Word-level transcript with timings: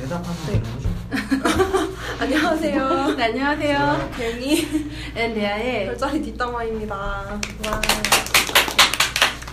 대답하면 0.00 0.62
네. 1.10 1.92
안녕하세요. 2.20 3.14
네, 3.16 3.24
안녕하세요. 3.24 4.10
괜히 4.16 4.66
엔데아의 5.14 5.86
별자리 5.86 6.22
뒷담화입니다. 6.22 6.94
와. 6.96 7.80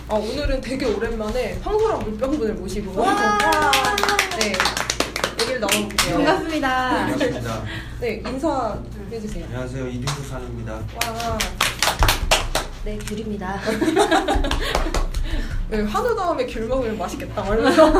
어, 0.08 0.16
오늘은 0.16 0.60
되게 0.62 0.86
오랜만에 0.86 1.58
황소랑 1.62 1.98
물병분을 2.00 2.54
모시고 2.54 2.98
와. 2.98 3.70
네 4.40 4.52
얘기를 5.40 5.60
나눠볼게요. 5.60 6.14
반갑습니다. 6.16 6.88
반갑습니다. 6.88 7.62
네 8.00 8.22
인사 8.26 8.78
해주세요. 9.10 9.44
안녕하세요. 9.46 9.88
이등수 9.88 10.28
산입니다. 10.28 10.72
와. 10.74 11.38
네, 12.84 12.96
귤입니다. 13.06 13.60
네, 15.70 15.82
한우 15.82 16.16
다음에 16.16 16.46
귤 16.46 16.66
먹으면 16.66 16.96
맛있겠다. 16.96 17.42
말면서 17.42 17.92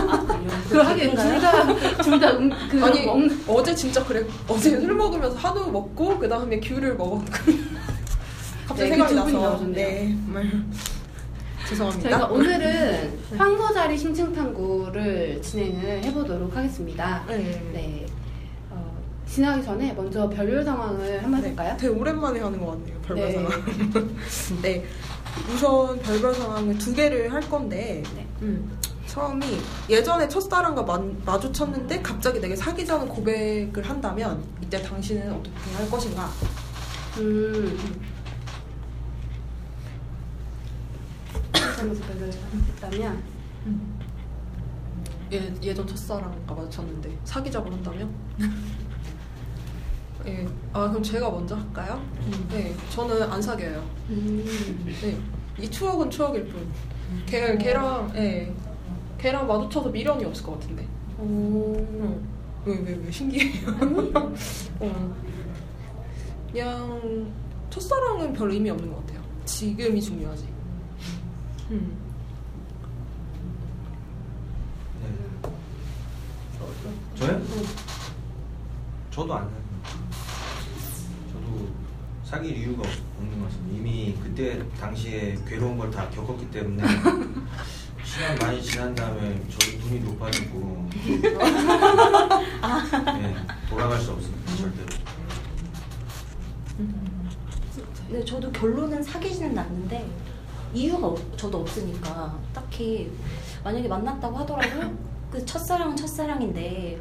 그 0.71 0.79
하긴 0.79 1.11
둘다둘다 1.15 2.31
음, 2.39 2.51
그 2.71 2.83
아니 2.85 3.05
먹는 3.05 3.45
어제 3.47 3.75
진짜 3.75 4.03
그래 4.05 4.25
어제 4.49 4.81
술 4.81 4.95
먹으면서 4.95 5.37
한우 5.37 5.71
먹고 5.71 6.19
그 6.19 6.29
다음에 6.29 6.59
귤을 6.61 6.97
먹었고 6.97 7.25
갑자기 8.67 8.91
네, 8.91 8.97
생각이 8.97 9.15
그두 9.15 9.25
분이 9.25 9.33
나서 9.35 9.49
나오셨네요. 9.51 9.75
네 9.87 10.17
정말 10.25 10.51
죄송합니다. 11.69 12.09
저희가 12.11 12.27
오늘은 12.29 13.19
황소자리 13.37 13.99
심층탐구를 13.99 15.43
진행을 15.43 16.05
해보도록 16.05 16.57
하겠습니다. 16.57 17.23
네. 17.29 17.37
네. 17.75 18.07
어, 18.71 18.97
진행하기 19.27 19.63
전에 19.65 19.93
먼저 19.93 20.27
별별 20.31 20.65
상황을 20.65 21.23
한번 21.23 21.45
해볼까요? 21.45 21.77
되게 21.79 21.93
오랜만에 21.93 22.41
하는 22.41 22.59
것 22.59 22.71
같네요. 22.71 22.97
별별 23.03 23.27
네. 23.27 23.33
상황. 23.35 23.51
네. 24.63 24.85
우선 25.53 25.99
별별 26.01 26.35
상황을 26.35 26.77
두 26.79 26.95
개를 26.95 27.33
할 27.33 27.41
건데 27.49 28.03
네. 28.15 28.27
음, 28.43 28.79
처음이 29.07 29.59
예전에 29.89 30.29
첫사랑과 30.29 30.83
마, 30.83 30.99
마주쳤는데 31.25 32.03
갑자기 32.03 32.41
내게 32.41 32.55
사귀자는 32.55 33.09
고백을 33.09 33.83
한다면 33.83 34.45
이때 34.63 34.83
당신은 34.83 35.33
어떻게 35.33 35.73
할 35.75 35.91
것인가? 35.91 36.29
음. 37.19 37.79
별별 41.53 42.31
했다면 42.75 43.23
예, 45.33 45.55
예전 45.63 45.87
첫사랑과 45.87 46.55
마주쳤는데 46.55 47.19
사귀자고 47.25 47.71
한다면? 47.71 48.15
예. 50.27 50.47
아 50.73 50.89
그럼 50.89 51.03
제가 51.03 51.31
먼저 51.31 51.55
할까요? 51.57 52.03
네. 52.51 52.75
저는 52.91 53.23
안 53.31 53.41
사귀어요. 53.41 53.85
음. 54.11 54.45
네. 55.01 55.19
이 55.63 55.71
추억은 55.71 56.11
추억일 56.11 56.47
뿐. 56.49 56.67
걔, 57.27 57.57
걔랑, 57.57 58.13
예. 58.17 58.53
걔랑 59.19 59.47
마주쳐서 59.47 59.89
미련이 59.91 60.25
없을 60.25 60.45
것 60.45 60.61
같은데. 60.61 60.87
오. 61.19 61.75
응. 61.79 62.29
왜, 62.65 62.79
왜, 62.81 62.95
왜? 62.95 63.11
신기해요. 63.11 63.69
어. 64.81 65.15
그냥, 66.53 67.33
첫사랑은 67.71 68.33
별 68.33 68.51
의미 68.51 68.71
없는 68.71 68.91
것 68.93 69.07
같아요. 69.07 69.21
지금이 69.45 70.01
중요하지. 70.01 70.49
음. 71.71 71.97
네. 75.03 75.49
저요? 77.17 77.41
저도 79.11 79.35
안 79.35 79.45
사귀어요. 79.45 79.58
사귈 82.29 82.57
이유가 82.59 82.83
없- 82.83 82.91
없는 83.19 83.39
것 83.39 83.47
같습니다. 83.47 83.79
이미 83.79 84.15
그때 84.23 84.63
당시에 84.79 85.39
괴로운 85.47 85.79
걸 85.79 85.91
다 85.91 86.09
겪었기 86.11 86.51
때문에 86.51 86.83
시간 88.05 88.37
많이 88.39 88.63
지난 88.63 88.95
다음에 88.95 89.41
저희 89.49 89.77
눈이 89.79 90.01
높아지고 90.01 90.89
네, 93.19 93.35
돌아갈 93.71 93.99
수 93.99 94.13
없습니다. 94.13 94.57
절대로. 94.57 94.89
네, 98.11 98.25
저도 98.25 98.51
결론은 98.53 99.03
사귀지는 99.03 99.59
않는데 99.59 100.11
이유가 100.75 101.07
없- 101.09 101.39
저도 101.39 101.61
없으니까 101.63 102.39
딱히 102.53 103.11
만약에 103.65 103.89
만났다고 103.89 104.37
하더라도 104.39 104.93
그 105.31 105.45
첫사랑은 105.47 105.97
첫사랑인데 105.97 107.01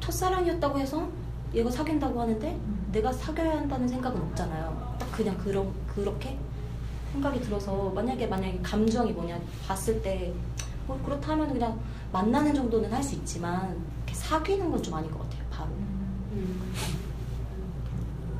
첫사랑이었다고 0.00 0.78
해서 0.80 1.08
얘가 1.54 1.70
사귄다고 1.70 2.20
하는데 2.20 2.58
내가 2.92 3.12
사귀어야 3.12 3.58
한다는 3.58 3.86
생각은 3.88 4.20
없잖아요. 4.20 4.96
딱 4.98 5.12
그냥 5.12 5.36
그런 5.38 5.72
그렇게 5.86 6.38
생각이 7.12 7.40
들어서 7.40 7.90
만약에 7.90 8.26
만약에 8.26 8.60
감정이 8.62 9.12
뭐냐 9.12 9.38
봤을 9.66 10.00
때 10.02 10.32
뭐 10.88 10.98
그렇다면 11.04 11.52
그냥 11.52 11.78
만나는 12.12 12.54
정도는 12.54 12.90
할 12.90 13.02
수 13.02 13.14
있지만 13.16 13.76
이렇게 14.06 14.14
사귀는 14.14 14.70
건 14.70 14.82
좀 14.82 14.94
아닌 14.94 15.10
것 15.10 15.18
같아요. 15.20 15.42
바로. 15.50 15.70
음. 16.32 16.72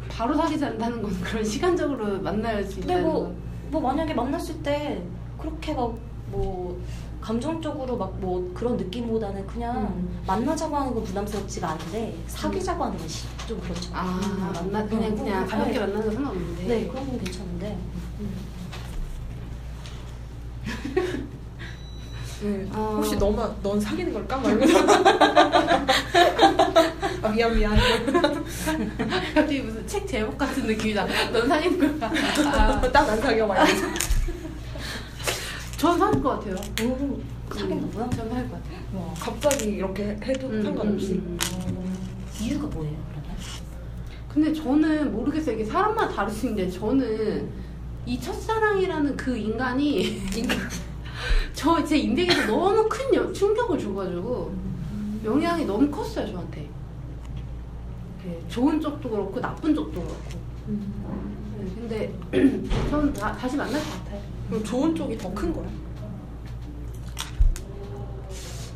바로 0.08 0.34
사귀지 0.34 0.64
않는다는 0.64 1.02
건 1.02 1.20
그런 1.20 1.44
시간적으로 1.44 2.20
만날 2.22 2.64
수 2.64 2.76
근데 2.80 2.94
있다는 2.94 3.02
뭐, 3.04 3.22
건. 3.24 3.36
뭐 3.70 3.80
만약에 3.82 4.14
만났을 4.14 4.62
때 4.62 5.02
그렇게 5.38 5.74
막뭐 5.74 6.80
감정적으로 7.28 7.96
막 7.98 8.08
뭐 8.18 8.50
그런 8.54 8.76
느낌보다는 8.78 9.46
그냥 9.46 9.76
음. 9.94 10.22
만나자고 10.26 10.74
하는 10.74 10.94
건 10.94 11.04
부담스럽지가 11.04 11.68
않은데 11.72 12.16
사귀자고 12.26 12.84
하는 12.84 12.96
건 12.96 13.06
좀 13.46 13.60
그렇죠. 13.60 13.90
아 13.92 14.18
음. 14.24 14.70
만나 14.72 14.86
그냥 14.88 15.14
그냥 15.14 15.42
음. 15.44 15.46
가볍게 15.46 15.72
네. 15.72 15.78
만나는 15.80 16.02
건 16.06 16.14
상관없는데. 16.14 16.64
네, 16.66 16.86
그런 16.88 17.06
건 17.06 17.18
괜찮은데. 17.22 17.78
네. 22.42 22.68
어. 22.72 22.94
혹시 22.96 23.16
너만, 23.16 23.54
넌 23.62 23.80
사귀는 23.80 24.12
걸까? 24.12 24.36
말면서. 24.38 24.78
아, 27.22 27.28
미안, 27.30 27.54
미안. 27.56 27.76
갑자기 29.34 29.60
무슨 29.60 29.86
책 29.86 30.06
제목 30.06 30.38
같은 30.38 30.66
느낌이다. 30.66 31.04
넌 31.32 31.48
사귀는 31.48 31.78
걸까? 31.98 32.10
아, 32.54 32.80
딱안 32.92 33.20
사귀어, 33.20 33.46
말면서. 33.46 33.86
전 35.78 35.96
사귈 35.98 36.22
것 36.22 36.30
같아요. 36.30 36.54
오, 36.82 37.20
사귄다고요? 37.54 38.10
전 38.10 38.28
사귈 38.28 38.50
것 38.50 38.62
같아요. 38.62 38.78
와, 38.94 39.14
갑자기 39.18 39.64
이렇게 39.70 40.18
해도 40.22 40.48
음, 40.48 40.60
상관없이. 40.62 41.12
음, 41.14 41.38
음, 41.68 42.08
이유가 42.40 42.66
뭐예요, 42.66 42.96
그러면? 43.10 43.36
근데 44.28 44.52
저는 44.52 45.12
모르겠어요. 45.12 45.54
이게 45.54 45.64
사람마다 45.64 46.12
다를 46.14 46.30
수 46.32 46.48
있는데 46.48 46.70
저는 46.70 47.48
이 48.06 48.20
첫사랑이라는 48.20 49.16
그 49.16 49.36
인간이 49.36 50.20
저제 51.54 51.96
인생에서 51.98 52.46
너무 52.46 52.88
큰 52.88 53.14
여- 53.14 53.32
충격을 53.32 53.78
줘가지고 53.78 54.52
영향이 55.24 55.64
너무 55.64 55.88
컸어요 55.90 56.26
저한테. 56.30 56.68
네, 58.24 58.40
좋은 58.48 58.80
쪽도 58.80 59.08
그렇고 59.08 59.40
나쁜 59.40 59.74
쪽도 59.74 60.00
그렇고. 60.00 60.38
네, 60.66 61.74
근데 61.74 62.14
저는 62.90 63.12
다, 63.12 63.32
다시 63.32 63.56
만날 63.56 63.80
것 63.80 63.90
같아요. 64.04 64.07
그럼 64.48 64.64
좋은 64.64 64.94
쪽이 64.94 65.16
더 65.18 65.32
큰 65.34 65.52
거야? 65.52 65.66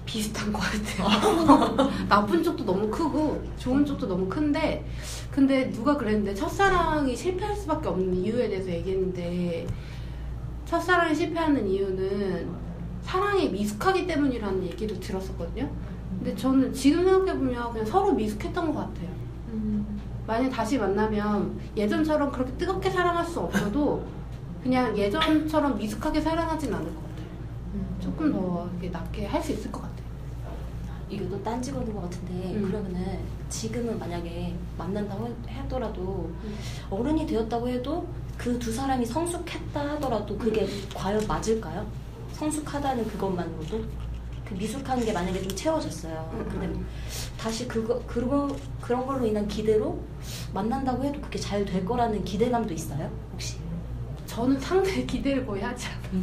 비슷한 0.05 0.53
것 0.53 0.61
같아요. 0.61 1.89
나쁜 2.07 2.43
쪽도 2.43 2.65
너무 2.67 2.91
크고 2.91 3.43
좋은 3.57 3.85
쪽도 3.87 4.07
너무 4.07 4.29
큰데 4.29 4.85
근데 5.31 5.71
누가 5.71 5.97
그랬는데 5.97 6.35
첫사랑이 6.35 7.17
실패할 7.17 7.57
수밖에 7.57 7.89
없는 7.89 8.15
이유에 8.17 8.49
대해서 8.51 8.69
얘기했는데 8.71 9.67
첫사랑이 10.67 11.15
실패하는 11.15 11.67
이유는 11.67 12.47
사랑이 13.01 13.49
미숙하기 13.49 14.07
때문이라는 14.07 14.63
얘기를 14.65 15.01
들었었거든요. 15.01 15.71
근데 16.19 16.37
저는 16.37 16.75
지금 16.75 17.05
생각해보면 17.05 17.73
그냥 17.73 17.87
서로 17.87 18.13
미숙했던 18.13 18.67
것 18.75 18.81
같아요. 18.81 19.09
만약 20.27 20.51
다시 20.51 20.77
만나면 20.79 21.59
예전처럼 21.75 22.31
그렇게 22.31 22.53
뜨겁게 22.59 22.91
사랑할 22.91 23.25
수 23.25 23.41
없어도 23.41 24.05
그냥 24.63 24.97
예전처럼 24.97 25.77
미숙하게 25.79 26.21
사랑하진 26.21 26.73
않을 26.73 26.87
것 26.95 27.01
같아요. 27.03 28.01
조금 28.01 28.33
더 28.33 28.69
이렇게 28.73 28.91
낫게 28.91 29.27
할 29.27 29.43
수 29.43 29.53
있을 29.53 29.71
것 29.73 29.81
같아요. 29.83 29.93
이것도 31.11 31.43
딴지 31.43 31.73
거는 31.73 31.93
것 31.93 32.03
같은데 32.03 32.55
음. 32.55 32.63
그러면은 32.69 33.19
지금은 33.51 33.99
만약에 33.99 34.55
만난다고 34.79 35.27
해- 35.47 35.59
하더라도 35.61 36.31
음. 36.45 36.57
어른이 36.91 37.27
되었다고 37.27 37.69
해도 37.69 38.07
그 38.39 38.59
두 38.59 38.73
사람이 38.73 39.05
성숙했다 39.05 39.81
하더라도 39.93 40.37
그게 40.39 40.67
과연 40.95 41.27
맞을까요? 41.27 41.87
성숙하다는 42.33 43.07
그것만으로도 43.09 43.85
그 44.49 44.55
미숙한 44.55 45.05
게 45.05 45.13
만약에 45.13 45.43
좀 45.43 45.55
채워졌어요. 45.55 46.31
음, 46.33 46.49
근데 46.51 46.67
음. 46.67 46.87
다시 47.39 47.69
그거 47.69 48.01
그거 48.07 48.49
그런 48.81 49.07
걸로 49.07 49.25
인한 49.27 49.47
기대로 49.47 50.01
만난다고 50.55 51.05
해도 51.05 51.21
그게 51.21 51.39
잘 51.39 51.65
될 51.65 51.85
거라는 51.85 52.25
기대감도 52.25 52.73
있어요? 52.73 53.11
혹시? 53.33 53.59
저는 54.33 54.59
상대의 54.59 55.07
기대를 55.07 55.45
거의 55.45 55.63
하지 55.63 55.89
않아요. 55.89 56.23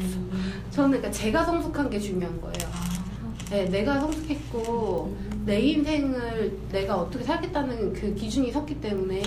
저는 0.71 0.89
그러니까 0.89 1.11
제가 1.11 1.45
성숙한 1.45 1.91
게 1.91 1.99
중요한 1.99 2.41
거예요. 2.41 2.69
네, 3.51 3.65
내가 3.65 3.99
성숙했고 3.99 5.15
내 5.45 5.59
인생을 5.59 6.57
내가 6.71 6.97
어떻게 6.97 7.23
살겠다는 7.23 7.93
그 7.93 8.15
기준이 8.15 8.51
섰기 8.51 8.81
때문에 8.81 9.21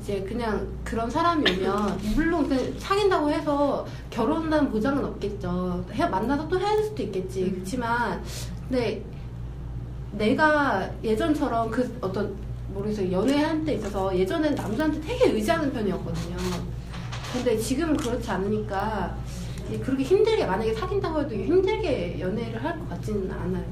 이제 0.00 0.20
그냥 0.22 0.68
그런 0.84 1.10
사람이 1.10 1.50
오면 1.50 1.98
물론 2.14 2.48
그 2.48 2.76
사귄다고 2.78 3.28
해서 3.30 3.84
결혼한다는 4.10 4.70
보장은 4.70 5.04
없겠죠. 5.04 5.84
해, 5.92 6.06
만나서 6.06 6.48
또 6.48 6.60
헤어질 6.60 6.84
수도 6.84 7.02
있겠지. 7.02 7.50
그렇지만 7.50 8.22
근데 8.68 9.02
내가 10.12 10.88
예전처럼 11.02 11.70
그 11.70 11.98
어떤 12.00 12.34
모르겠어요 12.72 13.10
연애할 13.10 13.64
때 13.64 13.74
있어서 13.74 14.16
예전엔 14.16 14.54
남자한테 14.54 15.00
되게 15.00 15.32
의지하는 15.32 15.72
편이었거든요. 15.72 16.69
근데 17.32 17.56
지금은 17.56 17.96
그렇지 17.96 18.30
않으니까 18.30 19.16
그렇게 19.82 20.02
힘들게 20.02 20.44
만약에 20.46 20.74
사귄다고 20.74 21.20
해도 21.20 21.34
힘들게 21.34 22.18
연애를 22.18 22.62
할 22.62 22.78
것 22.78 22.88
같지는 22.88 23.30
않아요. 23.30 23.64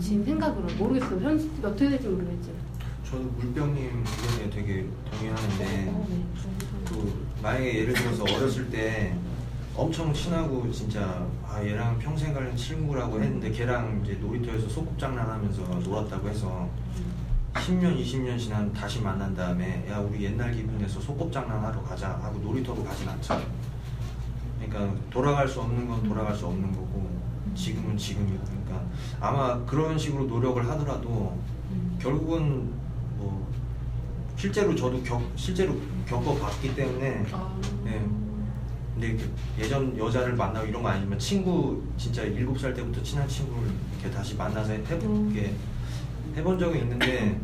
지금 0.00 0.24
생각으로 0.24 0.66
모르겠어요. 0.76 1.20
현실 1.20 1.48
어떻게 1.62 1.90
될지 1.90 2.08
모르겠지만. 2.08 2.56
저도 3.08 3.22
물병님 3.38 4.04
의견에 4.04 4.50
되게 4.50 4.84
동의하는데 5.12 5.94
그 6.86 7.26
만약에 7.40 7.78
예를 7.82 7.94
들어서 7.94 8.24
어렸을 8.24 8.68
때 8.70 9.14
엄청 9.76 10.12
친하고 10.12 10.68
진짜 10.72 11.24
아 11.48 11.62
얘랑 11.62 11.98
평생 12.00 12.34
갈 12.34 12.56
친구라고 12.56 13.22
했는데 13.22 13.50
걔랑 13.52 14.00
이제 14.02 14.14
놀이터에서 14.14 14.68
소꿉장난하면서 14.68 15.62
놀았다고 15.84 16.28
해서 16.28 16.68
10년 17.56 17.98
20년 18.00 18.38
지난 18.38 18.72
다시 18.72 19.00
만난 19.00 19.34
다음에 19.34 19.86
야 19.88 19.98
우리 19.98 20.24
옛날 20.24 20.52
기분에서 20.52 21.00
소꿉장난하러 21.00 21.82
가자 21.82 22.10
하고 22.22 22.38
놀이터로 22.38 22.84
가진 22.84 23.08
않죠. 23.08 23.40
그러니까 24.58 24.94
돌아갈 25.10 25.48
수 25.48 25.60
없는 25.60 25.86
건 25.86 26.02
돌아갈 26.02 26.34
수 26.34 26.46
없는 26.46 26.72
거고 26.72 27.10
지금은 27.54 27.96
지금이고 27.96 28.44
그러니까 28.44 28.84
아마 29.20 29.64
그런 29.64 29.98
식으로 29.98 30.24
노력을 30.24 30.66
하더라도 30.68 31.38
결국은 31.98 32.70
뭐 33.16 33.50
실제로 34.36 34.74
저도 34.74 35.02
겪 35.02 35.22
실제로 35.34 35.74
겪어봤기 36.06 36.74
때문에 36.74 37.24
네. 37.84 38.06
근데 38.94 39.28
예전 39.58 39.96
여자를 39.98 40.34
만나고 40.34 40.66
이런 40.66 40.82
거 40.82 40.88
아니지만 40.88 41.18
친구 41.18 41.82
진짜 41.98 42.22
일곱 42.22 42.58
살 42.58 42.72
때부터 42.72 43.02
친한 43.02 43.28
친구를 43.28 43.70
이렇게 43.92 44.10
다시 44.10 44.34
만나서 44.36 44.72
해보게 44.72 45.54
해본 46.36 46.58
적이 46.58 46.80
있는데 46.80 47.40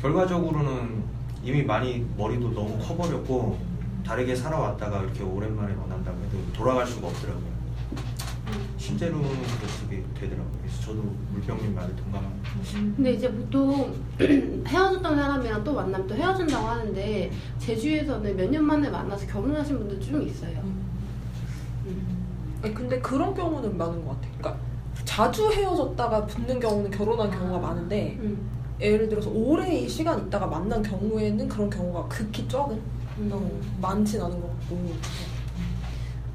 결과적으로는 0.00 1.02
이미 1.42 1.62
많이 1.62 2.04
머리도 2.16 2.52
너무 2.52 2.78
커버렸고 2.78 3.58
다르게 4.04 4.34
살아왔다가 4.34 5.02
이렇게 5.02 5.22
오랜만에 5.22 5.74
만난다고 5.74 6.18
해도 6.24 6.38
돌아갈 6.52 6.86
수가 6.86 7.08
없더라고요. 7.08 7.54
실제로는 8.76 9.22
그렇게 9.24 10.04
되더라고요. 10.20 10.52
그래서 10.60 10.82
저도 10.82 11.02
물병님 11.32 11.74
말에 11.74 11.88
동감합니다. 11.96 12.50
근데 12.96 13.12
이제 13.14 13.30
보통 13.32 13.94
헤어졌던 14.66 15.16
사람이랑 15.16 15.64
또 15.64 15.74
만나면 15.74 16.06
또 16.06 16.14
헤어진다고 16.14 16.66
하는데 16.66 17.30
제주에서는 17.58 18.36
몇 18.36 18.50
년 18.50 18.64
만에 18.64 18.90
만나서 18.90 19.26
결혼하신 19.26 19.78
분들 19.78 20.00
좀 20.00 20.22
있어요. 20.22 20.58
음. 21.86 22.58
아니, 22.62 22.74
근데 22.74 23.00
그런 23.00 23.34
경우는 23.34 23.76
많은 23.78 24.04
것 24.04 24.10
같아. 24.20 24.28
그러니까 24.38 24.62
자주 25.04 25.50
헤어졌다가 25.50 26.26
붙는 26.26 26.58
경우는 26.60 26.90
결혼한 26.90 27.30
경우가 27.30 27.58
많은데 27.58 28.16
음. 28.20 28.50
예를 28.80 29.08
들어서 29.08 29.30
오래 29.30 29.72
이 29.72 29.88
시간 29.88 30.26
있다가 30.26 30.46
만난 30.46 30.82
경우에는 30.82 31.48
그런 31.48 31.70
경우가 31.70 32.08
극히 32.08 32.48
적은 32.48 32.80
음. 33.18 33.30
어, 33.32 33.80
많진 33.80 34.20
않은 34.20 34.40
것 34.40 34.48
같고 34.48 34.92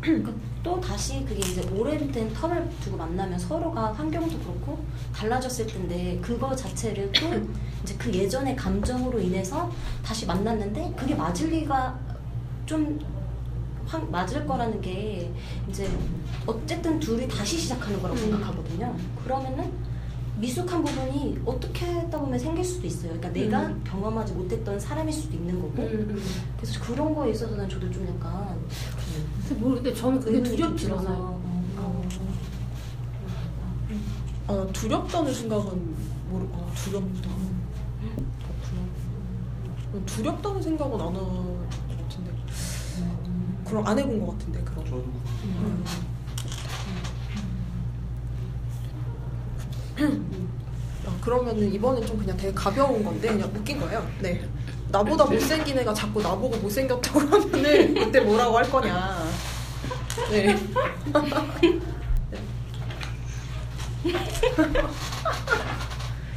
그러니까 0.01 0.31
또 0.63 0.79
다시 0.79 1.25
그게 1.25 1.39
이제 1.39 1.61
오래된 1.69 2.33
텀을 2.33 2.69
두고 2.81 2.97
만나면 2.97 3.37
서로가 3.37 3.93
환경도 3.93 4.39
그렇고 4.39 4.79
달라졌을 5.13 5.67
텐데 5.67 6.17
그거 6.21 6.55
자체를 6.55 7.11
또 7.11 7.27
이제 7.83 7.95
그 7.97 8.13
예전의 8.13 8.55
감정으로 8.55 9.19
인해서 9.19 9.69
다시 10.03 10.25
만났는데 10.25 10.93
그게 10.95 11.15
맞을 11.15 11.49
리가 11.49 11.97
좀 12.65 12.99
확 13.89 14.09
맞을 14.11 14.45
거라는 14.45 14.79
게 14.81 15.31
이제 15.67 15.89
어쨌든 16.45 16.99
둘이 16.99 17.27
다시 17.27 17.57
시작하는 17.57 17.99
거라고 17.99 18.19
음. 18.19 18.23
생각하거든요. 18.31 18.95
그러면은 19.23 19.71
미숙한 20.37 20.83
부분이 20.83 21.39
어떻게 21.43 21.85
했다 21.87 22.19
보면 22.19 22.37
생길 22.37 22.63
수도 22.63 22.85
있어요. 22.85 23.11
그러니까 23.13 23.29
내가 23.29 23.65
음. 23.65 23.81
경험하지 23.83 24.33
못했던 24.33 24.79
사람일 24.79 25.11
수도 25.11 25.35
있는 25.35 25.59
거고. 25.59 25.81
음, 25.81 26.07
음. 26.11 26.23
그래서 26.57 26.79
그런 26.81 27.15
거에 27.15 27.31
있어서는 27.31 27.67
저도 27.67 27.89
좀 27.91 28.07
약간 28.07 28.55
근데 29.49 29.59
모르겠는데 29.59 29.99
저는 29.99 30.19
그게 30.19 30.43
두렵지. 30.43 30.91
않아요. 30.91 31.41
어. 31.77 32.03
어, 34.47 34.67
두렵다는 34.71 35.33
생각은 35.33 35.95
모르 36.29 36.43
어, 36.53 36.71
두렵다 36.75 37.29
그렇구나 37.99 38.81
어, 39.93 40.01
두렵다는 40.05 40.61
생각은 40.61 40.93
안 41.01 41.13
같은데 41.13 41.48
그럼 43.69 43.85
안 43.87 43.97
해본 43.99 44.25
것 44.25 44.31
같은데 44.37 44.61
그런 44.63 44.85
저도 44.85 45.05
음. 45.43 45.83
어, 51.05 51.17
그러면은 51.21 51.71
이번엔 51.73 52.05
좀 52.05 52.17
그냥 52.17 52.35
되게 52.37 52.53
가벼운 52.53 53.03
건데 53.03 53.29
그냥 53.29 53.51
웃긴 53.55 53.79
거예요. 53.79 54.05
네. 54.19 54.47
나보다 54.91 55.25
못생긴 55.25 55.77
애가 55.79 55.93
자꾸 55.93 56.21
나보고 56.21 56.57
못생겼다고 56.57 57.19
하면은 57.19 57.93
그때 57.93 58.19
뭐라고 58.21 58.57
할 58.57 58.69
거냐. 58.69 59.23
네. 60.31 60.55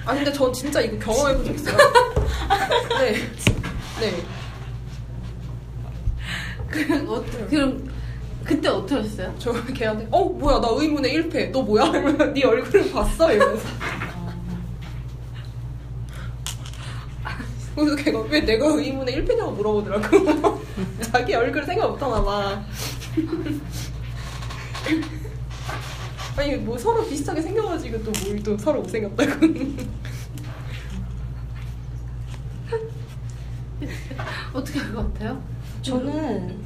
아 0.05 0.15
근데 0.15 0.33
전 0.33 0.53
진짜 0.53 0.81
이거 0.81 0.99
경험해 0.99 1.37
본 1.37 1.45
적 1.47 1.55
있어요. 1.55 1.77
네. 2.99 3.13
네. 4.01 4.23
그, 6.73 6.81
어, 7.09 7.23
그럼 7.49 7.89
그때 8.45 8.69
어떻게 8.69 8.95
하셨어요? 8.97 9.33
저 9.39 9.53
걔한테 9.67 10.09
어 10.11 10.25
뭐야 10.25 10.61
나 10.61 10.69
의문의 10.73 11.15
1패 11.17 11.51
너 11.53 11.63
뭐야? 11.63 11.87
이러면 11.91 12.35
네 12.35 12.45
얼굴을 12.45 12.91
봤어 12.91 13.33
이러면서 13.33 13.69
그래서 17.77 17.97
걔가 17.97 18.21
왜 18.23 18.41
내가 18.41 18.67
의문의 18.67 19.17
1패냐고 19.23 19.53
물어보더라고 19.57 20.61
자기 21.13 21.35
얼굴 21.35 21.65
생각 21.65 21.91
못하나 21.91 22.23
봐 22.23 22.63
아니 26.37 26.57
뭐 26.57 26.77
서로 26.79 27.07
비슷하게 27.07 27.43
생겨가지고 27.43 28.03
또 28.05 28.13
뭘 28.13 28.43
또 28.43 28.57
서로 28.59 28.81
못생겼다고 28.81 29.47
어떻게 34.55 34.79
할 34.81 34.93
것 34.95 35.13
같아요? 35.15 35.43
저는 35.83 36.57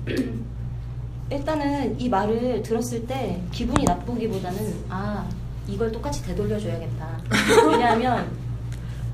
일단은 1.31 1.99
이 1.99 2.09
말을 2.09 2.63
들었을 2.63 3.07
때 3.07 3.43
기분이 3.51 3.85
나쁘기보다는 3.85 4.85
아 4.89 5.29
이걸 5.67 5.91
똑같이 5.91 6.23
되돌려줘야겠다. 6.25 7.21
왜냐하면 7.71 8.31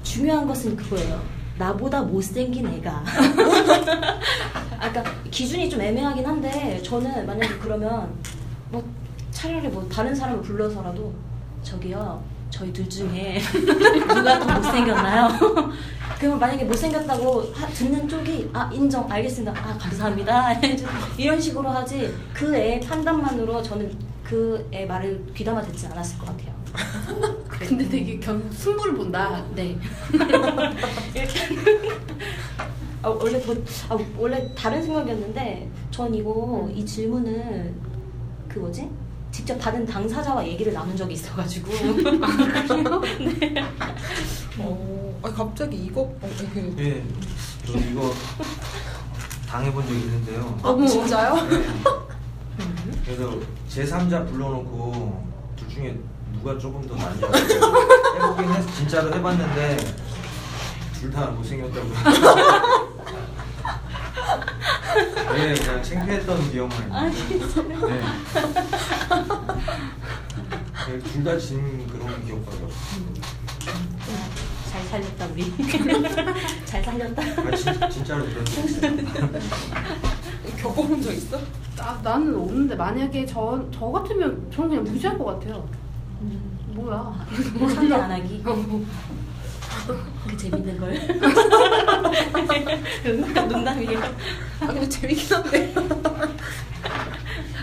중요한 0.02 0.46
것은 0.46 0.76
그거예요. 0.76 1.22
나보다 1.58 2.02
못생긴 2.02 2.66
애가. 2.66 3.04
아까 4.80 5.04
기준이 5.30 5.71
좀 5.71 5.80
애매하긴 5.80 6.26
한데 6.26 6.82
저는 6.82 7.25
만약에 7.25 7.56
그러면 7.59 8.12
뭐 8.71 8.85
차라리 9.30 9.68
뭐 9.68 9.88
다른 9.88 10.14
사람을 10.14 10.42
불러서라도 10.42 11.14
저기요 11.62 12.23
저희 12.52 12.73
둘 12.73 12.88
중에 12.88 13.40
누가 14.14 14.38
더 14.38 14.54
못생겼나요? 14.54 15.28
그러면 16.18 16.38
만약에 16.38 16.64
못생겼다고 16.64 17.52
하- 17.54 17.66
듣는 17.68 18.06
쪽이 18.09 18.50
아 18.52 18.71
인정 18.73 19.11
알겠습니다 19.11 19.52
아 19.56 19.76
감사합니다 19.78 20.52
이런 21.18 21.40
식으로 21.40 21.68
하지 21.71 22.14
그애 22.32 22.78
판단만으로 22.80 23.62
저는 23.62 23.90
그 24.23 24.66
애 24.73 24.87
말을 24.87 25.25
귀담아 25.35 25.61
듣지 25.62 25.87
않았을 25.88 26.18
것 26.18 26.26
같아요. 26.26 26.52
근데 27.49 27.87
되게 27.87 28.18
결국 28.18 28.50
승부를 28.54 28.94
본다. 28.94 29.44
네. 29.54 29.76
이렇게. 31.14 31.40
아, 33.02 33.09
원래 33.11 33.38
더, 33.42 33.52
아, 33.90 33.99
원래 34.16 34.50
다른 34.54 34.82
생각이었는데, 34.82 35.68
전 35.90 36.14
이거, 36.14 36.71
이 36.75 36.87
질문을, 36.87 37.75
그 38.49 38.59
뭐지? 38.61 38.88
직접 39.32 39.58
받은 39.58 39.86
당사자와 39.86 40.46
얘기를 40.46 40.72
나눈 40.72 40.96
적이 40.96 41.14
있어가지고. 41.14 41.72
어, 44.58 45.20
아 45.22 45.30
갑자기 45.32 45.76
이거 45.76 46.02
어, 46.02 46.30
이게 46.40 46.76
예, 46.78 47.02
저도 47.66 47.78
이거 47.78 48.12
당해본 49.48 49.86
적이 49.86 49.98
있는데요. 50.00 50.58
아 50.62 50.76
진짜요? 50.86 51.34
네. 51.48 51.64
그래서 53.06 53.38
제 53.68 53.84
3자 53.84 54.28
불러놓고 54.30 55.26
둘 55.56 55.68
중에 55.68 55.98
누가 56.34 56.58
조금 56.58 56.86
더 56.86 56.94
낫냐 56.94 57.26
해보긴 58.14 58.50
했 58.52 58.74
진짜로 58.76 59.12
해봤는데 59.14 59.76
둘 61.00 61.10
다 61.10 61.26
못생겼다고. 61.30 61.88
네, 64.94 65.54
그냥 65.54 65.82
창피했던 65.82 66.50
기억만 66.50 66.92
아, 66.92 67.06
있는데. 67.06 67.62
네. 67.87 68.00
둘다 70.99 71.38
진 71.38 71.87
그런 71.87 72.25
기억밖에 72.26 72.64
없어요. 72.64 73.02
잘 74.70 74.82
살렸다, 74.84 75.26
우리. 75.26 75.52
잘 76.64 76.82
살렸다. 76.84 77.22
아, 77.22 77.56
진, 77.56 77.90
진짜로 77.90 78.25
그런 78.25 78.44
적 78.44 78.64
있어요. 78.64 78.92
겪어본 80.58 81.02
적 81.02 81.12
있어? 81.12 81.38
나, 81.76 82.00
나는 82.02 82.34
없는데 82.34 82.75
만약에 82.75 83.26
저, 83.26 83.64
저 83.72 83.87
같으면 83.87 84.50
저는 84.52 84.68
그냥 84.70 84.84
무시할 84.84 85.18
것 85.18 85.25
같아요. 85.25 85.68
뭐야. 86.75 87.26
상대 87.75 87.94
안 87.94 88.11
하기. 88.11 88.42
그 90.28 90.36
재밌는 90.36 90.78
걸. 90.78 90.94
농담이에요. 93.48 93.98
아 94.60 94.66
근데 94.66 94.88
재밌긴 94.88 95.36
한데. 95.36 95.74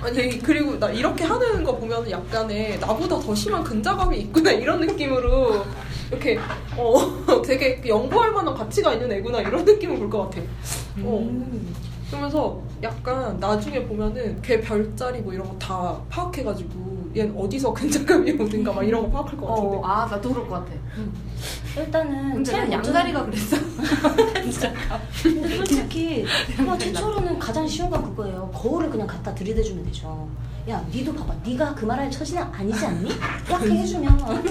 아니 0.02 0.40
그리고 0.40 0.80
나 0.80 0.90
이렇게 0.90 1.26
하는 1.26 1.64
거 1.64 1.76
보면 1.78 2.10
약간의 2.10 2.80
나보다 2.80 3.20
더 3.20 3.36
심한 3.36 3.64
근자감이 3.64 4.18
있구나 4.22 4.52
이런 4.52 4.80
느낌으로 4.80 5.66
이렇게 6.10 6.40
어 6.78 7.42
되게 7.46 7.82
연구할 7.86 8.32
만한 8.32 8.54
가치가 8.56 8.94
있는 8.94 9.12
애구나 9.12 9.42
이런 9.42 9.66
느낌을 9.66 9.98
볼 9.98 10.10
것 10.10 10.30
같아. 10.30 10.42
어. 11.04 11.20
음. 11.20 11.76
그러면서 12.10 12.60
약간 12.82 13.38
나중에 13.40 13.84
보면은 13.86 14.42
걔 14.42 14.60
별자리 14.62 15.20
뭐 15.22 15.34
이런 15.34 15.46
거 15.48 15.60
다 15.60 16.02
파악해가지고 16.10 16.99
얘는 17.16 17.36
어디서 17.38 17.74
근자감이 17.74 18.32
오는가 18.34 18.72
막 18.72 18.84
이런 18.84 19.02
거 19.04 19.10
파악할 19.10 19.38
것 19.38 19.48
같은데. 19.48 19.78
어, 19.78 19.82
아, 19.84 20.06
나도 20.10 20.30
그럴 20.34 20.48
것 20.48 20.56
같아. 20.56 20.72
일단은 21.78 22.34
먼저- 22.34 22.58
양다리가 22.72 23.26
그랬어. 23.26 23.58
근데 25.24 25.64
특히 25.66 26.26
뭐 26.64 26.78
최초로는 26.78 27.40
가장 27.40 27.68
쉬운 27.68 27.90
건 27.90 28.04
그거예요. 28.04 28.50
거울을 28.54 28.90
그냥 28.90 29.08
갖다 29.08 29.34
들이대주면 29.34 29.86
되죠. 29.86 30.28
야, 30.70 30.84
니도 30.92 31.14
봐봐. 31.16 31.34
네가 31.46 31.74
그 31.74 31.86
말할 31.86 32.12
처지는 32.12 32.44
아니지 32.44 32.86
않니? 32.86 33.10
이렇게 33.48 33.70
해주면 33.72 34.22
아니 34.22 34.44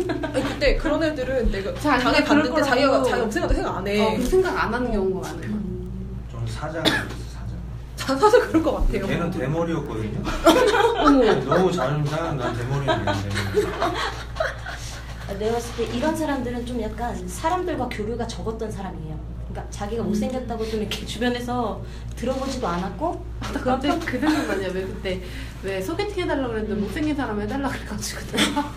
근데 0.48 0.76
그런 0.76 1.02
애들은 1.02 1.50
내가 1.52 1.72
자, 1.74 1.98
자기 1.98 2.04
근데 2.04 2.24
그럴 2.24 2.42
봤는데. 2.42 2.62
자기가 2.62 3.02
자기 3.04 3.22
없으니까 3.22 3.54
생각 3.54 3.76
안 3.76 3.86
해. 3.86 4.00
어, 4.04 4.16
그 4.16 4.24
생각 4.26 4.64
안 4.64 4.74
하는 4.74 4.92
경우가 4.92 5.28
많아요. 5.28 5.50
저는 6.32 6.46
사장 6.48 6.82
사실 8.16 8.40
그럴 8.40 8.62
것 8.62 8.72
같아요. 8.76 9.06
걔는 9.06 9.30
대머리였거든요. 9.30 10.22
어머. 11.04 11.34
너무 11.44 11.72
자존심 11.72 12.16
난 12.16 12.38
대머리였는데. 12.56 13.12
내가 15.38 15.52
봤을 15.54 15.76
때 15.76 15.96
이런 15.96 16.16
사람들은 16.16 16.66
좀 16.66 16.80
약간 16.80 17.28
사람들과 17.28 17.88
교류가 17.88 18.26
적었던 18.26 18.70
사람이에요. 18.70 19.18
그러니까 19.48 19.70
자기가 19.70 20.02
못생겼다고 20.02 20.66
좀 20.68 20.80
이렇게 20.80 21.04
주변에서 21.06 21.82
들어보지도 22.16 22.66
않았고 22.66 23.24
나 23.40 23.60
갑자기 23.60 24.04
그 24.04 24.18
생각 24.18 24.46
나냐 24.46 24.68
왜 24.68 24.82
그때 24.82 25.22
왜 25.62 25.80
소개팅 25.80 26.24
해달라고 26.24 26.48
그랬는데 26.52 26.80
못생긴 26.80 27.14
사람 27.16 27.40
해달라고 27.40 27.72
그래가지고 27.72 28.20
내가 28.36 28.70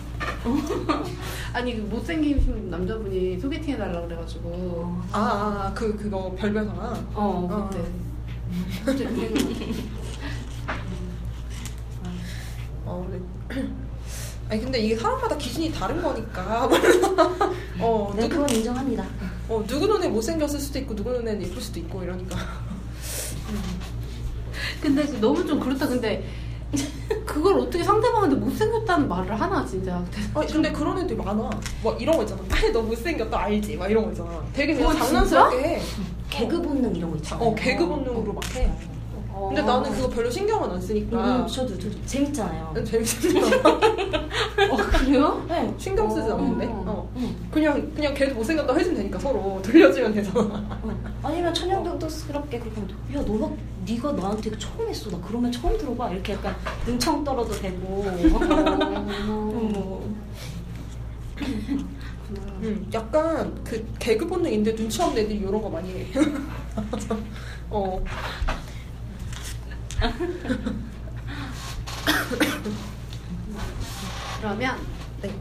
아니 1.54 1.76
그 1.76 1.82
못생긴 1.94 2.70
남자분이 2.70 3.40
소개팅 3.40 3.74
해달라고 3.76 4.08
그래가지고 4.08 4.98
아, 5.12 5.20
아, 5.20 5.72
그 5.74 5.96
그거 5.98 6.34
별별상. 6.38 6.76
어 7.14 7.68
그때 7.70 7.84
갑 7.84 7.88
어, 12.86 13.08
네. 13.10 13.20
아니 14.50 14.62
근데 14.62 14.80
이게 14.80 14.98
사람마다 14.98 15.38
기준이 15.38 15.72
다른 15.72 16.02
거니까. 16.02 16.68
어, 17.80 18.14
네, 18.16 18.24
누구 18.24 18.36
그건 18.42 18.50
인정합니다. 18.50 19.06
어 19.48 19.64
누구 19.66 19.88
눈에 19.88 20.10
못 20.10 20.22
생겼을 20.22 20.60
수도 20.60 20.80
있고 20.80 20.96
누구 20.96 21.12
눈에는 21.12 21.42
예쁠 21.44 21.62
수도 21.62 21.80
있고 21.80 22.04
이러니까. 22.04 22.38
근데 24.82 25.06
그 25.06 25.20
너무 25.22 25.46
좀 25.46 25.60
그렇다 25.60 25.88
근데 25.88 26.28
그걸 27.26 27.60
어떻게 27.60 27.84
상대방한테 27.84 28.36
못생겼다는 28.38 29.08
말을 29.08 29.40
하나 29.40 29.66
진짜 29.66 30.04
아니 30.34 30.52
근데 30.52 30.72
그런 30.72 30.98
애들 31.00 31.16
많아. 31.16 31.50
막 31.84 32.02
이런 32.02 32.18
거 32.18 32.24
있잖아. 32.24 32.42
아니 32.50 32.72
너 32.72 32.82
못생겼다 32.82 33.40
알지? 33.40 33.78
막 33.78 33.90
이런 33.90 34.06
거 34.06 34.12
있잖아. 34.12 34.44
되게 34.54 34.74
그냥 34.74 34.92
어, 34.92 34.96
장난스럽게 34.96 35.58
해. 35.58 35.82
개그 36.32 36.62
본능 36.62 36.96
이런 36.96 37.12
거 37.12 37.18
있잖아요. 37.18 37.50
어 37.50 37.54
개그 37.54 37.86
본능으로 37.88 38.34
막 38.34 38.56
해. 38.56 38.72
어. 39.34 39.48
근데 39.50 39.62
나는 39.62 39.92
그거 39.92 40.10
별로 40.10 40.30
신경은 40.30 40.72
안 40.72 40.82
쓰니까. 40.82 41.42
음, 41.42 41.48
저도 41.48 41.78
저도 41.78 42.06
재밌잖아요. 42.06 42.74
재밌어. 42.86 43.30
어 44.72 44.78
그래요? 44.78 45.46
네. 45.48 45.74
신경 45.78 46.10
쓰지 46.10 46.32
않는데. 46.32 46.66
어. 46.68 46.84
어. 46.88 47.12
음. 47.18 47.50
그냥 47.52 47.92
그냥 47.94 48.14
걔도 48.14 48.34
못생겼다 48.36 48.74
해주면 48.74 48.98
되니까 48.98 49.20
서로 49.20 49.62
돌려주면 49.64 50.14
되잖아. 50.14 50.40
어. 50.82 51.12
아니면 51.22 51.54
천연덕덕스럽게 51.54 52.60
그렇게 52.60 52.80
하면. 52.82 52.96
야 53.14 53.22
너가 53.22 53.54
네가 53.86 54.12
나한테 54.14 54.58
처음 54.58 54.88
했어 54.88 55.10
나 55.10 55.18
그러면 55.26 55.52
처음 55.52 55.78
들어봐 55.78 56.12
이렇게 56.12 56.34
약간 56.34 56.56
능청 56.86 57.24
떨어도 57.24 57.52
되고 57.52 58.06
어. 59.28 60.02
음, 62.32 62.90
약간 62.94 63.64
그 63.64 63.86
개그 64.00 64.28
본능인데 64.28 64.76
눈치 64.76 65.02
없는 65.02 65.24
애들이 65.24 65.40
이런 65.40 65.62
거 65.62 65.70
많이 65.70 65.92
해. 65.92 66.08
어. 67.70 68.04
그러면 74.40 74.78
네. 75.22 75.32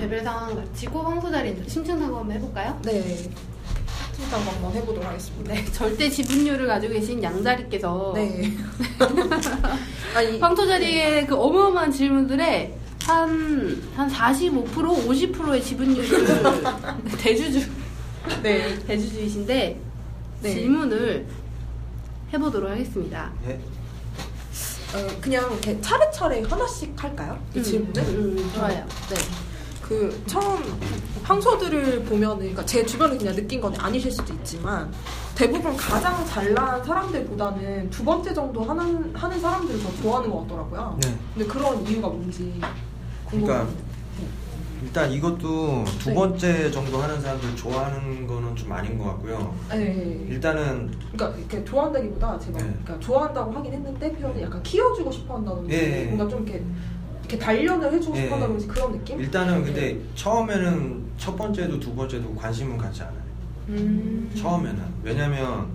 레벨 0.00 0.22
상황 0.22 0.54
마치고 0.54 1.00
황소 1.00 1.30
자리 1.30 1.56
심층 1.68 2.02
한번 2.02 2.30
해볼까요? 2.32 2.78
네. 2.84 3.30
팀장 4.16 4.40
한번 4.46 4.72
해보도록 4.72 5.04
하겠습니다. 5.04 5.52
네, 5.52 5.64
절대 5.72 6.08
지분율을 6.08 6.66
가지고 6.66 6.94
계신 6.94 7.22
양다리께서 7.22 8.12
네. 8.14 8.50
아니, 10.16 10.40
황토 10.40 10.66
자리의 10.66 11.26
그 11.26 11.36
어마어마한 11.36 11.92
질문들에 11.92 12.85
한, 13.06 13.82
한 13.94 14.10
45%, 14.10 14.66
50%의 14.66 15.62
지분율을 15.62 16.04
대주주, 17.18 17.70
네. 18.42 18.76
대주주이신데 18.84 19.80
네. 20.42 20.50
질문을 20.50 21.24
해보도록 22.32 22.68
하겠습니다. 22.68 23.30
예. 23.46 23.60
어, 24.94 25.20
그냥 25.20 25.48
이렇게 25.52 25.80
차례차례 25.80 26.42
하나씩 26.42 26.92
할까요? 27.00 27.38
이 27.54 27.62
질문을? 27.62 28.02
음, 28.02 28.38
음, 28.38 28.50
좋아요. 28.54 28.84
네. 29.08 29.16
그 29.82 30.20
처음 30.26 30.60
황소들을 31.22 32.04
보면은 32.06 32.38
그러니까 32.38 32.66
제 32.66 32.84
주변에 32.84 33.16
그냥 33.16 33.36
느낀 33.36 33.60
건 33.60 33.72
아니실 33.78 34.10
수도 34.10 34.34
있지만 34.34 34.92
대부분 35.36 35.76
가장 35.76 36.26
잘난 36.26 36.82
사람들보다는 36.84 37.88
두 37.90 38.04
번째 38.04 38.34
정도 38.34 38.64
하는 38.64 39.14
하는 39.14 39.40
사람들을 39.40 39.80
더 39.80 39.94
좋아하는 40.02 40.28
것 40.28 40.42
같더라고요. 40.42 40.98
네. 41.02 41.16
근데 41.34 41.46
그런 41.46 41.86
이유가 41.86 42.08
뭔지 42.08 42.60
그러니까 43.30 43.64
궁금해요. 43.64 43.86
일단 44.82 45.10
이것도 45.10 45.84
두 45.98 46.10
네. 46.10 46.14
번째 46.14 46.70
정도 46.70 46.98
하는 46.98 47.20
사람들 47.20 47.56
좋아하는 47.56 48.26
거는 48.26 48.54
좀 48.54 48.70
아닌 48.72 48.98
것 48.98 49.04
같고요. 49.04 49.54
네. 49.70 50.26
일단은 50.28 50.90
그러니까 51.12 51.38
이렇게 51.38 51.64
좋아한다기보다 51.64 52.38
제가 52.38 52.58
네. 52.58 52.64
그러니까 52.84 53.00
좋아한다고 53.00 53.52
하긴 53.52 53.72
했는데 53.72 54.12
표현을 54.12 54.42
약간 54.42 54.62
키워주고 54.62 55.10
싶어 55.10 55.36
한다든지 55.36 55.74
예, 55.74 56.00
예. 56.00 56.04
뭔가 56.04 56.28
좀 56.28 56.46
이렇게 56.46 56.62
이렇게 57.20 57.38
단련을 57.38 57.92
해주고 57.94 58.16
예, 58.16 58.22
싶어 58.22 58.34
한다든지 58.34 58.68
그런 58.68 58.92
느낌? 58.92 59.20
일단은 59.20 59.64
근데 59.64 60.00
처음에는 60.14 61.04
첫 61.18 61.36
번째도 61.36 61.80
두 61.80 61.94
번째도 61.94 62.34
관심은 62.34 62.76
갖지 62.76 63.02
않아요. 63.02 63.26
음. 63.70 64.30
처음에는 64.36 64.82
왜냐면 65.02 65.66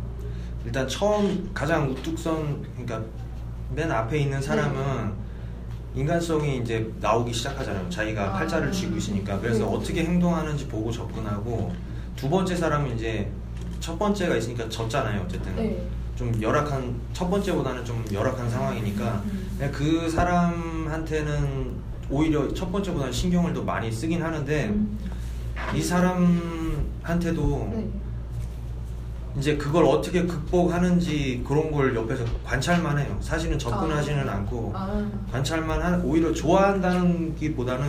일단 0.64 0.88
처음 0.88 1.50
가장 1.54 1.90
우뚝선 1.90 2.64
그러니까 2.78 3.04
맨 3.74 3.92
앞에 3.92 4.20
있는 4.20 4.42
사람은 4.42 5.21
인간성이 5.94 6.58
이제 6.60 6.90
나오기 7.00 7.34
시작하잖아요. 7.34 7.90
자기가 7.90 8.30
아. 8.30 8.34
팔자를 8.34 8.72
쥐고 8.72 8.98
있으니까 8.98 9.40
그래서 9.40 9.66
네. 9.66 9.76
어떻게 9.76 10.04
행동하는지 10.04 10.68
보고 10.68 10.92
접근하고 10.92 11.74
두 12.16 12.30
번째 12.30 12.56
사람은 12.56 12.96
이제 12.96 13.30
첫 13.80 13.98
번째가 13.98 14.36
있으니까 14.38 14.70
졌잖아요. 14.70 15.22
어쨌든 15.24 15.56
네. 15.56 15.86
좀 16.16 16.40
열악한 16.42 16.96
첫 17.14 17.30
번째보다는 17.30 17.84
좀 17.84 18.06
열악한 18.12 18.50
상황이니까 18.50 19.24
음. 19.26 19.56
그냥 19.58 19.72
그 19.72 20.10
사람한테는 20.10 21.72
오히려 22.10 22.54
첫 22.54 22.72
번째보다는 22.72 23.12
신경을 23.12 23.54
더 23.54 23.64
많이 23.64 23.92
쓰긴 23.92 24.22
하는데 24.22 24.66
음. 24.68 24.98
이 25.76 25.82
사람한테도 25.82 27.70
네. 27.74 27.90
이제 29.38 29.56
그걸 29.56 29.86
어떻게 29.86 30.26
극복하는지 30.26 31.44
그런 31.48 31.72
걸 31.72 31.96
옆에서 31.96 32.26
관찰만 32.44 33.00
해요. 33.00 33.18
사실은 33.22 33.58
접근하지는 33.58 34.28
아. 34.28 34.34
않고 34.34 34.72
아. 34.76 35.10
관찰만 35.32 35.82
한 35.82 36.02
오히려 36.02 36.34
좋아한다는 36.34 37.36
기보다는 37.36 37.88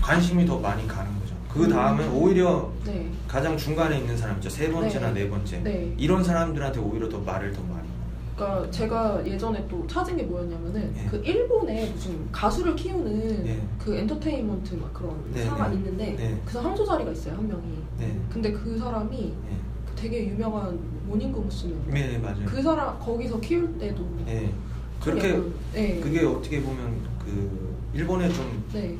관심이 0.00 0.46
더 0.46 0.58
많이 0.58 0.86
가는 0.88 1.10
거죠. 1.20 1.34
그 1.52 1.68
다음에 1.68 2.04
음. 2.04 2.14
오히려 2.14 2.70
네. 2.84 3.10
가장 3.26 3.56
중간에 3.56 3.98
있는 3.98 4.16
사람 4.16 4.36
있죠. 4.36 4.48
세 4.48 4.70
번째나 4.70 5.12
네. 5.12 5.24
네, 5.24 5.30
번째. 5.30 5.58
네. 5.58 5.94
이런 5.98 6.24
사람들한테 6.24 6.80
오히려 6.80 7.08
더 7.08 7.18
말을 7.18 7.52
더 7.52 7.60
많이. 7.62 7.88
그러니까 8.34 8.70
제가 8.70 9.26
예전에 9.26 9.66
또 9.68 9.84
찾은 9.88 10.16
게 10.16 10.22
뭐였냐면은 10.22 10.94
예. 10.96 11.06
그 11.06 11.16
일본에 11.24 11.90
무슨 11.90 12.30
가수를 12.30 12.76
키우는 12.76 13.46
예. 13.48 13.60
그 13.78 13.96
엔터테인먼트 13.96 14.74
막 14.76 14.94
그런 14.94 15.16
네, 15.34 15.44
사가 15.44 15.68
네. 15.68 15.74
있는데 15.74 16.16
네. 16.16 16.40
그 16.44 16.52
사람 16.52 16.68
황소자리가 16.68 17.10
있어요 17.10 17.34
한 17.34 17.48
명이. 17.48 17.82
네. 17.98 18.20
근데 18.30 18.52
그 18.52 18.78
사람이 18.78 19.34
예. 19.50 19.67
되게 20.00 20.28
유명한 20.28 20.78
모닝구 21.06 21.40
무스명. 21.40 21.82
네, 21.88 22.06
네, 22.06 22.18
맞아요. 22.18 22.44
그 22.44 22.62
사람 22.62 22.98
거기서 22.98 23.40
키울 23.40 23.78
때도 23.78 24.08
예. 24.28 24.40
좀 24.40 24.52
그렇게 25.00 25.30
약간, 25.30 25.54
네. 25.72 26.00
그게 26.00 26.24
어떻게 26.24 26.62
보면 26.62 27.00
그 27.24 27.76
일본에 27.92 28.28
좀 28.28 28.64
네. 28.72 28.96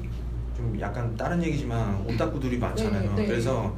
좀 0.57 0.77
약간 0.81 1.17
다른 1.17 1.43
얘기지만 1.43 2.05
오타쿠들이 2.07 2.59
많잖아요. 2.59 3.15
네, 3.15 3.23
네. 3.23 3.27
그래서 3.27 3.75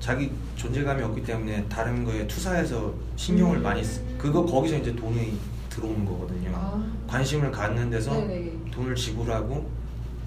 자기 0.00 0.32
존재감이 0.56 1.02
없기 1.02 1.22
때문에 1.22 1.64
다른 1.68 2.04
거에 2.04 2.26
투사해서 2.26 2.94
신경을 3.16 3.58
음. 3.58 3.62
많이 3.62 3.84
쓰, 3.84 4.02
그거 4.16 4.44
거기서 4.44 4.78
이제 4.78 4.94
돈이 4.96 5.38
들어오는 5.68 6.04
거거든요. 6.04 6.50
아. 6.54 6.84
관심을 7.06 7.50
갖는 7.50 7.90
데서 7.90 8.12
네네. 8.12 8.52
돈을 8.70 8.94
지불하고 8.94 9.70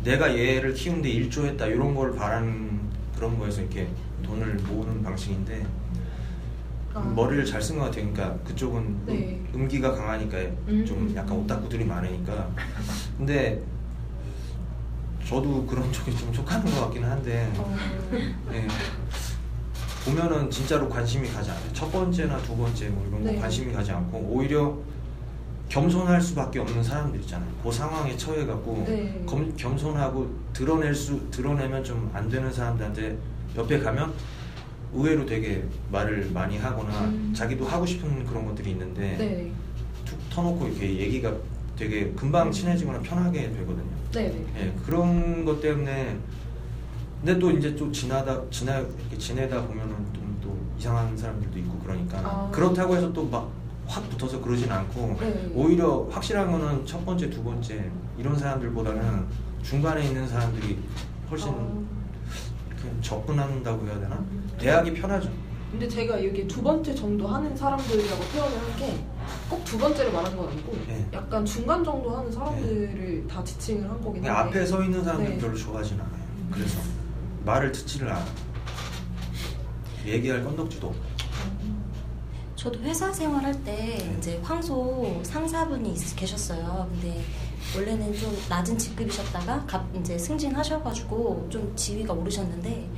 내가 0.03 0.37
얘를 0.37 0.73
키우는데 0.73 1.09
일조했다 1.09 1.65
이런 1.67 1.95
걸 1.95 2.15
바라는 2.15 2.79
그런 3.15 3.37
거에서 3.39 3.61
이렇게 3.61 3.87
돈을 4.25 4.55
모으는 4.67 5.03
방식인데 5.03 5.65
아. 6.93 6.99
머리를 6.99 7.45
잘 7.45 7.61
쓴 7.61 7.77
것 7.77 7.85
같아요. 7.85 8.09
그러니까 8.11 8.37
그쪽은 8.45 9.05
네. 9.05 9.41
음, 9.53 9.67
기가 9.67 9.91
강하니까 9.93 10.37
좀 10.85 11.07
음. 11.09 11.13
약간 11.15 11.37
오타쿠들이 11.37 11.83
많으니까. 11.85 12.49
근데 13.17 13.61
저도 15.27 15.65
그런 15.65 15.91
쪽에 15.91 16.11
좀 16.15 16.33
속하는 16.33 16.65
것 16.73 16.81
같기는 16.85 17.09
한데 17.09 17.51
어, 17.57 17.75
예. 18.53 18.67
보면은 20.05 20.49
진짜로 20.51 20.87
관심이 20.87 21.27
가지 21.29 21.49
않아요. 21.49 21.73
첫 21.73 21.91
번째나 21.91 22.37
두 22.43 22.55
번째 22.55 22.89
뭐 22.89 23.05
이런 23.07 23.23
거 23.23 23.31
네. 23.31 23.39
관심이 23.39 23.73
가지 23.73 23.91
않고 23.91 24.17
오히려 24.19 24.77
겸손할 25.67 26.21
수밖에 26.21 26.59
없는 26.59 26.83
사람들 26.83 27.19
있잖아요. 27.21 27.49
그 27.63 27.71
상황에 27.71 28.15
처해갖고 28.15 28.83
네. 28.87 29.23
검- 29.25 29.51
겸손하고 29.57 30.29
드러낼 30.53 30.93
수 30.93 31.19
드러내면 31.31 31.83
좀 31.83 32.09
안 32.13 32.29
되는 32.29 32.53
사람들한테 32.53 33.17
옆에 33.55 33.79
가면 33.79 34.13
의외로 34.93 35.25
되게 35.25 35.63
말을 35.91 36.29
많이 36.33 36.57
하거나 36.57 37.05
음. 37.05 37.33
자기도 37.35 37.65
하고 37.65 37.85
싶은 37.85 38.25
그런 38.25 38.45
것들이 38.45 38.71
있는데 38.71 39.17
네. 39.17 39.51
툭 40.05 40.17
터놓고 40.29 40.67
이렇게 40.67 40.97
얘기가 40.97 41.33
되게 41.75 42.11
금방 42.11 42.51
친해지거나 42.51 42.99
편하게 42.99 43.51
되거든요. 43.51 43.83
네. 44.13 44.29
네. 44.29 44.45
예, 44.57 44.73
그런 44.85 45.43
것 45.43 45.59
때문에 45.59 46.17
근데 47.19 47.39
또 47.39 47.51
이제 47.51 47.75
좀 47.75 47.91
지나다 47.91 48.41
지나 48.49 48.79
이렇게 48.79 49.17
지내다 49.17 49.65
보면은 49.67 49.95
좀 50.13 50.25
또 50.45 50.55
이상한 50.77 51.17
사람들도 51.17 51.57
있고 51.57 51.79
그러니까 51.79 52.19
아. 52.19 52.49
그렇다고 52.51 52.95
해서 52.95 53.11
또 53.11 53.23
막 53.25 53.65
확 53.87 54.09
붙어서 54.09 54.41
그러진 54.41 54.71
않고 54.71 55.17
네. 55.19 55.51
오히려 55.53 56.07
확실한 56.09 56.51
거는 56.51 56.85
첫 56.85 57.05
번째 57.05 57.29
두 57.29 57.43
번째 57.43 57.89
이런 58.17 58.37
사람들보다는 58.37 59.25
중간에 59.61 60.05
있는 60.05 60.27
사람들이 60.27 60.79
훨씬 61.29 61.49
어. 61.49 61.83
접근한다고 63.09 63.85
해야 63.87 63.99
되나 63.99 64.15
음. 64.15 64.49
대하기 64.59 64.93
편하죠. 64.93 65.29
근데 65.71 65.87
제가 65.87 66.23
여기 66.25 66.47
두 66.47 66.61
번째 66.63 66.95
정도 66.95 67.27
하는 67.27 67.55
사람들이라고 67.55 68.23
표현을 68.23 68.57
한 68.57 68.75
게 68.77 68.95
꼭 69.49 69.63
두 69.63 69.77
번째를 69.77 70.11
말하는 70.11 70.37
건 70.37 70.49
아니고 70.49 70.73
네. 70.87 71.05
약간 71.13 71.43
중간 71.45 71.83
정도 71.83 72.15
하는 72.15 72.31
사람들을 72.31 73.27
다 73.27 73.43
지칭을 73.43 73.89
한 73.89 73.99
거긴 74.01 74.21
그냥 74.21 74.37
한데 74.37 74.59
앞에 74.59 74.65
서 74.65 74.83
있는 74.83 75.03
사람들 75.03 75.29
네. 75.33 75.37
별로 75.37 75.55
좋아하진 75.55 75.99
않아요. 75.99 76.23
그래서 76.51 76.79
말을 77.43 77.71
듣지를 77.71 78.09
않아. 78.11 78.25
얘기할 80.05 80.43
건덕지도 80.43 80.87
없고. 80.87 80.99
저도 82.55 82.79
회사 82.79 83.11
생활할 83.11 83.53
때 83.63 83.73
네. 83.99 84.15
이제 84.17 84.39
황소 84.43 85.19
상사분이 85.23 85.93
있- 85.93 86.15
계셨어요. 86.15 86.87
근데 86.91 87.21
원래는 87.75 88.13
좀 88.17 88.35
낮은 88.49 88.77
직급이셨다가 88.77 89.65
갑 89.65 89.83
이제 89.95 90.17
승진하셔가지고 90.17 91.47
좀 91.49 91.73
지위가 91.75 92.13
오르셨는데 92.13 92.89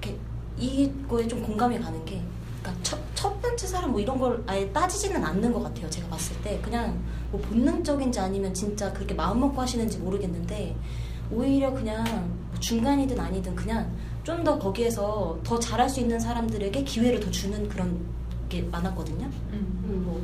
이렇게 0.00 0.16
이거에 0.56 1.26
좀 1.28 1.42
공감이 1.42 1.78
가는 1.78 2.04
게 2.04 2.22
그러니까 2.60 2.82
첫, 2.82 2.98
첫 3.14 3.40
번째 3.40 3.66
사람 3.66 3.92
뭐 3.92 4.00
이런 4.00 4.18
걸 4.18 4.42
아예 4.46 4.70
따지지는 4.72 5.22
않는 5.24 5.52
것 5.52 5.62
같아요. 5.62 5.88
제가 5.90 6.08
봤을 6.08 6.36
때 6.42 6.58
그냥 6.62 6.98
뭐 7.30 7.40
본능적인지 7.42 8.18
아니면 8.20 8.52
진짜 8.54 8.92
그렇게 8.92 9.14
마음 9.14 9.40
먹고 9.40 9.60
하시는지 9.60 9.98
모르겠는데 9.98 10.74
오히려 11.30 11.72
그냥 11.72 12.04
뭐 12.50 12.58
중간이든 12.60 13.18
아니든 13.20 13.54
그냥 13.54 13.90
좀 14.24 14.44
더 14.44 14.58
거기에서 14.58 15.38
더 15.42 15.58
잘할 15.58 15.88
수 15.88 16.00
있는 16.00 16.20
사람들에게 16.20 16.84
기회를 16.84 17.18
더 17.20 17.30
주는 17.30 17.66
그런 17.68 17.98
게 18.50 18.60
많았거든요. 18.62 19.24
음. 19.24 19.82
음, 19.84 20.02
뭐, 20.04 20.20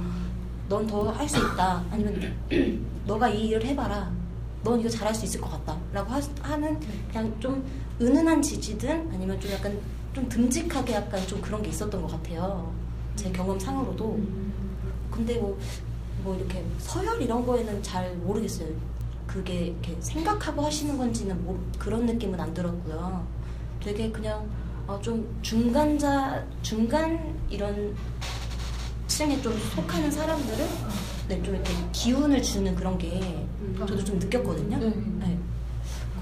넌 0.69 0.87
더 0.87 1.11
할 1.11 1.27
수 1.29 1.39
있다. 1.39 1.83
아니면 1.91 2.35
너가 3.07 3.29
이 3.29 3.49
일을 3.49 3.65
해봐라. 3.65 4.13
넌 4.63 4.81
이거 4.81 4.89
잘할 4.89 5.15
수 5.15 5.25
있을 5.27 5.41
것 5.41 5.51
같다. 5.51 5.79
라고 5.93 6.11
하, 6.11 6.57
는 6.57 6.81
그냥 7.09 7.35
좀 7.39 7.65
은은한 8.01 8.41
지지든 8.41 9.11
아니면 9.13 9.39
좀 9.39 9.53
약간 9.53 9.79
좀 10.13 10.29
듬직하게 10.29 10.95
약간 10.95 11.27
좀 11.27 11.41
그런 11.41 11.63
게 11.63 11.69
있었던 11.69 12.01
것 12.01 12.09
같아요. 12.09 12.73
제 13.15 13.31
경험상으로도. 13.31 14.15
음. 14.15 14.53
근데 15.11 15.39
뭐, 15.39 15.59
뭐 16.23 16.35
이렇게 16.37 16.65
서열 16.79 17.21
이런 17.21 17.45
거에는 17.45 17.83
잘 17.83 18.15
모르겠어요. 18.17 18.69
그게 19.27 19.67
이렇게 19.67 19.97
생각하고 20.01 20.63
하시는 20.63 20.97
건지는 20.97 21.45
뭐 21.45 21.63
그런 21.79 22.07
느낌은 22.07 22.41
안 22.41 22.53
들었고요. 22.55 23.27
되게 23.81 24.11
그냥 24.11 24.49
어, 24.87 24.99
좀 25.01 25.39
중간자, 25.43 26.45
중간 26.63 27.37
이런 27.49 27.95
층에 29.07 29.41
좀 29.41 29.57
속하는 29.75 30.11
사람들은 30.11 30.67
네, 31.29 31.43
좀 31.43 31.55
이렇게 31.55 31.73
기운을 31.93 32.43
주는 32.43 32.75
그런 32.75 32.99
게 32.99 33.47
저도 33.79 34.03
좀 34.05 34.19
느꼈거든요. 34.19 34.79
네. 34.79 34.93
네. 35.21 35.39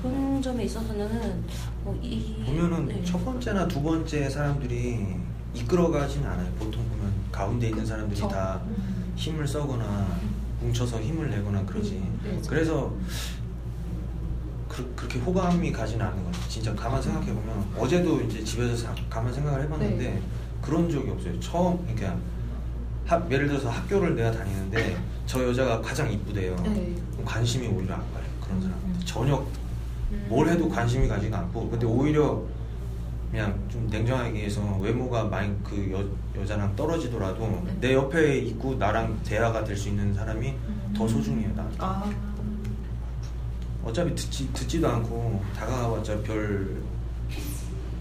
그런 0.00 0.40
점에 0.42 0.64
있어서는 0.64 1.44
뭐 1.84 1.98
이, 2.02 2.42
보면은 2.44 2.86
네. 2.86 3.02
첫 3.04 3.24
번째나 3.24 3.66
두 3.68 3.82
번째 3.82 4.28
사람들이 4.28 5.16
이끌어가진 5.54 6.24
않아요. 6.24 6.50
보통 6.58 6.84
보면 6.88 7.12
가운데 7.30 7.68
있는 7.68 7.84
사람들이 7.84 8.20
그쵸. 8.20 8.28
다 8.28 8.60
음. 8.66 9.12
힘을 9.16 9.46
써거나 9.46 10.06
뭉쳐서 10.60 11.00
힘을 11.00 11.30
내거나 11.30 11.64
그러지. 11.64 11.94
음, 11.94 12.20
네. 12.24 12.40
그래서 12.48 12.92
그, 14.68 14.90
그렇게 14.96 15.18
호감이 15.18 15.70
가지는 15.72 16.06
않는 16.06 16.24
거죠. 16.24 16.40
진짜 16.48 16.74
가만 16.74 17.02
생각해 17.02 17.26
보면 17.32 17.66
어제도 17.76 18.20
이제 18.22 18.42
집에서 18.42 18.74
사- 18.76 18.94
가만 19.10 19.32
생각을 19.32 19.64
해봤는데 19.64 20.04
네. 20.14 20.22
그런 20.62 20.88
적이 20.88 21.10
없어요. 21.10 21.38
처음 21.40 21.78
그러니까 21.84 22.16
학- 23.06 23.30
예를 23.30 23.48
들어서 23.48 23.68
학교를 23.70 24.14
내가 24.14 24.30
다니는데 24.30 24.96
저 25.26 25.46
여자가 25.46 25.80
가장 25.80 26.10
이쁘대요. 26.12 26.54
네. 26.64 26.94
그럼 27.12 27.24
관심이 27.24 27.66
오히려 27.66 27.94
안 27.94 28.00
가요. 28.12 28.24
그런 28.40 28.60
사람한테 28.62 29.04
전혀 29.04 29.36
음. 30.12 30.26
뭘 30.28 30.48
해도 30.48 30.68
관심이 30.68 31.08
가지가 31.08 31.38
않고 31.38 31.70
근데 31.70 31.86
오히려 31.86 32.42
그냥 33.30 33.58
좀 33.70 33.86
냉정하게 33.90 34.28
얘기해서 34.30 34.60
외모가 34.80 35.24
많이 35.24 35.54
그 35.64 35.90
여, 36.36 36.40
여자랑 36.42 36.74
떨어지더라도 36.76 37.62
네. 37.64 37.76
내 37.80 37.94
옆에 37.94 38.38
있고 38.38 38.74
나랑 38.74 39.20
대화가 39.24 39.64
될 39.64 39.74
수 39.76 39.88
있는 39.88 40.12
사람이 40.12 40.54
더 40.96 41.08
소중해요 41.08 41.50
나한테 41.54 41.76
아. 41.78 42.10
어차피 43.84 44.14
듣지, 44.14 44.52
듣지도 44.52 44.86
않고 44.88 45.42
다가가봤자 45.56 46.20
별 46.22 46.82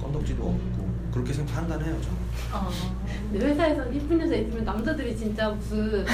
건덕지도 0.02 0.44
없고 0.44 0.90
그렇게 1.14 1.32
생각 1.34 1.54
판단해요 1.56 2.00
저는 2.02 2.18
아. 2.52 2.70
근데 3.32 3.46
회사에서 3.48 3.86
이쁜 3.91 4.20
여자 4.20 4.36
있으면 4.36 4.63
남자들이 4.65 5.15
진짜 5.17 5.50
무슨 5.50 6.06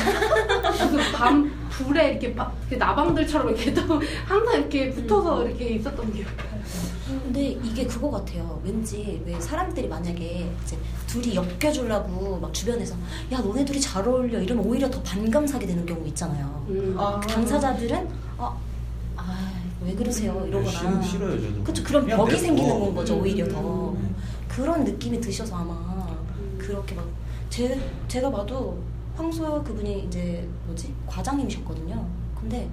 무슨 0.72 1.12
밤 1.14 1.52
불에 1.70 2.12
이렇게 2.12 2.30
막 2.30 2.56
이렇게 2.62 2.78
나방들처럼 2.78 3.50
이렇게 3.50 3.74
또 3.74 4.02
항상 4.26 4.60
이렇게 4.60 4.92
붙어서 4.92 5.46
이렇게 5.48 5.70
있었던 5.76 6.14
기억이 6.14 6.30
나요. 6.38 6.58
근데 7.24 7.42
이게 7.64 7.86
그거 7.88 8.12
같아요. 8.12 8.62
왠지 8.64 9.22
왜 9.26 9.40
사람들이 9.40 9.88
만약에 9.88 10.48
이제 10.64 10.78
둘이 11.08 11.36
엮여주려고 11.36 12.38
막 12.40 12.54
주변에서 12.54 12.96
야 13.32 13.40
너네 13.40 13.64
둘이 13.66 13.80
잘 13.80 14.08
어울려 14.08 14.40
이러면 14.42 14.66
오히려 14.66 14.90
더 14.90 15.02
반감 15.02 15.48
사게 15.48 15.66
되는 15.66 15.86
경우 15.86 16.06
있잖아요. 16.08 16.66
음. 16.70 16.96
아. 16.98 17.20
당사자들은 17.22 18.08
어, 18.38 18.60
아왜 19.16 19.96
그러세요 19.96 20.46
이러거나 20.48 20.70
싫, 21.02 21.12
싫어요 21.12 21.42
저도 21.42 21.64
그쵸 21.64 21.84
그런 21.84 22.06
벽이 22.06 22.32
내- 22.32 22.38
생기는 22.38 22.72
어. 22.72 22.80
건 22.80 22.96
거죠 22.96 23.16
음. 23.16 23.22
오히려 23.22 23.48
더 23.48 23.92
음. 23.92 24.16
그런 24.48 24.84
느낌이 24.84 25.20
드셔서 25.22 25.56
아마 25.56 25.74
음. 25.74 25.97
그렇게 26.68 26.96
막 26.96 27.08
제, 27.50 27.80
제가 28.10 28.30
봐도 28.30 28.78
황소 29.16 29.64
그분이 29.64 30.04
이제 30.08 30.48
뭐지 30.66 30.94
과장님이셨거든요 31.08 32.06
근데 32.38 32.70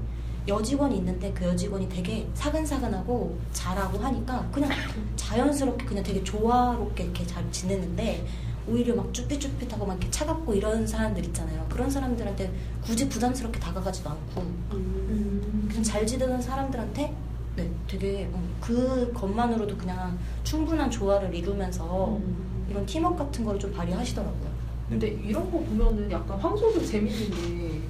여직원이 0.48 0.98
있는데 0.98 1.32
그 1.32 1.44
여직원이 1.44 1.88
되게 1.88 2.28
사근사근하고 2.34 3.38
잘하고 3.52 3.98
하니까 3.98 4.46
그냥 4.52 4.70
자연스럽게 5.16 5.86
그냥 5.86 6.02
되게 6.02 6.22
조화롭게 6.24 7.04
이렇게 7.04 7.24
잘 7.24 7.50
지냈는데 7.52 8.26
오히려 8.66 8.96
막 8.96 9.12
쭈삣쭈삣하고 9.14 9.86
막 9.86 9.94
이렇게 9.94 10.10
차갑고 10.10 10.52
이런 10.52 10.84
사람들 10.86 11.24
있잖아요 11.26 11.64
그런 11.70 11.88
사람들한테 11.88 12.52
굳이 12.82 13.08
부담스럽게 13.08 13.60
다가가지도 13.60 14.10
않고 14.10 14.40
음. 14.72 15.66
그냥 15.68 15.82
잘 15.82 16.04
지내는 16.04 16.42
사람들한테 16.42 17.14
네, 17.56 17.70
되게 17.86 18.24
음, 18.34 18.56
그 18.60 19.12
것만으로도 19.14 19.76
그냥 19.76 20.18
충분한 20.42 20.90
조화를 20.90 21.32
이루면서 21.32 22.16
음. 22.16 22.43
이런 22.74 22.84
팀워크 22.86 23.16
같은 23.18 23.44
거를 23.44 23.60
좀 23.60 23.72
발휘하시더라고요. 23.72 24.50
근데 24.88 25.06
이런 25.24 25.44
거 25.50 25.58
보면은 25.60 26.10
약간 26.10 26.36
황소도 26.38 26.84
재밌는 26.84 27.30
게 27.30 27.80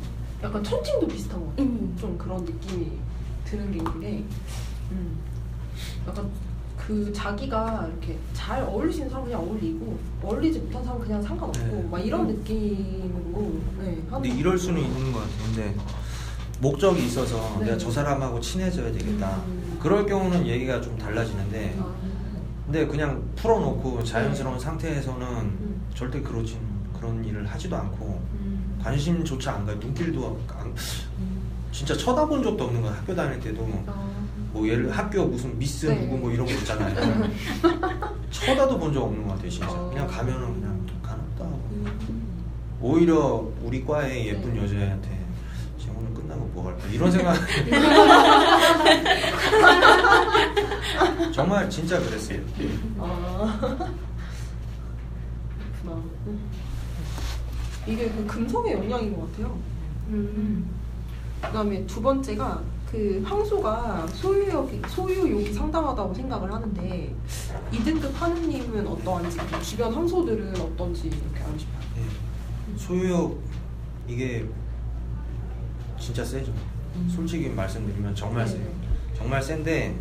약간 0.43 0.63
천칭도 0.63 1.09
비슷한 1.09 1.41
것 1.41 1.49
같아요. 1.51 1.67
음. 1.67 1.97
좀 1.99 2.19
그런 2.19 2.45
느낌이 2.45 2.93
드는 3.47 3.73
게 3.73 3.79
있는 3.79 4.01
게 4.01 4.25
음. 4.93 5.19
약간 6.07 6.31
그 6.77 7.11
자기가 7.15 7.89
이렇게 7.91 8.19
잘 8.35 8.63
어울리시는 8.63 9.09
사람 9.09 9.25
그냥 9.25 9.41
어울리고 9.41 9.99
어울리지 10.23 10.59
못한 10.59 10.85
사람 10.85 11.01
그냥 11.01 11.23
상관없고 11.23 11.77
네. 11.77 11.89
막 11.91 11.99
이런 11.99 12.27
느낌으로 12.27 13.55
네, 13.81 14.03
근데 14.11 14.29
이럴 14.29 14.59
수는 14.59 14.83
있는 14.83 15.13
것 15.13 15.21
같아요 15.21 15.37
근데 15.47 15.75
목적이 16.61 17.07
있어서 17.07 17.57
네. 17.61 17.67
내가 17.67 17.79
저 17.79 17.91
사람하고 17.91 18.39
친해져야 18.39 18.93
되겠다 18.93 19.37
음. 19.47 19.79
그럴 19.81 20.05
경우는 20.05 20.47
얘기가 20.47 20.81
좀 20.83 20.99
달라지는데 20.99 21.77
아, 21.81 21.95
근데 22.65 22.87
그냥 22.87 23.23
풀어놓고 23.37 24.03
자연스러운 24.05 24.59
상태에서는 24.59 25.27
음. 25.27 25.83
절대 25.95 26.21
그러진 26.21 26.59
그런 26.99 27.23
일을 27.25 27.47
하지도 27.47 27.77
않고 27.77 28.07
음. 28.35 28.79
관심조차 28.83 29.55
안 29.55 29.67
가요. 29.67 29.77
눈길도 29.77 30.41
안, 30.59 30.75
진짜 31.71 31.95
쳐다본 31.97 32.43
적도 32.43 32.65
없는 32.65 32.81
거야. 32.81 32.93
학교 32.93 33.15
다닐 33.15 33.39
때도 33.41 33.69
아, 33.87 34.09
뭐 34.53 34.67
예를 34.67 34.91
학교 34.97 35.25
무슨 35.27 35.59
미스 35.59 35.87
네. 35.87 36.01
누구 36.01 36.17
뭐 36.17 36.31
이런 36.31 36.47
거 36.47 36.53
있잖아요. 36.53 36.95
쳐다도 38.31 38.79
본 38.79 38.93
적 38.95 39.03
없는 39.05 39.25
것 39.27 39.35
같아요, 39.35 39.51
진짜. 39.51 39.71
어. 39.71 39.91
그냥 39.91 40.07
가면은 40.07 40.55
그냥 40.61 40.87
가났다 41.03 41.45
하고. 41.45 41.61
음. 41.73 42.35
오히려 42.81 43.47
우리 43.63 43.85
과의 43.85 44.29
예쁜 44.29 44.55
네. 44.55 44.61
오늘 44.61 44.69
끝나고 46.35 46.51
뭐 46.53 46.69
할까 46.69 46.87
이런 46.89 47.11
생각 47.11 47.35
정말 51.33 51.71
진짜 51.71 51.99
그랬어요. 51.99 52.41
아. 52.99 53.59
그렇구나. 55.83 56.03
이게 57.87 58.11
그 58.11 58.27
금성의 58.27 58.75
영향인 58.75 59.17
것 59.17 59.31
같아요. 59.31 59.59
음. 60.09 60.69
그다음에 61.43 61.87
두 61.87 62.03
번째가 62.03 62.63
그 62.91 63.23
황소가 63.27 64.07
소유욕이 64.09 64.83
소유욕이 64.89 65.53
상당하다고 65.53 66.15
생각을 66.15 66.53
하는데 66.53 67.15
2등급 67.73 68.13
하느님은 68.15 68.87
어떠한지 68.87 69.39
주변 69.63 69.93
황소들은 69.93 70.61
어떤지 70.61 71.09
이렇게 71.09 71.43
알고 71.45 71.59
싶어요. 71.59 71.81
네. 71.97 72.03
소유욕 72.77 73.43
이게 74.07 74.47
진짜 76.05 76.23
세죠. 76.23 76.53
음. 76.97 77.11
솔직히 77.15 77.49
말씀드리면 77.49 78.15
정말 78.15 78.45
네. 78.45 78.53
세요. 78.53 78.67
정말 79.17 79.43
센데 79.43 79.97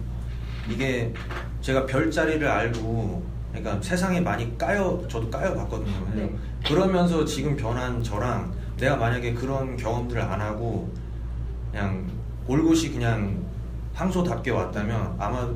이게 0.70 1.14
제가 1.62 1.86
별자리를 1.86 2.46
알고 2.46 3.24
그러니까 3.54 3.82
세상에 3.82 4.20
많이 4.20 4.58
까여 4.58 5.06
저도 5.10 5.30
까여 5.30 5.54
봤거든요. 5.56 6.12
네. 6.14 6.36
그러면서 6.66 7.24
지금 7.24 7.56
변한 7.56 8.04
저랑 8.04 8.54
내가 8.78 8.98
만약에 8.98 9.34
그런 9.34 9.78
경험들을 9.78 10.22
안 10.22 10.42
하고 10.42 10.92
그냥 11.72 12.06
올곧이 12.48 12.90
그냥 12.90 13.42
황소답게 13.94 14.52
왔다면 14.52 15.16
아마 15.20 15.50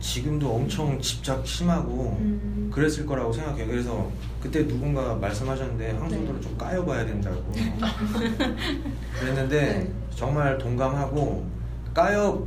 지금도 0.00 0.54
엄청 0.54 1.00
집착 1.00 1.46
심하고 1.46 2.18
음. 2.20 2.70
그랬을 2.74 3.06
거라고 3.06 3.32
생각해요. 3.32 3.66
그래서 3.66 4.10
그때 4.40 4.66
누군가 4.66 5.14
말씀하셨는데 5.14 5.92
황소들은 5.92 6.34
네. 6.34 6.40
좀 6.40 6.56
까여봐야 6.58 7.06
된다고 7.06 7.52
그랬는데 9.18 9.60
네. 9.60 9.92
정말 10.14 10.58
동감하고 10.58 11.46
까여 11.94 12.46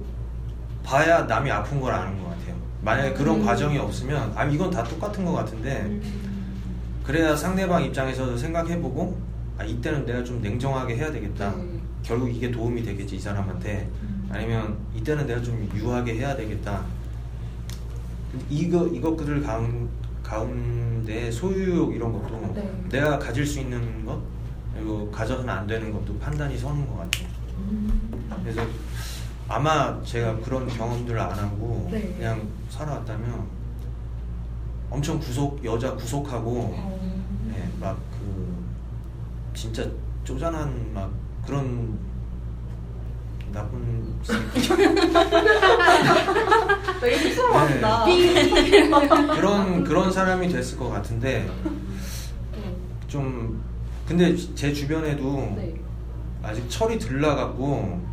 봐야 0.83 1.23
남이 1.23 1.51
아픈 1.51 1.79
걸 1.79 1.93
아는 1.93 2.17
것 2.23 2.29
같아요. 2.29 2.55
만약에 2.81 3.13
그런 3.13 3.41
음. 3.41 3.45
과정이 3.45 3.77
없으면 3.77 4.31
아 4.35 4.45
이건 4.45 4.71
다 4.71 4.83
똑같은 4.83 5.25
것 5.25 5.33
같은데 5.33 5.81
음. 5.81 6.01
그래야 7.03 7.35
상대방 7.35 7.83
입장에서도 7.83 8.37
생각해보고 8.37 9.19
아 9.57 9.63
이때는 9.63 10.05
내가 10.05 10.23
좀 10.23 10.41
냉정하게 10.41 10.95
해야 10.95 11.11
되겠다. 11.11 11.53
네. 11.55 11.79
결국 12.03 12.29
이게 12.29 12.49
도움이 12.49 12.83
되겠지 12.83 13.17
이 13.17 13.19
사람한테 13.19 13.89
아니면 14.29 14.77
이때는 14.95 15.25
내가 15.25 15.41
좀 15.41 15.69
유하게 15.75 16.15
해야 16.15 16.35
되겠다. 16.35 16.83
이거 18.49 18.85
이것들 18.87 19.41
가운, 19.41 19.88
가운데 20.29 21.31
소유욕 21.31 21.95
이런 21.95 22.13
것도 22.13 22.53
네. 22.53 22.71
내가 22.89 23.17
가질 23.17 23.43
수 23.45 23.59
있는 23.59 24.05
것 24.05 24.21
그리고 24.75 25.09
가져서는 25.09 25.49
안 25.49 25.65
되는 25.65 25.91
것도 25.91 26.19
판단이 26.19 26.55
서는 26.55 26.87
것 26.87 26.97
같아요. 26.97 27.27
음. 27.57 28.39
그래서 28.43 28.61
아마 29.47 29.99
제가 30.03 30.37
그런 30.37 30.67
경험들을 30.67 31.19
안 31.19 31.31
하고 31.31 31.89
네. 31.91 32.13
그냥 32.15 32.47
살아왔다면 32.69 33.47
엄청 34.91 35.19
구속 35.19 35.63
여자 35.65 35.95
구속하고 35.95 36.75
어. 36.75 36.99
네, 37.47 37.67
막그 37.79 38.55
진짜 39.55 39.89
쪼잔한 40.23 40.93
막 40.93 41.11
그런 41.43 41.97
나쁜 43.51 44.19
되게 47.01 47.17
쑥스러워한다. 47.17 48.05
네. 48.05 48.89
그런 49.35 49.83
그런 49.83 50.11
사람이 50.11 50.49
됐을 50.49 50.77
것 50.77 50.89
같은데 50.89 51.49
좀 53.07 53.63
근데 54.07 54.35
제 54.55 54.73
주변에도 54.73 55.53
네. 55.55 55.73
아직 56.43 56.67
철이 56.69 56.97
들 56.99 57.21
나갖고 57.21 58.07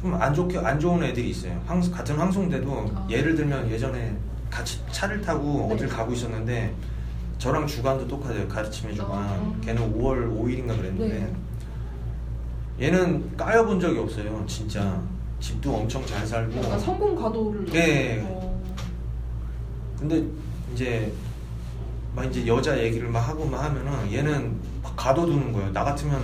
좀 0.00 0.14
안 0.20 0.34
좋게 0.34 0.58
안 0.58 0.78
좋은 0.80 1.02
애들이 1.04 1.30
있어요. 1.30 1.60
황, 1.66 1.80
같은 1.90 2.16
황송대도 2.16 2.90
아. 2.94 3.06
예를 3.08 3.34
들면 3.36 3.70
예전에 3.70 4.16
같이 4.50 4.80
차를 4.90 5.20
타고 5.22 5.66
네. 5.68 5.74
어딜 5.74 5.88
가고 5.88 6.12
있었는데 6.12 6.74
저랑 7.38 7.66
주간도 7.66 8.06
똑같아요. 8.08 8.46
가르침의 8.48 8.94
주간. 8.96 9.12
아. 9.18 9.52
걔는 9.64 9.94
5월 9.98 10.28
5일인가 10.36 10.76
그랬는데 10.76 11.08
네. 11.08 11.32
얘는 12.82 13.36
까여본 13.36 13.78
적이 13.78 14.00
없어요. 14.00 14.44
진짜 14.48 15.00
집도 15.38 15.74
엄청 15.76 16.04
잘 16.04 16.26
살고. 16.26 16.58
약간 16.58 16.80
성공 16.80 17.14
가도를. 17.14 17.64
네. 17.66 18.20
어. 18.26 18.60
근데 19.98 20.24
이제 20.74 21.12
막 22.14 22.24
이제 22.26 22.44
여자 22.46 22.76
얘기를 22.82 23.08
막 23.08 23.20
하고 23.20 23.44
막 23.46 23.62
하면은 23.64 24.12
얘는 24.12 24.56
막 24.82 24.96
가둬두는 24.96 25.52
거예요. 25.52 25.72
나 25.72 25.84
같으면 25.84 26.20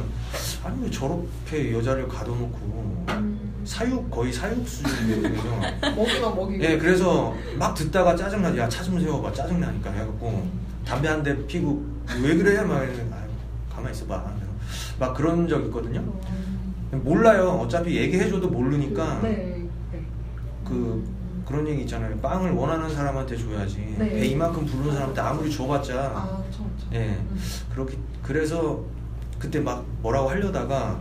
아니 0.65 0.83
왜 0.83 0.91
저렇게 0.91 1.73
여자를 1.73 2.09
가둬놓고 2.09 3.05
음. 3.11 3.63
사육 3.65 4.11
거의 4.11 4.33
사육 4.33 4.67
수준이거든요. 4.67 5.61
먹이만 5.95 6.35
먹이고. 6.37 6.65
예, 6.65 6.77
그래서 6.77 7.35
막 7.57 7.75
듣다가 7.75 8.17
짜증나. 8.17 8.57
야, 8.57 8.69
차 8.69 8.83
좀 8.83 8.99
세워봐. 9.01 9.33
짜증나니까 9.33 9.91
해갖고 9.93 10.49
담배 10.85 11.07
한 11.09 11.23
대 11.23 11.47
피고 11.47 11.85
왜 12.23 12.35
그래? 12.37 12.61
막 12.65 12.83
이러면 12.83 13.13
아유, 13.13 13.29
가만히 13.73 13.95
있어봐. 13.95 14.33
막 14.99 15.15
그런 15.15 15.47
적 15.47 15.63
있거든요. 15.67 16.01
어. 16.01 16.48
몰라요. 16.93 17.51
어차피 17.63 17.97
얘기해줘도 17.97 18.49
모르니까 18.49 19.21
네. 19.23 19.69
네. 19.93 20.03
그 20.65 21.05
그런 21.47 21.67
얘기 21.69 21.83
있잖아요. 21.83 22.17
빵을 22.19 22.53
원하는 22.53 22.89
사람한테 22.95 23.37
줘야지. 23.37 23.97
네. 23.99 24.09
배 24.11 24.27
이만큼 24.27 24.65
부르는 24.67 24.93
사람한테 24.93 25.21
아무리 25.21 25.51
줘봤자 25.51 25.95
아, 26.15 26.43
그쵸, 26.51 26.65
그쵸. 26.77 26.87
예 26.95 27.09
음. 27.21 27.39
그렇게 27.73 27.97
그래서 28.23 28.83
그때 29.39 29.61
막 29.61 29.85
뭐라고 30.03 30.29
하려다가 30.31 31.01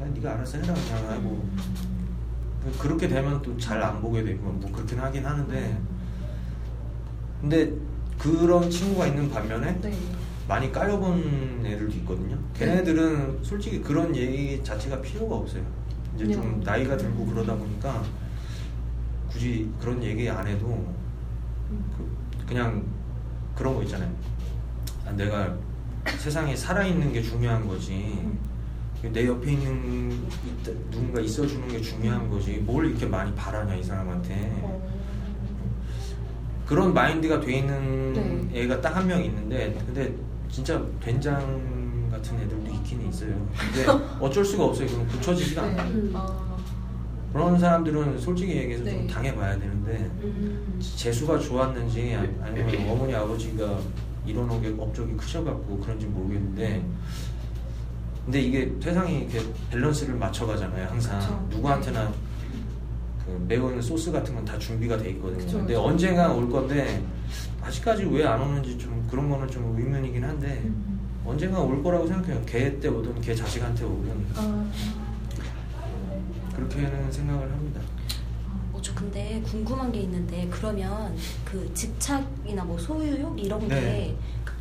아, 0.00 0.04
네가 0.14 0.32
알아서 0.34 0.58
해라 0.58 0.74
그냥 0.74 1.10
하고 1.10 1.48
그렇게 2.78 3.08
되면 3.08 3.40
또 3.42 3.56
잘 3.58 3.82
안 3.82 4.00
보게 4.02 4.22
되고 4.22 4.42
뭐 4.50 4.70
그렇긴 4.72 4.98
하긴 4.98 5.24
하는데 5.24 5.78
근데 7.40 7.72
그런 8.18 8.68
친구가 8.68 9.06
있는 9.06 9.30
반면에 9.30 9.78
네. 9.80 9.92
많이 10.48 10.72
까여본 10.72 11.62
애들도 11.64 11.94
있거든요. 11.98 12.38
걔네들은 12.54 13.40
솔직히 13.44 13.80
그런 13.82 14.16
얘기 14.16 14.62
자체가 14.64 15.00
필요가 15.02 15.36
없어요. 15.36 15.62
이제 16.16 16.24
좀 16.32 16.42
그냥. 16.42 16.60
나이가 16.64 16.96
들고 16.96 17.26
그러다 17.26 17.54
보니까 17.54 18.02
굳이 19.30 19.70
그런 19.78 20.02
얘기 20.02 20.28
안 20.28 20.46
해도 20.46 20.66
음. 21.70 21.84
그, 21.96 22.46
그냥 22.46 22.82
그런 23.54 23.74
거 23.74 23.82
있잖아요. 23.82 24.10
아, 25.06 25.12
내가 25.12 25.54
세상에 26.16 26.56
살아있는 26.56 27.12
게 27.12 27.20
중요한 27.22 27.68
거지. 27.68 28.26
내 29.12 29.26
옆에 29.26 29.52
있는 29.52 30.26
누군가 30.90 31.20
있어주는 31.20 31.68
게 31.68 31.80
중요한 31.80 32.28
거지. 32.30 32.54
뭘 32.56 32.86
이렇게 32.86 33.04
많이 33.06 33.32
바라냐 33.34 33.74
이 33.74 33.82
사람한테. 33.82 34.50
어. 34.62 34.88
그런 36.66 36.92
마인드가 36.92 37.38
돼 37.40 37.58
있는 37.58 38.48
네. 38.50 38.62
애가 38.62 38.80
딱 38.80 38.96
한 38.96 39.06
명 39.06 39.22
있는데 39.24 39.72
근데 39.86 40.14
진짜 40.50 40.82
된장 41.00 42.08
같은 42.10 42.36
애들도 42.38 42.70
있기는 42.72 43.08
있어요. 43.08 43.46
근데 43.56 43.86
어쩔 44.20 44.44
수가 44.44 44.64
없어요. 44.64 44.86
그럼 44.88 45.06
고쳐지지가 45.08 45.62
네. 45.62 45.68
않아요. 45.72 45.90
음. 45.94 46.12
아. 46.14 46.48
그런 47.32 47.58
사람들은 47.58 48.18
솔직히 48.18 48.56
얘기해서 48.56 48.84
좀 48.84 48.92
네. 48.92 49.06
당해봐야 49.06 49.58
되는데 49.58 50.10
음. 50.22 50.80
재수가 50.80 51.38
좋았는지 51.38 52.14
아니- 52.14 52.34
아니면 52.42 52.90
어머니 52.90 53.14
아버지가 53.14 53.78
이런 54.26 54.60
게 54.62 54.74
업적이 54.78 55.14
크셔갖고 55.14 55.78
그런지 55.78 56.06
모르겠는데 56.06 56.82
근데 58.24 58.40
이게 58.40 58.72
세상이 58.82 59.20
이렇게 59.20 59.40
밸런스를 59.70 60.14
맞춰가잖아요 60.16 60.86
항상 60.88 61.18
그쵸. 61.20 61.46
누구한테나 61.50 62.12
그 63.28 63.44
매운 63.46 63.80
소스 63.82 64.10
같은 64.10 64.34
건 64.34 64.44
다 64.44 64.58
준비가 64.58 64.96
돼 64.96 65.10
있거든요 65.10 65.38
그쵸, 65.44 65.58
근데 65.58 65.74
그쵸. 65.74 65.84
언젠가 65.84 66.32
올 66.32 66.48
건데 66.48 67.02
아직까지 67.60 68.04
왜 68.06 68.24
안 68.24 68.40
오는지 68.40 68.78
좀 68.78 69.06
그런 69.10 69.28
거는 69.28 69.46
좀 69.48 69.76
의문이긴 69.78 70.24
한데 70.24 70.62
음. 70.64 70.98
언젠가 71.26 71.60
올 71.60 71.82
거라고 71.82 72.06
생각해요 72.06 72.42
걔 72.46 72.78
때 72.80 72.88
오든 72.88 73.20
걔 73.20 73.34
자식한테 73.34 73.84
오든 73.84 74.26
아. 74.36 74.66
그렇게는 76.54 77.12
생각을 77.12 77.42
합니다 77.50 77.80
어, 78.72 78.78
저 78.80 78.94
근데 78.94 79.42
궁금한 79.44 79.92
게 79.92 80.00
있는데 80.00 80.48
그러면 80.50 81.14
그 81.44 81.70
집착이나 81.74 82.64
뭐 82.64 82.78
소유욕 82.78 83.38
이런 83.38 83.60
게 83.60 83.66
네. 83.68 84.16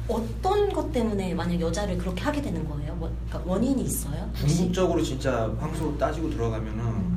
어떤 0.10 0.70
것 0.74 0.92
때문에 0.92 1.34
만약 1.34 1.60
여자를 1.60 1.98
그렇게 1.98 2.22
하게 2.24 2.42
되는 2.42 2.68
거예요? 2.68 2.96
뭐, 2.96 3.12
그러니까 3.28 3.52
원인이 3.52 3.82
있어요? 3.84 4.30
혹시? 4.42 4.58
궁극적으로 4.58 5.02
진짜 5.04 5.54
황소 5.60 5.98
따지고 5.98 6.30
들어가면은 6.30 6.84
거? 6.84 7.17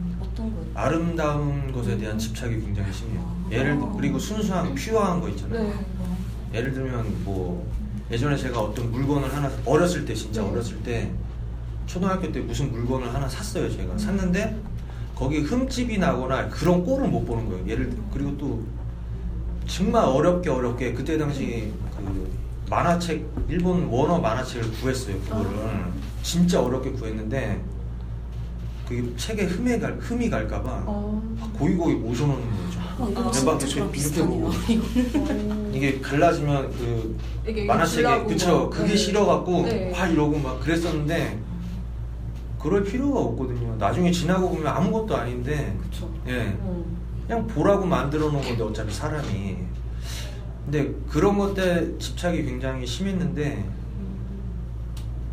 아름다운 0.75 1.73
것에 1.73 1.97
대한 1.99 2.19
집착이 2.19 2.61
굉장히 2.61 2.93
심해요. 2.93 3.21
아. 3.21 3.53
예를 3.53 3.79
들 3.79 3.87
그리고 3.97 4.19
순수한 4.19 4.75
퓨어한 4.75 5.21
거 5.21 5.29
있잖아요. 5.31 5.63
네. 5.63 5.75
예를 6.55 6.73
들면 6.73 7.25
뭐 7.25 7.67
예전에 8.11 8.37
제가 8.37 8.61
어떤 8.61 8.91
물건을 8.91 9.33
하나 9.33 9.51
어렸을 9.65 10.05
때 10.05 10.15
진짜 10.15 10.43
네. 10.43 10.49
어렸을 10.51 10.83
때 10.83 11.11
초등학교 11.87 12.31
때 12.31 12.41
무슨 12.41 12.71
물건을 12.71 13.13
하나 13.13 13.29
샀어요 13.29 13.71
제가 13.71 13.99
샀는데 13.99 14.61
거기 15.15 15.41
흠집이 15.41 15.99
나거나 15.99 16.49
그런 16.49 16.85
꼴을 16.85 17.09
못 17.09 17.25
보는 17.25 17.49
거예요. 17.49 17.69
예를 17.69 17.93
그리고 18.13 18.37
또 18.39 18.65
정말 19.67 20.05
어렵게 20.05 20.49
어렵게 20.49 20.95
그때 20.95 21.19
당시 21.19 21.73
그 21.97 22.33
만화책 22.71 23.27
일본 23.49 23.85
원어 23.87 24.19
만화책을 24.19 24.73
구했어요. 24.81 25.21
그거를 25.21 25.51
진짜 26.23 26.63
어렵게 26.63 26.93
구했는데 26.93 27.61
그 28.91 29.15
책에 29.17 29.45
흠이 29.45 29.79
갈 29.79 29.97
흠이 30.01 30.29
갈까봐 30.29 30.83
어. 30.85 31.23
막 31.39 31.53
고이고이 31.53 31.95
모셔놓는 31.95 32.43
거죠. 32.43 32.81
이렇게 33.09 33.39
저랑 33.39 33.61
이렇게 33.61 33.93
비슷하네요. 33.93 34.41
보고 34.41 34.53
이게 35.73 36.01
갈라지면 36.01 36.73
그 36.73 37.17
만화책에 37.69 38.25
그쵸 38.25 38.63
막, 38.63 38.71
그게 38.71 38.89
네. 38.89 38.97
싫어갖고 38.97 39.63
네. 39.63 39.93
막 39.93 40.07
이러고 40.07 40.39
막 40.41 40.59
그랬었는데 40.59 41.39
그럴 42.59 42.83
필요가 42.83 43.21
없거든요. 43.21 43.77
나중에 43.79 44.11
지나고 44.11 44.51
보면 44.51 44.67
아무것도 44.67 45.17
아닌데 45.17 45.73
그쵸. 45.85 46.11
예 46.27 46.53
어. 46.61 46.85
그냥 47.29 47.47
보라고 47.47 47.87
만들어 47.87 48.29
놓은 48.29 48.43
건데 48.43 48.61
어차피 48.65 48.93
사람이 48.93 49.57
근데 50.65 50.93
그런 51.09 51.39
것 51.39 51.55
때 51.55 51.97
집착이 51.97 52.43
굉장히 52.45 52.85
심했는데 52.85 53.65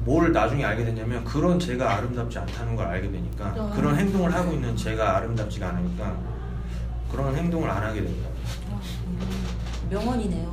뭘 0.08 0.32
나중에 0.32 0.64
알게 0.64 0.86
됐냐면 0.86 1.22
그런 1.26 1.60
제가 1.60 1.98
아름답지 1.98 2.40
않다는 2.40 2.78
걸 2.78 2.88
알게 2.88 3.12
되니까 3.12 3.54
아. 3.58 3.74
그런 3.76 3.98
행동을 3.98 4.34
하고 4.34 4.54
있는 4.54 4.74
제가 4.74 5.18
아름답지가 5.18 5.68
않으니까 5.68 6.18
그런 7.12 7.36
행동을 7.36 7.70
안 7.70 7.84
하게 7.84 8.04
된다. 8.04 8.30
명언이네요. 9.90 10.48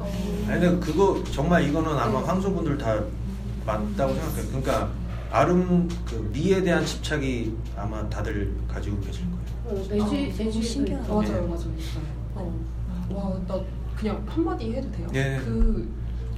어. 0.00 0.44
아니 0.48 0.60
근데 0.60 0.84
그거 0.84 1.22
정말 1.30 1.62
이거는 1.68 1.96
아마 1.96 2.18
네. 2.20 2.26
황소분들 2.26 2.78
다 2.78 3.00
맞다고 3.64 4.12
생각해요. 4.12 4.46
그러니까 4.48 4.90
아름 5.30 5.88
그 6.04 6.28
미에 6.32 6.60
대한 6.62 6.84
집착이 6.84 7.56
아마 7.76 8.08
다들 8.10 8.56
가지고 8.66 8.98
계실 9.02 9.22
거예요. 9.30 9.46
어, 9.66 9.70
아, 9.70 9.88
내지 9.88 9.98
너무 9.98 10.36
내지 10.36 10.62
신기하다. 10.62 11.08
맞아요, 11.08 11.22
네. 11.22 11.30
맞아요, 11.30 11.48
맞아요. 11.48 11.70
어. 12.34 12.60
와, 13.10 13.40
나 13.46 13.64
그냥 13.96 14.24
한마디 14.26 14.72
해도 14.72 14.90
돼요? 14.90 15.06
네. 15.12 15.38
그, 15.44 15.88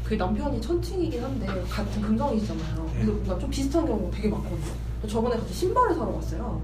그 0.09 0.15
남편이 0.15 0.59
천칭이긴 0.63 1.23
한데 1.23 1.47
같은 1.69 2.01
금성이시잖아요. 2.01 2.83
네. 2.87 2.93
그래서 2.95 3.13
뭔가 3.13 3.39
좀 3.39 3.51
비슷한 3.51 3.87
경우가 3.87 4.11
되게 4.17 4.31
많거든요. 4.31 4.73
저번에 5.07 5.37
같이 5.37 5.53
신발을 5.53 5.95
사러 5.95 6.13
갔어요. 6.15 6.63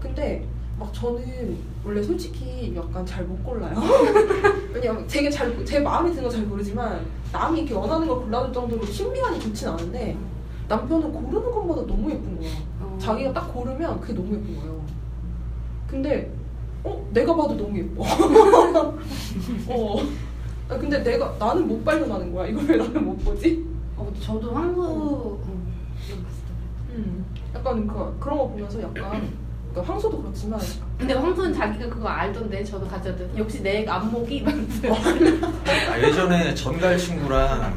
근데 0.00 0.42
막 0.78 0.92
저는 0.94 1.58
원래 1.84 2.02
솔직히 2.02 2.72
약간 2.74 3.04
잘 3.04 3.26
못 3.26 3.44
골라요. 3.44 3.78
왜냐면 4.72 5.06
되게 5.06 5.28
잘, 5.28 5.64
제 5.66 5.80
마음에 5.80 6.08
드는 6.10 6.24
거잘 6.24 6.44
모르지만 6.46 7.04
남이 7.30 7.60
이렇게 7.60 7.74
원하는 7.74 8.08
걸 8.08 8.20
골라줄 8.20 8.54
정도로 8.54 8.86
신비한이 8.86 9.38
좋진 9.38 9.68
않은데 9.68 10.16
남편은 10.66 11.12
고르는 11.12 11.50
것마다 11.50 11.82
너무 11.86 12.10
예쁜 12.10 12.38
거야. 12.40 12.48
어. 12.80 12.96
자기가 12.98 13.34
딱 13.34 13.52
고르면 13.52 14.00
그게 14.00 14.14
너무 14.14 14.32
예쁜 14.34 14.56
거예요. 14.56 14.82
근데 15.86 16.32
어 16.84 17.06
내가 17.12 17.36
봐도 17.36 17.54
너무 17.54 17.76
예뻐. 17.76 18.02
어. 19.68 20.27
아, 20.68 20.76
근데 20.76 21.02
내가 21.02 21.34
나는 21.38 21.66
못 21.66 21.82
발견하는 21.84 22.32
거야. 22.32 22.48
이걸 22.48 22.64
왜 22.66 22.76
나는 22.76 23.04
못 23.04 23.16
보지? 23.24 23.64
어, 23.96 24.12
저도 24.20 24.54
황소 24.54 25.40
음, 25.46 25.72
음. 26.90 27.24
약간 27.54 27.86
그 27.86 28.16
그런 28.20 28.38
거 28.38 28.48
보면서 28.48 28.80
약간 28.82 29.32
그러니까 29.72 29.92
황소도 29.92 30.22
그렇지만 30.22 30.60
근데 30.98 31.14
황소는 31.14 31.54
자기가 31.54 31.88
그거 31.88 32.08
알던데 32.08 32.62
저도 32.64 32.86
가져도 32.86 33.26
역시 33.36 33.62
내 33.62 33.86
안목이 33.86 34.42
맞어요. 34.42 34.92
아, 35.90 35.98
예전에 35.98 36.54
전갈 36.54 36.98
친구랑 36.98 37.74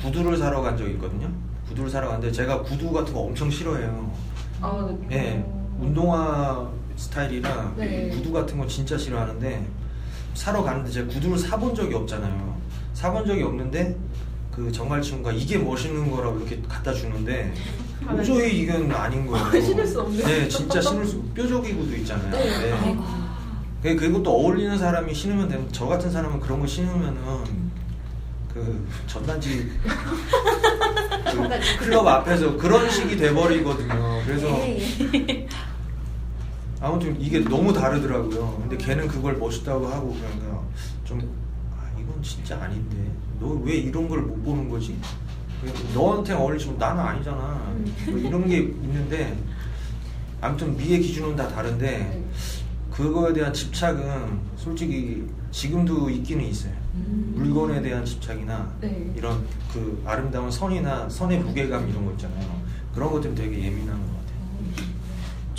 구두를 0.00 0.36
사러 0.36 0.60
간 0.62 0.76
적이 0.76 0.92
있거든요. 0.92 1.30
구두를 1.68 1.90
사러 1.90 2.08
갔는데 2.08 2.32
제가 2.32 2.62
구두 2.62 2.90
같은 2.92 3.12
거 3.12 3.20
엄청 3.20 3.50
싫어해요. 3.50 4.10
아 4.60 4.96
예, 5.10 5.16
네. 5.16 5.52
운동화 5.78 6.68
스타일이라 6.96 7.74
네. 7.76 8.08
구두 8.10 8.32
같은 8.32 8.58
거 8.58 8.66
진짜 8.66 8.96
싫어하는데 8.96 9.66
사러 10.34 10.62
가는데 10.62 10.90
제가 10.90 11.08
구두를 11.08 11.38
사본 11.38 11.74
적이 11.74 11.94
없잖아요. 11.94 12.56
사본 12.92 13.26
적이 13.26 13.42
없는데 13.44 13.96
그 14.52 14.70
정갈 14.70 15.00
친구가 15.02 15.32
이게 15.32 15.58
멋있는 15.58 16.10
거라고 16.10 16.38
이렇게 16.38 16.60
갖다 16.68 16.92
주는데 16.92 17.52
도저히 18.06 18.60
이건 18.60 18.90
아닌 18.92 19.26
거예요. 19.26 19.46
아, 19.46 19.50
신을 19.60 19.86
수 19.86 20.00
없네. 20.00 20.24
네, 20.24 20.48
진짜 20.48 20.80
신을 20.80 21.06
수 21.06 21.22
뾰족이 21.34 21.74
구두 21.74 21.96
있잖아요. 21.96 22.30
네. 22.30 22.44
네. 22.60 22.98
그- 23.82 23.96
그리고 23.96 24.22
또 24.22 24.30
어울리는 24.32 24.78
사람이 24.78 25.12
신으면 25.14 25.48
되는 25.48 25.68
저 25.72 25.86
같은 25.86 26.10
사람은 26.10 26.40
그런 26.40 26.60
거 26.60 26.66
신으면은 26.66 27.14
그 28.52 28.86
전단지 29.06 29.70
그 31.30 31.48
클럽 31.84 32.06
앞에서 32.06 32.56
그런 32.56 32.88
식이 32.90 33.16
돼버리거든요. 33.16 34.22
그래서 34.24 34.46
예. 34.48 35.46
아무튼 36.84 37.18
이게 37.18 37.40
너무 37.40 37.72
다르더라고요. 37.72 38.58
근데 38.60 38.76
걔는 38.76 39.08
그걸 39.08 39.38
멋있다고 39.38 39.86
하고 39.86 40.14
그러니까 40.14 40.60
좀 41.04 41.18
아, 41.72 41.88
이건 41.98 42.22
진짜 42.22 42.60
아닌데 42.60 42.96
너 43.40 43.46
왜 43.64 43.76
이런 43.76 44.06
걸 44.08 44.20
못 44.20 44.42
보는 44.44 44.68
거지? 44.68 44.96
너한테 45.94 46.34
어울리지만 46.34 46.76
나는 46.78 47.02
아니잖아. 47.02 47.72
뭐 48.10 48.18
이런 48.18 48.46
게 48.46 48.58
있는데 48.58 49.34
아무튼 50.42 50.76
미의 50.76 51.00
기준은 51.00 51.34
다 51.36 51.48
다른데 51.48 51.86
네. 51.90 52.24
그거에 52.90 53.32
대한 53.32 53.50
집착은 53.52 54.40
솔직히 54.56 55.26
지금도 55.50 56.10
있기는 56.10 56.44
있어요. 56.44 56.72
물건에 56.92 57.80
대한 57.80 58.04
집착이나 58.04 58.70
네. 58.82 59.10
이런 59.16 59.42
그 59.72 60.02
아름다운 60.04 60.50
선이나 60.50 61.08
선의 61.08 61.38
무게감 61.38 61.88
이런 61.88 62.04
거 62.04 62.12
있잖아요. 62.12 62.60
그런 62.94 63.10
것 63.10 63.22
때문에 63.22 63.40
되게 63.42 63.64
예민한 63.64 63.96
것 63.98 64.06
같아요. 64.06 64.13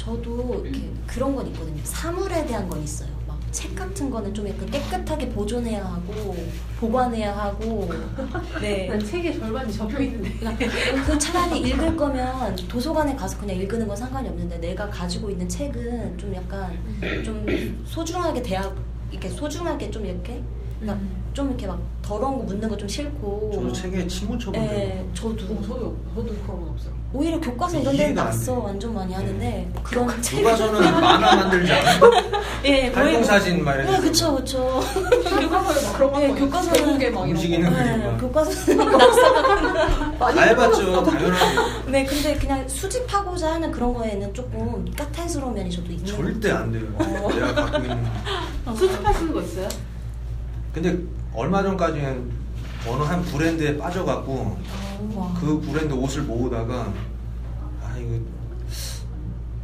저도 0.05 0.61
이렇게 0.63 0.89
그런 1.07 1.35
건 1.35 1.47
있거든요. 1.47 1.81
사물에 1.83 2.45
대한 2.45 2.69
건 2.69 2.81
있어요. 2.83 3.09
막 3.27 3.35
책 3.55 3.73
같은 3.73 4.09
거는 4.09 4.33
좀 4.33 4.45
약간 4.49 4.69
깨끗하게 4.69 5.29
보존해야 5.29 5.85
하고 5.85 6.35
보관해야 6.77 7.37
하고 7.37 7.89
네. 8.59 8.87
난 8.89 8.99
책의 8.99 9.39
절반이 9.39 9.71
접혀 9.71 10.01
있는데. 10.01 10.29
그러니까 10.39 10.65
그 11.05 11.17
차라리 11.17 11.61
읽을 11.61 11.95
거면 11.95 12.53
도서관에 12.67 13.15
가서 13.15 13.39
그냥 13.39 13.55
읽는 13.55 13.87
건 13.87 13.95
상관이 13.95 14.27
없는데 14.27 14.57
내가 14.59 14.89
가지고 14.89 15.29
있는 15.29 15.47
책은 15.47 16.17
좀 16.17 16.35
약간 16.35 16.77
좀 17.23 17.45
소중하게 17.85 18.41
대하 18.41 18.69
이렇게 19.09 19.29
소중하게 19.29 19.89
좀 19.89 20.05
이렇게 20.05 20.43
그러니까 20.81 21.01
좀 21.35 21.49
이렇게 21.49 21.67
막 21.67 21.77
더러운 22.01 22.37
거 22.37 22.43
묻는 22.45 22.69
거 22.69 22.77
좀 22.77 22.87
싫고 22.87 23.51
저도 23.53 23.73
책에 23.73 24.07
적이 24.39 24.57
예, 24.57 25.05
없어요. 25.13 25.35
저도 25.35 25.53
어, 25.53 25.61
저도 25.61 25.97
저도 26.15 26.35
그런 26.45 26.59
건 26.61 26.69
없어요. 26.73 26.93
오히려 27.13 27.39
교과서 27.41 27.79
이런 27.79 27.95
데는 27.97 28.15
낙서 28.15 28.55
돼. 28.55 28.61
완전 28.61 28.93
많이 28.93 29.13
하는데 29.13 29.71
그런 29.83 30.21
책 30.21 30.37
교과서는 30.41 30.81
만화 31.01 31.35
만들지 31.35 31.71
않아요? 31.73 31.99
예, 32.65 32.87
활동 32.87 33.23
사진 33.23 33.63
말해서. 33.65 33.93
예, 33.93 33.97
그쵸 33.99 34.35
그쵸 34.35 34.79
교과서에 35.41 35.83
막 35.83 35.93
그런 35.97 36.11
거 36.13 36.19
네, 36.19 36.27
교과서는- 36.33 36.77
이런 36.77 36.99
움직이는. 37.23 37.69
네, 37.73 38.17
교과서는 38.19 38.77
낙서가 38.91 40.41
해봤죠, 40.41 41.03
당연하게. 41.03 41.91
네 41.91 42.05
근데 42.05 42.35
그냥 42.37 42.67
수집하고자 42.69 43.53
하는 43.55 43.71
그런 43.71 43.93
거에는 43.93 44.33
조금 44.33 44.85
까탈스러운 44.97 45.53
면이 45.53 45.69
저도 45.69 45.91
있는 45.91 46.05
절대 46.05 46.51
안 46.51 46.71
돼요. 46.71 46.83
어. 46.95 47.29
내가 47.33 47.53
갖고 47.53 47.77
있는. 47.81 48.05
수집하시는 48.75 49.33
거 49.33 49.41
있어요? 49.41 49.67
근데 50.73 50.97
얼마 51.35 51.61
전까지는 51.61 52.31
어느 52.87 53.03
한 53.03 53.21
브랜드에 53.23 53.77
빠져갖고 53.77 54.57
와. 55.15 55.33
그 55.39 55.59
브랜드 55.59 55.93
옷을 55.93 56.23
모으다가 56.23 56.93
아 57.83 57.97
이거 57.97 58.17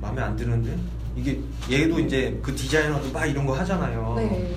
마음에 0.02 0.22
안 0.22 0.36
드는데 0.36 0.78
이게 1.16 1.40
얘도 1.70 2.00
이제 2.00 2.40
그 2.42 2.54
디자이너도 2.56 3.12
막 3.12 3.26
이런 3.26 3.46
거 3.46 3.54
하잖아요. 3.54 4.16
네. 4.18 4.56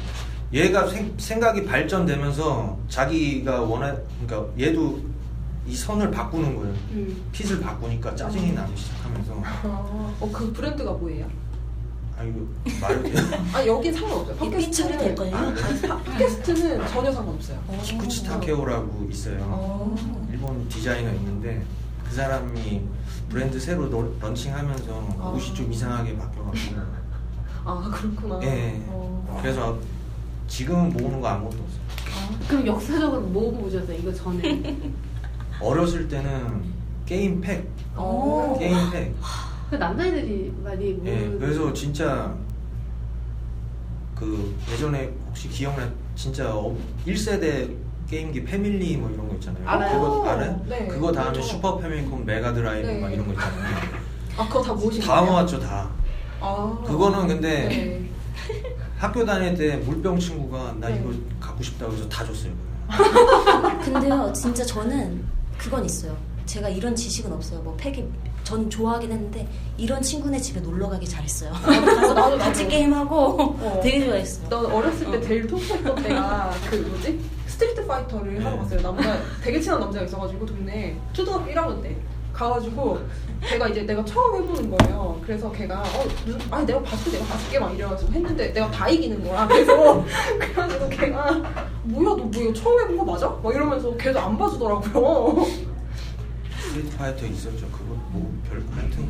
얘가 0.53 0.88
생, 0.88 1.12
생각이 1.18 1.64
발전되면서 1.64 2.79
자기가 2.88 3.62
원하 3.62 3.94
그러니까 4.24 4.53
얘도 4.59 5.00
이 5.66 5.74
선을 5.74 6.11
바꾸는 6.11 6.57
거예요. 6.57 6.74
음. 6.92 7.22
핏을 7.33 7.61
바꾸니까 7.61 8.14
짜증이 8.14 8.53
나기 8.53 8.77
시작하면서 8.77 9.42
아, 9.44 10.14
어, 10.20 10.31
그 10.33 10.53
브랜드가 10.53 10.92
뭐예요? 10.92 11.27
아 12.16 12.22
이거 12.22 12.40
말해도 12.81 13.03
돼요? 13.11 13.42
아, 13.53 13.66
여긴 13.66 13.92
상관없어요. 13.92 14.44
이 14.44 14.50
삐처리 14.57 14.96
될걸요? 14.98 15.37
아, 15.37 15.53
네. 15.53 15.88
아, 15.90 15.96
팟캐스트는 15.98 16.87
전혀 16.88 17.12
상관없어요. 17.12 17.59
어. 17.66 17.81
키쿠치 17.83 18.24
타케오라고 18.24 19.07
있어요. 19.11 19.38
어. 19.42 20.27
일본 20.31 20.68
디자이너 20.68 21.11
있는데 21.14 21.64
그 22.09 22.14
사람이 22.14 22.83
브랜드 23.29 23.59
새로 23.59 23.88
런- 23.90 24.16
런칭하면서 24.20 25.09
아. 25.18 25.29
옷이 25.35 25.55
좀 25.55 25.72
이상하게 25.72 26.16
바뀌어가지고 26.16 26.81
아, 27.66 27.90
그렇구나. 27.92 28.40
예. 28.44 28.83
어. 28.88 29.38
그래서 29.42 29.79
지금은 30.46 30.90
모으는 30.90 31.20
거 31.20 31.29
아무것도 31.29 31.62
없어요. 31.62 32.38
그럼 32.48 32.66
역사적으로 32.66 33.22
뭐 33.22 33.50
보셨어요? 33.59 33.96
이거 33.98 34.12
전에. 34.12 34.79
어렸을 35.61 36.07
때는 36.09 36.62
게임 37.07 37.40
팩, 37.40 37.66
어. 37.96 38.55
게임 38.59 38.90
팩. 38.90 39.14
그 39.70 39.77
남자애들이 39.77 40.55
많이 40.62 40.88
예, 40.90 40.92
모으는. 40.92 41.38
그래서 41.38 41.72
진짜 41.72 42.35
그 44.14 44.55
예전에 44.72 45.12
혹시 45.27 45.48
기억나 45.48 45.88
진짜 46.14 46.53
1세대 47.07 47.74
게임기 48.09 48.44
패밀리 48.44 48.96
뭐 48.96 49.11
이런 49.11 49.29
거 49.29 49.35
있잖아요. 49.35 49.66
알아요. 49.68 50.00
그거 50.00 50.29
알아요? 50.29 50.64
네, 50.68 50.87
그거 50.87 51.11
다음에 51.11 51.33
그렇죠. 51.33 51.48
슈퍼 51.48 51.79
패미콤 51.79 52.25
메가 52.24 52.53
드라이브 52.53 52.87
네. 52.87 53.00
막 53.00 53.11
이런 53.11 53.27
거 53.27 53.33
있잖아요. 53.33 53.77
아, 54.37 54.46
그거 54.48 54.62
다 54.62 54.72
모으신 54.74 55.00
다 55.03 55.20
거예요? 55.20 55.31
모았죠, 55.33 55.59
다. 55.61 55.90
아. 56.40 56.83
그거는 56.87 57.27
근데 57.29 57.68
네. 57.68 58.11
학교 58.98 59.24
다닐 59.24 59.55
때 59.57 59.77
물병 59.79 60.18
친구가 60.18 60.77
나 60.79 60.88
네. 60.88 61.00
이거 61.00 61.12
갖고 61.40 61.62
싶다고 61.62 61.92
해서 61.94 62.09
다 62.09 62.24
줬어요. 62.24 62.53
근데요, 63.83 64.33
진짜 64.35 64.64
저는 64.64 65.24
그건 65.59 65.85
있어요. 65.85 66.16
제가 66.46 66.68
이런 66.68 66.94
지식은 66.94 67.33
없어요. 67.33 67.61
뭐 67.62 67.74
팩이 67.77 68.05
전 68.45 68.69
좋아하긴 68.71 69.11
했는데 69.11 69.49
이런 69.77 70.01
친구네 70.03 70.39
집에 70.39 70.61
놀러 70.61 70.89
가기 70.89 71.09
잘했어요. 71.09 71.53
나도, 71.53 72.15
같이 72.39 72.63
나도. 72.65 72.69
게임하고 72.69 73.17
어. 73.41 73.81
되게 73.83 74.05
좋아했어. 74.05 74.49
난 74.49 74.67
어렸을 74.67 75.11
때 75.11 75.17
어. 75.17 75.21
제일 75.23 75.47
통했던 75.47 76.03
때가 76.03 76.51
그 76.71 76.77
뭐지? 76.77 77.21
스트리트 77.47 77.87
파이터를 77.87 78.35
네. 78.39 78.45
하러 78.45 78.59
갔어요. 78.59 78.81
남자 78.83 79.19
되게 79.43 79.61
친한 79.61 79.81
남자가 79.81 80.05
있어가지고 80.05 80.45
동네 80.47 80.97
초등학교 81.13 81.51
1학년 81.51 81.83
때 81.83 81.97
가가지고 82.33 82.99
걔가 83.43 83.69
이제 83.69 83.83
내가 83.83 84.05
처음 84.05 84.43
해보는 84.43 84.77
거예요. 84.77 85.21
그래서 85.25 85.51
걔가 85.53 85.81
어 85.81 86.05
아니 86.51 86.67
내가 86.67 86.83
봐줄게 86.83 87.19
내가 87.19 87.31
봐줄게 87.33 87.59
막 87.61 87.73
이래가지고 87.75 88.13
했는데 88.13 88.53
내가 88.53 88.71
다 88.71 88.89
이기는 88.89 89.23
거야. 89.25 89.47
그래서 89.47 90.05
그래가지고 90.39 90.89
걔가 90.91 91.33
뭐야 91.85 92.17
너 92.17 92.17
뭐야 92.17 92.53
처음 92.53 92.81
해본 92.81 92.99
거 92.99 93.05
맞아? 93.05 93.29
막 93.43 93.55
이러면서 93.55 93.97
걔도 93.97 94.19
안 94.19 94.37
봐주더라고요. 94.37 95.47
스트리트 96.61 96.97
파이터 96.97 97.27
있었죠. 97.27 97.67
뭐별 97.67 97.84
하여튼 98.77 99.09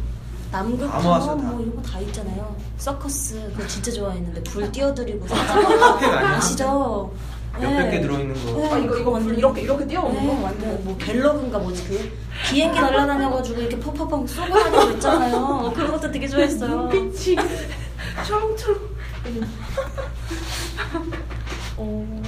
남극 0.53 0.89
탐험 0.91 1.41
다. 1.41 1.49
뭐 1.51 1.61
이런 1.61 1.75
거 1.77 1.83
다 1.83 1.99
있잖아요. 2.01 2.57
서커스 2.79 3.53
그거 3.57 3.67
진짜 3.67 3.91
좋아했는데 3.93 4.43
불 4.45 4.71
뛰어들고 4.71 5.27
아니야? 5.35 6.37
아시죠? 6.37 7.13
몇백 7.61 7.91
개 7.91 7.97
네. 7.99 8.01
들어있는 8.03 8.35
거. 8.47 8.59
네. 8.61 8.73
아 8.73 8.79
이거 8.79 8.97
이거 8.99 9.11
완전- 9.13 9.37
이렇게 9.39 9.61
이렇게 9.63 9.87
뛰어오는 9.87 10.21
네, 10.21 10.27
거 10.27 10.43
완전 10.43 10.85
뭐 10.85 10.97
갤러그인가 10.99 11.59
뭐지 11.59 11.85
그 11.89 12.13
비행기 12.51 12.81
날아다녀가지고 12.81 13.61
이렇게 13.61 13.79
펑펑펑 13.79 14.27
쏘고 14.27 14.53
다니고 14.59 14.91
있잖아요. 14.95 15.73
그런 15.75 15.93
것도 15.93 16.11
되게 16.11 16.27
좋아했어요. 16.29 16.69
눈빛이 16.69 17.37
초롱초롱. 18.27 18.95
어. 21.77 22.23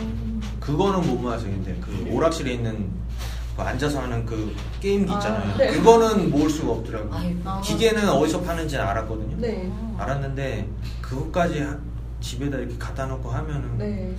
그거는 0.60 1.00
못. 1.06 1.22
근데 1.22 1.76
그 1.80 2.08
오락실에 2.12 2.52
있는 2.54 2.72
그 2.74 3.05
앉아서 3.62 4.00
하는 4.02 4.24
그 4.26 4.54
게임기 4.80 5.10
아, 5.12 5.16
있잖아요. 5.16 5.56
네. 5.56 5.72
그거는 5.72 6.30
모을 6.30 6.48
수가 6.50 6.72
없더라고요. 6.72 7.10
아. 7.44 7.60
기계는 7.60 8.08
어디서 8.08 8.40
파는지 8.42 8.76
알았거든요. 8.76 9.36
네. 9.38 9.70
알았는데 9.98 10.68
그것까지 11.00 11.60
하- 11.60 11.78
집에다 12.20 12.58
이렇게 12.58 12.76
갖다 12.78 13.06
놓고 13.06 13.28
하면은 13.30 13.78
네. 13.78 14.14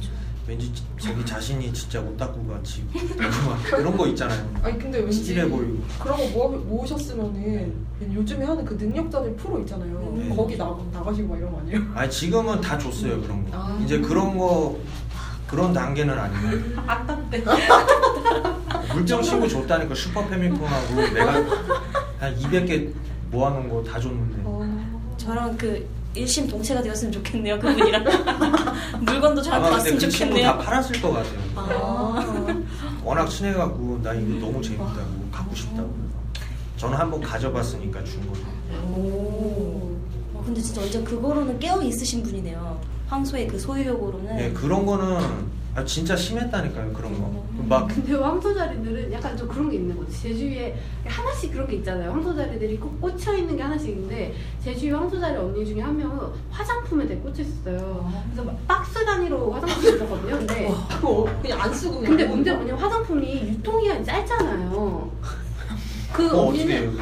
왠지 0.47 0.71
지- 0.73 0.83
자기 0.99 1.25
자신이 1.25 1.73
진짜 1.73 1.99
오타쿠 1.99 2.47
같이 2.47 2.83
막 3.17 3.61
그런 3.69 3.97
거 3.97 4.07
있잖아요. 4.07 4.49
아니 4.63 4.79
근데 4.79 4.99
왠지 4.99 5.17
스틸해 5.25 5.49
보이고. 5.49 5.83
그런 5.99 6.17
거 6.17 6.27
모아, 6.29 6.57
모으셨으면은 6.57 7.73
요즘에 8.13 8.45
하는 8.45 8.63
그 8.63 8.75
능력자들 8.75 9.35
프로 9.35 9.59
있잖아요. 9.59 10.13
네. 10.17 10.33
거기 10.33 10.55
나 10.57 10.73
나가시고 10.93 11.27
막 11.27 11.37
이런 11.37 11.51
거 11.51 11.59
아니에요? 11.59 11.81
아니 11.95 12.09
지금은 12.09 12.61
다 12.61 12.77
줬어요 12.77 13.21
그런 13.21 13.43
거. 13.51 13.57
아. 13.57 13.77
이제 13.83 13.99
그런 13.99 14.37
거 14.37 14.77
그런 15.47 15.73
단계는 15.73 16.17
아니고 16.17 16.81
안단데. 16.85 17.43
물정 18.93 19.21
친구 19.21 19.47
줬다니까 19.47 19.93
슈퍼 19.95 20.25
패미콘하고 20.27 20.95
내가 21.13 21.33
한 22.19 22.35
200개 22.35 22.91
모아놓은 23.31 23.69
거 23.69 23.83
다 23.83 23.99
줬는데 23.99 24.41
어. 24.43 25.13
저랑 25.17 25.55
그 25.57 25.87
일심 26.15 26.47
동체가 26.47 26.81
되었으면 26.81 27.11
좋겠네요 27.11 27.59
그분이랑 27.59 28.03
물건도 29.01 29.41
저한테 29.41 29.67
아마 29.67 29.77
근데 29.77 29.91
왔으면 29.91 29.99
그 29.99 29.99
친구 30.09 30.11
다 30.11 30.25
좋겠네요. 30.25 30.57
팔았을 30.57 31.01
것 31.01 31.11
같아요. 31.11 31.39
아. 31.55 32.63
워낙 33.03 33.27
친해갖고 33.27 33.99
나 34.03 34.13
이거 34.13 34.39
너무 34.45 34.61
재밌다고 34.61 35.29
갖고 35.31 35.55
싶다고 35.55 35.93
저는 36.77 36.97
한번 36.97 37.21
가져봤으니까 37.21 38.03
준 38.03 38.27
거죠. 38.27 38.41
오. 38.95 39.95
어, 40.33 40.43
근데 40.45 40.61
진짜 40.61 40.81
완전 40.81 41.03
그거로는 41.03 41.59
깨어 41.59 41.81
있으신 41.83 42.23
분이네요. 42.23 42.79
황소의 43.07 43.47
그 43.47 43.57
소유욕으로는. 43.59 44.35
네 44.35 44.51
그런 44.53 44.85
거는 44.85 45.57
아, 45.75 45.85
진짜 45.85 46.15
심했다니까요 46.15 46.91
그런 46.91 47.13
거. 47.21 47.27
음. 47.27 47.65
막 47.69 47.87
근데 47.87 48.15
황소자리들은 48.15 49.11
약간 49.13 49.37
좀 49.37 49.47
그런 49.47 49.69
게 49.69 49.77
있는 49.77 49.95
거지. 49.95 50.23
제주에 50.23 50.75
하나씩 51.05 51.51
그런 51.53 51.67
게 51.67 51.75
있잖아요. 51.77 52.11
황소자리들이 52.11 52.77
꼭 52.77 52.99
꽂혀 52.99 53.35
있는 53.35 53.55
게 53.55 53.61
하나씩 53.61 53.89
있는데 53.89 54.33
제주에 54.63 54.91
황소자리 54.91 55.37
언니 55.37 55.65
중에 55.65 55.81
한 55.81 55.95
명은 55.95 56.19
화장품에 56.49 57.05
되게 57.07 57.21
꽂혀 57.21 57.43
있어요. 57.43 58.11
그래서 58.25 58.43
막 58.43 58.57
박스 58.67 59.05
단위로 59.05 59.51
화장품을 59.51 59.99
줬거든요. 59.99 60.37
근데 60.39 60.67
그거 60.89 61.29
그냥 61.41 61.61
안 61.61 61.73
쓰고 61.73 61.95
그냥 61.99 62.09
근데 62.09 62.23
먹는 62.23 62.35
문제 62.37 62.51
거. 62.51 62.57
뭐냐면 62.57 62.81
화장품이 62.83 63.41
유통기한이 63.49 64.03
짧잖아요. 64.05 65.11
그 66.13 66.35
어, 66.35 66.45
어떻게 66.47 66.63
언니는? 66.63 66.97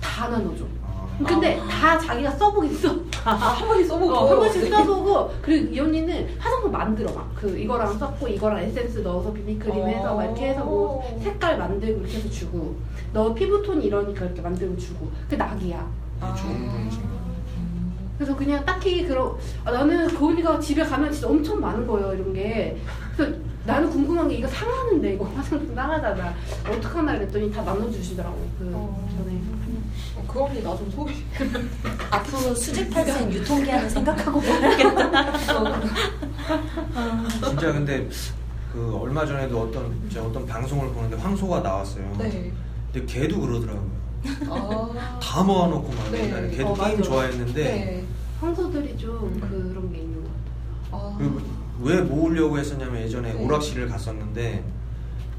다 0.00 0.28
나눠줘. 0.28 0.64
아, 0.82 1.06
근데 1.26 1.60
다 1.68 1.98
자기가 1.98 2.30
써보겠어. 2.30 2.96
아, 3.26 3.32
한 3.32 3.66
번씩 3.68 3.86
써보고. 3.88 4.14
어, 4.14 4.30
한 4.30 4.36
번씩 4.38 4.68
써보고. 4.68 5.32
그리고 5.42 5.74
이 5.74 5.80
언니는 5.80 6.28
화장품 6.38 6.70
만들어 6.70 7.12
막. 7.12 7.28
그 7.34 7.58
이거랑 7.58 7.98
섞고 7.98 8.28
이거랑 8.28 8.60
에센스 8.60 9.00
넣어서 9.00 9.32
비비크림 9.32 9.86
해서 9.88 10.14
막 10.14 10.24
이렇게 10.24 10.50
해서 10.50 10.64
뭐 10.64 11.02
색깔 11.22 11.58
만들고 11.58 12.00
이렇게 12.00 12.18
해서 12.18 12.30
주고. 12.30 12.76
너 13.12 13.34
피부톤이 13.34 13.84
이러니까 13.86 14.24
이렇게 14.26 14.40
만들고 14.40 14.76
주고. 14.76 15.10
그 15.28 15.34
낙이야. 15.34 15.86
아. 16.20 16.34
좋은 16.34 16.70
분이신 16.70 17.02
거. 17.02 17.16
그래서 18.16 18.34
그냥 18.34 18.64
딱히 18.64 19.04
그런 19.04 19.34
아, 19.64 19.70
나는 19.72 20.06
그 20.08 20.26
언니가 20.26 20.58
집에 20.58 20.82
가면 20.82 21.12
진짜 21.12 21.28
엄청 21.28 21.60
많은 21.60 21.86
거예요 21.86 22.14
이런 22.14 22.32
게. 22.32 22.78
그래서 23.16 23.36
나는 23.66 23.90
궁금한 23.90 24.28
게 24.28 24.36
이거 24.36 24.46
상하는데 24.46 25.14
이거 25.14 25.24
화장품 25.24 25.74
상하잖아. 25.74 26.32
어떡하나 26.70 27.14
그랬더니 27.18 27.50
다 27.52 27.62
나눠주시더라고 27.62 28.36
그 28.58 28.70
어. 28.72 29.08
전에. 29.10 29.36
어, 29.36 29.55
그 30.26 30.42
언니 30.42 30.62
나 30.62 30.76
좀 30.76 30.90
소개. 30.90 31.14
앞으로 32.10 32.54
수집할생 32.54 33.32
유통기한을 33.32 33.88
생각하고 33.90 34.40
먹어야겠다. 34.40 35.32
진짜 37.48 37.72
근데 37.72 38.08
그 38.72 38.96
얼마 38.96 39.24
전에도 39.24 39.62
어떤 39.62 40.08
제가 40.10 40.26
어떤 40.26 40.46
방송을 40.46 40.88
보는데 40.92 41.16
황소가 41.16 41.60
나왔어요. 41.60 42.14
네. 42.18 42.52
근데 42.92 43.06
걔도 43.12 43.40
그러더라고요. 43.40 43.96
아. 44.50 45.18
다 45.22 45.42
모아놓고 45.42 45.88
막 45.92 46.10
네. 46.10 46.24
옛날에 46.24 46.50
걔도 46.50 46.68
어, 46.70 46.74
게임 46.74 46.96
맞아. 46.98 47.02
좋아했는데 47.02 47.62
네. 47.62 48.04
황소들이 48.40 48.98
좀 48.98 49.38
그런 49.40 49.92
게 49.92 49.98
있는 49.98 50.22
것 50.24 50.30
같아요 50.90 51.14
아. 51.14 51.16
그리고 51.18 51.40
왜 51.80 52.00
모으려고 52.00 52.58
했었냐면 52.58 53.02
예전에 53.02 53.32
네. 53.32 53.44
오락실을 53.44 53.88
갔었는데 53.88 54.64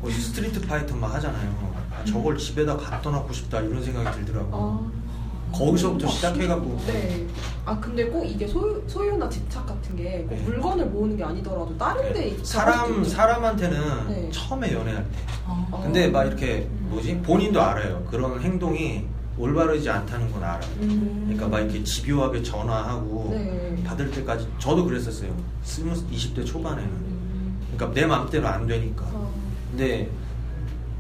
거기 0.01 0.13
스트리트 0.13 0.62
파이터 0.67 0.95
막 0.95 1.13
하잖아요. 1.15 1.73
아, 1.91 2.03
저걸 2.05 2.38
집에다 2.38 2.77
갖다 2.77 3.10
놓고 3.10 3.33
싶다 3.33 3.60
이런 3.62 3.83
생각이 3.83 4.25
들더라고. 4.25 4.49
아. 4.53 5.07
거기서부터 5.53 6.07
시작해갖고 6.10 6.77
네. 6.88 7.25
아 7.65 7.79
근데 7.79 8.05
꼭 8.05 8.23
이게 8.25 8.45
소유, 8.45 8.83
소유나 8.86 9.29
집착 9.29 9.65
같은 9.65 9.95
게꼭 9.95 10.29
네. 10.29 10.41
물건을 10.43 10.86
모으는 10.88 11.15
게 11.17 11.23
아니더라도 11.23 11.75
다른 11.77 12.13
데 12.13 12.36
집착할 12.38 12.73
수도 12.88 13.03
사람. 13.03 13.03
사람한테는 13.05 14.07
네. 14.10 14.29
처음에 14.31 14.73
연애할 14.73 15.03
때. 15.10 15.17
어. 15.45 15.81
근데 15.83 16.07
막 16.10 16.25
이렇게 16.25 16.67
뭐지 16.89 17.17
본인도 17.19 17.62
알아요. 17.62 18.03
그런 18.12 18.39
행동이 18.41 19.05
올바르지 19.38 19.89
않다는 19.89 20.31
건 20.31 20.43
알아요. 20.43 20.69
음. 20.81 21.21
그러니까 21.27 21.47
막 21.47 21.60
이렇게 21.62 21.81
집요하게 21.83 22.43
전화하고 22.43 23.29
네. 23.31 23.83
받을 23.86 24.12
때까지 24.12 24.47
저도 24.60 24.83
그랬었어요. 24.86 25.33
스무 25.63 25.93
20대 26.12 26.45
초반에는. 26.45 26.89
음. 26.89 27.60
그러니까 27.73 27.99
내 27.99 28.05
맘대로 28.05 28.47
안 28.47 28.67
되니까. 28.67 29.05
어. 29.13 29.31
근데 29.71 30.10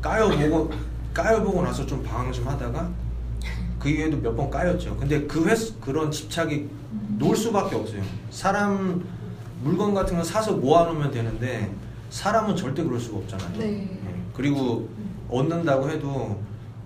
까여보고 0.01 0.71
까여보고 1.13 1.63
나서 1.63 1.85
좀 1.85 2.03
방황 2.03 2.31
좀 2.31 2.47
하다가 2.47 2.89
그 3.79 3.89
이후에도 3.89 4.17
몇 4.17 4.35
번 4.35 4.49
까였죠. 4.49 4.95
근데 4.97 5.21
그 5.27 5.47
회, 5.47 5.55
그런 5.81 6.11
집착이 6.11 6.67
놓을 7.17 7.35
수밖에 7.35 7.75
없어요. 7.75 8.01
사람 8.29 9.03
물건 9.63 9.93
같은 9.93 10.17
거 10.17 10.23
사서 10.23 10.53
모아놓으면 10.53 11.11
되는데 11.11 11.71
사람은 12.09 12.55
절대 12.55 12.83
그럴 12.83 12.99
수가 12.99 13.17
없잖아요. 13.19 13.57
네. 13.57 13.89
예. 13.91 14.15
그리고 14.33 14.87
얻는다고 15.29 15.89
해도 15.89 16.39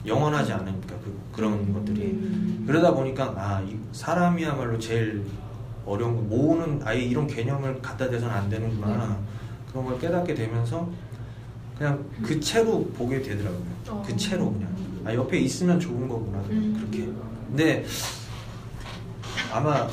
영원하지 0.06 0.54
않으니까 0.54 0.96
그, 1.04 1.74
것들이 1.74 2.12
음. 2.12 2.64
그러다 2.68 2.93
보니까 2.93 3.34
아이 3.38 3.78
사람이야말로 3.91 4.80
제일 4.80 5.24
어려운 5.86 6.16
거 6.16 6.22
모으는 6.24 6.82
아예 6.84 6.99
이런 7.01 7.28
개념을 7.28 7.82
갖다 7.82 8.10
대서는 8.10 8.34
안 8.34 8.49
되는구나 8.49 9.08
네. 9.08 9.16
그런 9.72 9.86
걸 9.86 9.99
깨닫게 9.99 10.34
되면서 10.34 10.89
그냥 11.82 12.05
그 12.21 12.39
채로 12.39 12.86
보게 12.95 13.23
되더라고요. 13.23 13.61
어. 13.89 14.03
그 14.05 14.15
채로 14.15 14.53
그냥 14.53 14.69
아 15.03 15.15
옆에 15.15 15.39
있으면 15.39 15.79
좋은 15.79 16.07
거구나 16.07 16.38
음. 16.51 16.75
그렇게. 16.77 17.11
근데 17.47 17.84
아마 19.51 19.88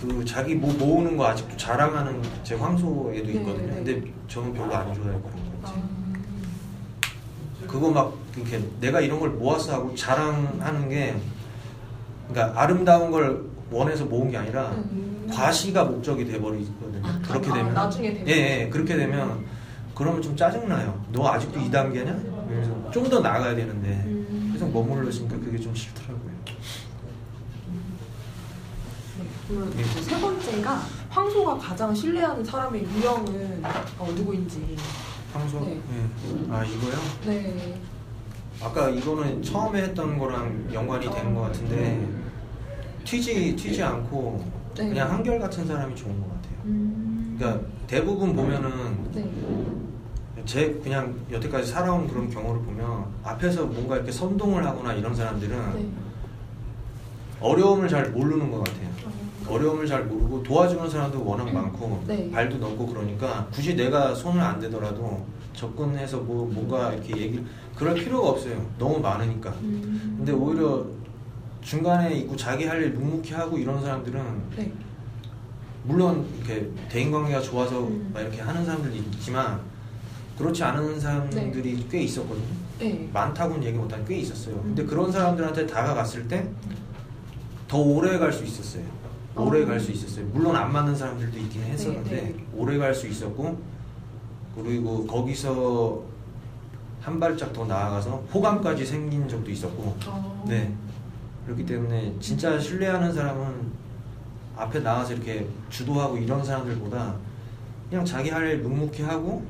그 0.00 0.24
자기 0.24 0.54
뭐 0.54 0.72
모으는 0.74 1.16
거 1.16 1.26
아직도 1.26 1.56
자랑하는 1.56 2.22
제 2.44 2.54
황소에도 2.54 3.26
네, 3.26 3.32
있거든요. 3.32 3.66
네. 3.66 3.74
근데 3.74 4.02
저는 4.28 4.54
별로 4.54 4.72
안 4.72 4.94
좋아해요 4.94 5.20
그런 5.20 5.22
거. 5.22 5.30
아. 5.64 5.74
그거 7.66 7.90
막 7.90 8.14
이렇게 8.36 8.62
내가 8.78 9.00
이런 9.00 9.18
걸 9.18 9.30
모아서 9.30 9.72
하고 9.72 9.96
자랑하는 9.96 10.88
게 10.88 11.16
그러니까 12.28 12.60
아름다운 12.62 13.10
걸 13.10 13.42
원해서 13.72 14.04
모은 14.04 14.30
게 14.30 14.36
아니라 14.36 14.68
음. 14.70 15.28
과시가 15.28 15.86
목적이 15.86 16.26
돼버리거든요. 16.26 17.00
아, 17.02 17.20
그렇게 17.26 17.50
아, 17.50 17.54
되면 17.54 17.74
나중에 17.74 18.12
되면. 18.12 18.28
예, 18.28 18.32
예, 18.62 18.68
그렇게 18.68 18.96
되면 18.96 19.44
그러면 19.94 20.20
좀 20.22 20.36
짜증 20.36 20.68
나요. 20.68 21.02
너 21.12 21.28
아직도 21.28 21.60
2 21.60 21.70
단계냐? 21.70 22.12
그래서 22.48 22.90
좀 22.90 23.08
더 23.08 23.20
나가야 23.20 23.54
되는데 23.54 23.88
음. 24.06 24.50
계속 24.52 24.72
머물러 24.72 25.08
있으니까 25.08 25.36
그게 25.38 25.58
좀 25.58 25.74
싫더라고요. 25.74 26.34
그러면 29.48 29.70
네. 29.76 29.84
세 29.84 30.20
번째가 30.20 30.80
황소가 31.10 31.58
가장 31.58 31.94
신뢰하는 31.94 32.44
사람의 32.44 32.82
유형은 32.84 33.62
어, 33.98 34.08
누구인지. 34.16 34.76
황소. 35.32 35.60
네. 35.60 35.80
네. 35.90 36.46
아 36.50 36.64
이거요? 36.64 36.94
네. 37.26 37.80
아까 38.62 38.88
이거는 38.88 39.42
처음에 39.42 39.82
했던 39.82 40.18
거랑 40.18 40.68
연관이 40.72 41.10
되는 41.10 41.34
것 41.34 41.42
같은데 41.42 42.08
튀지 43.04 43.54
튀지 43.56 43.82
않고 43.82 44.44
네. 44.76 44.88
그냥 44.88 45.10
한결 45.10 45.38
같은 45.38 45.66
사람이 45.66 45.94
좋은 45.94 46.20
것 46.20 46.28
같아요. 46.28 46.54
음. 46.66 47.03
그러니까 47.36 47.60
대부분 47.86 48.34
보면은 48.34 48.70
네. 49.14 49.28
제 50.46 50.72
그냥 50.82 51.14
여태까지 51.30 51.70
살아온 51.70 52.06
그런 52.06 52.28
경우를 52.30 52.60
보면 52.62 53.04
앞에서 53.22 53.64
뭔가 53.64 53.96
이렇게 53.96 54.12
선동을 54.12 54.64
하거나 54.64 54.92
이런 54.92 55.14
사람들은 55.14 55.56
네. 55.74 55.88
어려움을 57.40 57.88
잘 57.88 58.10
모르는 58.10 58.50
것 58.50 58.58
같아요. 58.64 58.88
어. 59.06 59.54
어려움을 59.54 59.86
잘 59.86 60.04
모르고 60.04 60.42
도와주는 60.42 60.88
사람도 60.88 61.24
워낙 61.24 61.50
많고 61.52 62.02
네. 62.06 62.30
발도 62.30 62.58
넓고 62.58 62.86
그러니까 62.86 63.46
굳이 63.52 63.74
내가 63.74 64.14
손을 64.14 64.40
안 64.40 64.60
대더라도 64.60 65.24
접근해서 65.54 66.18
뭐 66.18 66.46
뭔가 66.52 66.92
이렇게 66.92 67.16
얘기 67.20 67.44
그럴 67.76 67.94
필요가 67.94 68.30
없어요. 68.30 68.64
너무 68.78 68.98
많으니까. 69.00 69.50
음. 69.62 70.14
근데 70.18 70.32
오히려 70.32 70.84
중간에 71.62 72.14
있고 72.16 72.36
자기 72.36 72.64
할 72.66 72.82
일 72.82 72.90
묵묵히 72.92 73.32
하고 73.32 73.56
이런 73.58 73.80
사람들은 73.80 74.22
네. 74.56 74.72
물론 75.84 76.26
이렇게 76.38 76.68
대인 76.88 77.10
관계가 77.12 77.40
좋아서 77.40 77.80
음. 77.86 78.10
막 78.12 78.20
이렇게 78.20 78.40
하는 78.40 78.64
사람들이 78.64 78.98
있지만 78.98 79.60
그렇지 80.38 80.62
않은 80.64 80.98
사람들이 80.98 81.86
꽤 81.90 82.02
있었거든요. 82.02 82.46
네. 82.78 83.08
많다고는 83.12 83.62
얘기 83.64 83.78
못하는 83.78 84.04
꽤 84.04 84.16
있었어요. 84.16 84.60
근데 84.62 84.82
음. 84.82 84.86
그런 84.86 85.12
사람들한테 85.12 85.66
다가갔을 85.66 86.26
때 86.28 86.48
더 87.68 87.78
오래 87.78 88.18
갈 88.18 88.32
수 88.32 88.44
있었어요. 88.44 88.84
오래 89.36 89.62
어. 89.62 89.66
갈수 89.66 89.90
있었어요. 89.90 90.26
물론 90.26 90.54
안 90.54 90.70
맞는 90.72 90.94
사람들도 90.94 91.36
있기는 91.38 91.66
했었는데 91.66 92.10
네, 92.10 92.22
네. 92.22 92.46
오래 92.54 92.78
갈 92.78 92.94
수 92.94 93.08
있었고 93.08 93.58
그리고 94.54 95.04
거기서 95.06 96.02
한 97.00 97.18
발짝 97.18 97.52
더 97.52 97.64
나아가서 97.64 98.24
호감까지 98.32 98.86
생긴 98.86 99.26
적도 99.28 99.50
있었고 99.50 99.96
어. 100.06 100.44
네 100.48 100.72
그렇기 101.46 101.66
때문에 101.66 102.14
진짜 102.20 102.58
신뢰하는 102.60 103.12
사람은 103.12 103.72
앞에 104.56 104.80
나와서 104.80 105.12
이렇게 105.14 105.48
주도하고 105.70 106.16
이런 106.18 106.44
사람들보다 106.44 107.14
그냥 107.90 108.04
자기 108.04 108.30
할 108.30 108.44
일 108.46 108.58
묵묵히 108.58 109.02
하고 109.02 109.44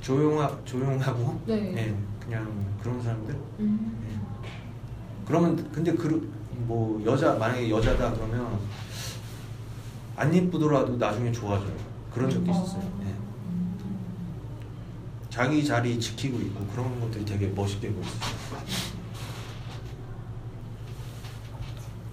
조용하, 0.00 0.56
조용하고 0.64 1.40
네. 1.46 1.94
그냥 2.24 2.48
그런 2.82 3.02
사람들 3.02 3.34
음. 3.60 3.98
네. 4.06 4.18
그러면 5.26 5.70
근데 5.72 5.92
그 5.94 6.38
뭐 6.66 7.00
여자 7.06 7.34
만약에 7.34 7.70
여자다 7.70 8.12
그러면 8.14 8.58
안 10.16 10.34
예쁘더라도 10.34 10.96
나중에 10.96 11.30
좋아져요 11.30 11.72
그런 12.12 12.28
적도 12.28 12.50
있었어요 12.50 12.82
어. 12.82 13.00
네. 13.04 13.14
자기 15.30 15.64
자리 15.64 16.00
지키고 16.00 16.36
있고 16.40 16.66
그런 16.66 17.00
것들이 17.00 17.24
되게 17.24 17.46
멋있게 17.46 17.92
보였어요 17.92 18.20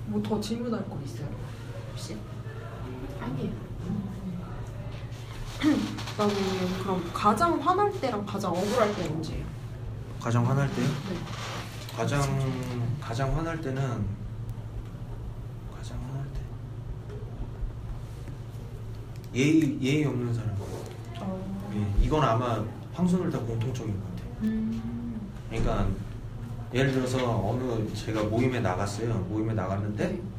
뭐더 0.07 0.39
질문할 0.39 0.87
거 0.87 0.99
있어요? 1.03 1.27
혹시? 1.95 2.17
아니에요. 3.21 3.51
나는 6.17 6.35
그럼 6.83 7.09
가장 7.13 7.57
화날 7.61 7.89
때랑 8.01 8.25
가장 8.25 8.51
억울할 8.51 8.93
때 8.93 9.07
언제예요? 9.07 9.45
가장 10.19 10.45
화날 10.47 10.69
때요? 10.75 10.85
네. 10.85 11.95
가장 11.95 12.19
가장 12.99 13.35
화날 13.35 13.61
때는 13.61 14.05
가장 15.73 15.97
화날 16.09 16.25
때 16.33 16.41
예의 19.33 19.81
예의 19.81 20.05
없는 20.05 20.33
사람. 20.33 20.53
어. 21.21 21.71
예, 21.73 22.03
이건 22.03 22.21
아마 22.23 22.61
황소들 22.93 23.31
다 23.31 23.39
공통적인 23.39 23.97
것 23.97 24.09
같아요. 24.09 24.29
음. 24.43 25.31
그러니까 25.49 25.87
예를 26.73 26.91
들어서 26.91 27.47
어느 27.47 27.93
제가 27.93 28.23
모임에 28.23 28.59
나갔어요. 28.59 29.13
모임에 29.29 29.53
나갔는데 29.53 30.07
네. 30.09 30.34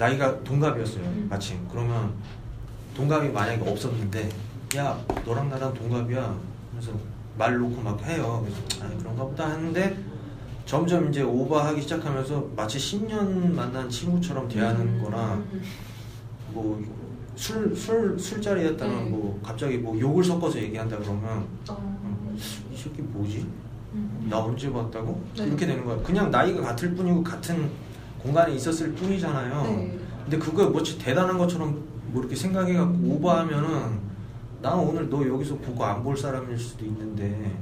나이가 0.00 0.42
동갑이었어요. 0.42 1.04
음. 1.04 1.26
마침 1.28 1.58
그러면 1.70 2.14
동갑이 2.96 3.28
만약에 3.28 3.68
없었는데 3.70 4.30
야 4.78 4.98
너랑 5.26 5.50
나랑 5.50 5.74
동갑이야. 5.74 6.34
그래서 6.72 6.92
말 7.36 7.58
놓고 7.58 7.82
막 7.82 8.02
해요. 8.04 8.42
그래서 8.42 8.84
아 8.84 8.98
그런가 8.98 9.24
보다 9.24 9.50
하는데 9.50 9.98
점점 10.64 11.10
이제 11.10 11.20
오버하기 11.20 11.82
시작하면서 11.82 12.48
마치 12.56 12.78
10년 12.78 13.52
만난 13.52 13.90
친구처럼 13.90 14.48
대하는 14.48 14.80
음. 14.80 15.02
거나 15.04 15.38
뭐 16.52 16.80
술 17.36 17.74
술 17.74 18.18
술자리였다면 18.18 19.04
네. 19.04 19.10
뭐 19.10 19.38
갑자기 19.42 19.78
뭐 19.78 19.98
욕을 19.98 20.22
섞어서 20.24 20.58
얘기한다 20.58 20.98
그러면 20.98 21.46
어. 21.68 22.36
이 22.72 22.76
새끼 22.76 23.00
뭐지? 23.02 23.46
음. 23.94 24.26
나 24.30 24.38
언제 24.38 24.70
봤다고? 24.70 25.22
네. 25.36 25.44
이렇게 25.44 25.66
되는 25.66 25.84
거야. 25.84 25.96
그냥 26.02 26.30
나이가 26.30 26.60
같을 26.60 26.94
뿐이고 26.94 27.22
같은 27.22 27.70
공간에 28.22 28.54
있었을 28.54 28.92
뿐이잖아요. 28.94 29.62
네. 29.62 29.98
근데 30.24 30.38
그거 30.38 30.68
뭐지 30.68 30.98
대단한 30.98 31.38
것처럼 31.38 31.82
뭐 32.08 32.20
이렇게 32.22 32.36
생각해갖고 32.36 32.98
오버하면은 33.14 33.98
나는 34.62 34.78
오늘 34.84 35.08
너 35.08 35.26
여기서 35.26 35.56
보고 35.56 35.84
안 35.84 36.02
볼 36.02 36.16
사람일 36.16 36.58
수도 36.58 36.84
있는데 36.84 37.56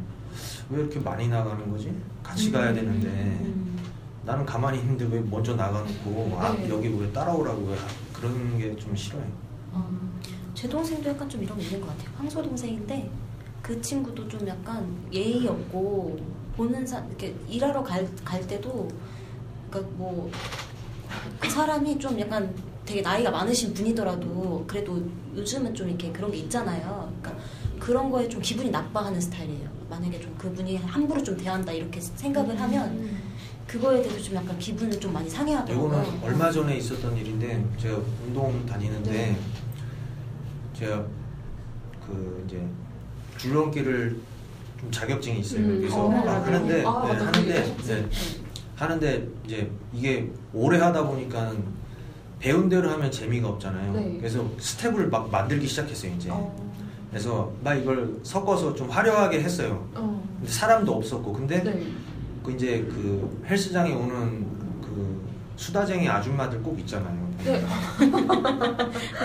왜 0.70 0.80
이렇게 0.80 0.98
많이 1.00 1.28
나가는 1.28 1.70
거지? 1.70 1.92
같이 2.22 2.50
가야 2.50 2.72
되는데 2.72 3.08
음. 3.08 3.78
나는 4.24 4.44
가만히 4.44 4.78
있는데 4.80 5.06
왜 5.06 5.20
먼저 5.20 5.54
나가놓고 5.54 6.36
아 6.38 6.52
네. 6.54 6.68
여기 6.68 6.88
왜 6.88 7.10
따라오라고 7.12 7.66
왜 7.68 7.76
그런 8.12 8.58
게 8.58 8.74
좀 8.76 8.94
싫어요. 8.94 9.24
제 10.54 10.68
동생도 10.68 11.08
약간 11.10 11.28
좀 11.28 11.42
이런 11.42 11.56
게 11.56 11.64
있는 11.64 11.80
것 11.80 11.86
같아요. 11.88 12.10
황소 12.16 12.42
동생인데 12.42 13.08
그 13.62 13.80
친구도 13.80 14.26
좀 14.28 14.46
약간 14.48 14.84
예의 15.12 15.46
없고 15.46 16.18
보는 16.56 16.84
사 16.84 16.98
이렇게 17.06 17.34
일하러 17.48 17.82
갈, 17.84 18.08
갈 18.24 18.44
때도 18.46 18.88
그러니까 19.70 19.92
뭐 19.96 20.30
그 21.40 21.48
사람이 21.50 21.98
좀 21.98 22.18
약간 22.20 22.52
되게 22.84 23.00
나이가 23.02 23.30
많으신 23.30 23.74
분이더라도 23.74 24.64
그래도 24.66 25.02
요즘은 25.36 25.74
좀 25.74 25.88
이렇게 25.88 26.10
그런 26.10 26.30
게 26.30 26.38
있잖아요. 26.38 27.12
그러니까 27.20 27.42
그런 27.78 28.10
거에 28.10 28.28
좀 28.28 28.40
기분이 28.40 28.70
나빠하는 28.70 29.20
스타일이에요. 29.20 29.68
만약에 29.90 30.20
좀 30.20 30.34
그분이 30.36 30.76
함부로 30.76 31.22
좀 31.22 31.36
대한다 31.36 31.72
이렇게 31.72 32.00
생각을 32.00 32.58
하면 32.60 32.88
음. 32.90 33.18
그거에 33.66 34.02
대해서 34.02 34.22
좀 34.22 34.34
약간 34.36 34.58
기분을 34.58 34.98
좀 34.98 35.12
많이 35.12 35.28
상해하더라고요. 35.28 35.88
이거는 35.88 36.22
얼마 36.22 36.50
전에 36.50 36.76
있었던 36.78 37.16
일인데 37.16 37.64
제가 37.78 37.98
운동 38.26 38.64
다니는데 38.66 39.10
네. 39.10 39.38
제가 40.74 41.04
그 42.06 42.44
이제 42.46 42.62
줄넘기를 43.36 44.18
좀 44.80 44.90
자격증이 44.90 45.40
있어요. 45.40 45.60
음, 45.60 45.78
그래서 45.80 46.04
어, 46.04 46.08
막 46.08 46.24
맞아요. 46.24 46.44
하는데 46.44 46.84
아, 46.86 47.02
네. 47.04 47.24
하는데 47.24 47.74
그게 47.76 47.94
네, 47.94 48.08
하는데 48.78 49.28
이제 49.44 49.68
이게 49.92 50.30
오래 50.52 50.78
하다 50.78 51.04
보니까 51.04 51.52
배운 52.38 52.68
대로 52.68 52.88
하면 52.90 53.10
재미가 53.10 53.48
없잖아요. 53.48 53.92
네. 53.92 54.16
그래서 54.18 54.48
스텝을 54.58 55.08
막 55.08 55.28
만들기 55.30 55.66
시작했어요 55.66 56.12
이제. 56.14 56.30
어. 56.30 56.54
그래서 57.10 57.52
막 57.64 57.74
이걸 57.74 58.14
섞어서 58.22 58.74
좀 58.74 58.88
화려하게 58.88 59.40
했어요. 59.40 59.88
어. 59.94 60.22
근데 60.38 60.52
사람도 60.52 60.94
없었고 60.94 61.32
근데 61.32 61.62
네. 61.62 61.86
그 62.44 62.52
이제 62.52 62.86
그 62.88 63.44
헬스장에 63.48 63.92
오는 63.92 64.46
그 64.80 65.28
수다쟁이 65.56 66.08
아줌마들 66.08 66.62
꼭 66.62 66.78
있잖아요. 66.78 67.28
네. 67.44 67.64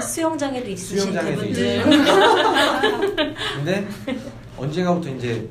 수영장에도 0.01 0.69
있으신 0.69 0.99
수영장에도 0.99 1.41
그분들 1.41 1.83
근데 3.55 3.87
언젠가부터 4.57 5.09
이제 5.09 5.47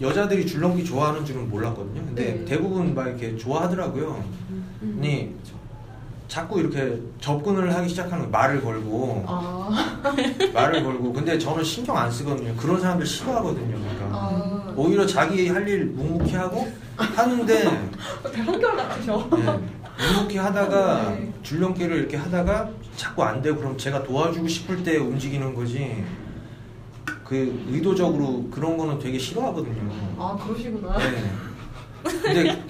여자들이 0.00 0.46
줄넘기 0.46 0.84
좋아하는 0.84 1.24
줄은 1.24 1.50
몰랐거든요. 1.50 2.02
근데 2.06 2.24
네. 2.38 2.44
대부분 2.44 2.94
막 2.94 3.06
이렇게 3.08 3.36
좋아하더라고요. 3.36 4.24
음. 4.50 4.98
아니 4.98 5.34
자꾸 6.26 6.60
이렇게 6.60 6.98
접근을 7.20 7.74
하기 7.74 7.88
시작하는 7.88 8.18
거예요. 8.18 8.30
말을 8.30 8.60
걸고 8.62 9.24
아. 9.26 10.00
말을 10.54 10.84
걸고 10.84 11.12
근데 11.12 11.38
저는 11.38 11.62
신경 11.64 11.96
안 11.98 12.10
쓰거든요. 12.10 12.54
그런 12.56 12.80
사람들 12.80 13.04
싫어하거든요. 13.04 13.76
그러니까 13.78 14.06
아. 14.16 14.72
오히려 14.76 15.04
자기 15.06 15.48
할 15.48 15.66
일 15.68 15.86
묵묵히 15.86 16.34
하고 16.36 16.66
하는데 16.96 17.64
한결 18.46 18.76
같으셔. 18.76 19.28
네, 19.36 19.60
묵묵히 20.14 20.36
하다가 20.38 21.10
네. 21.10 21.32
줄넘기를 21.42 21.96
이렇게 21.98 22.16
하다가 22.16 22.70
자꾸 22.96 23.22
안 23.24 23.42
되고 23.42 23.58
그럼 23.58 23.76
제가 23.76 24.02
도와주고 24.04 24.48
싶을 24.48 24.82
때 24.82 24.96
움직이는 24.96 25.54
거지 25.54 26.02
그 27.30 27.64
의도적으로 27.70 28.48
그런 28.50 28.76
거는 28.76 28.98
되게 28.98 29.16
싫어하거든요. 29.16 29.88
아 30.18 30.36
그러시구나. 30.36 30.98
네. 30.98 31.30
근데 32.02 32.64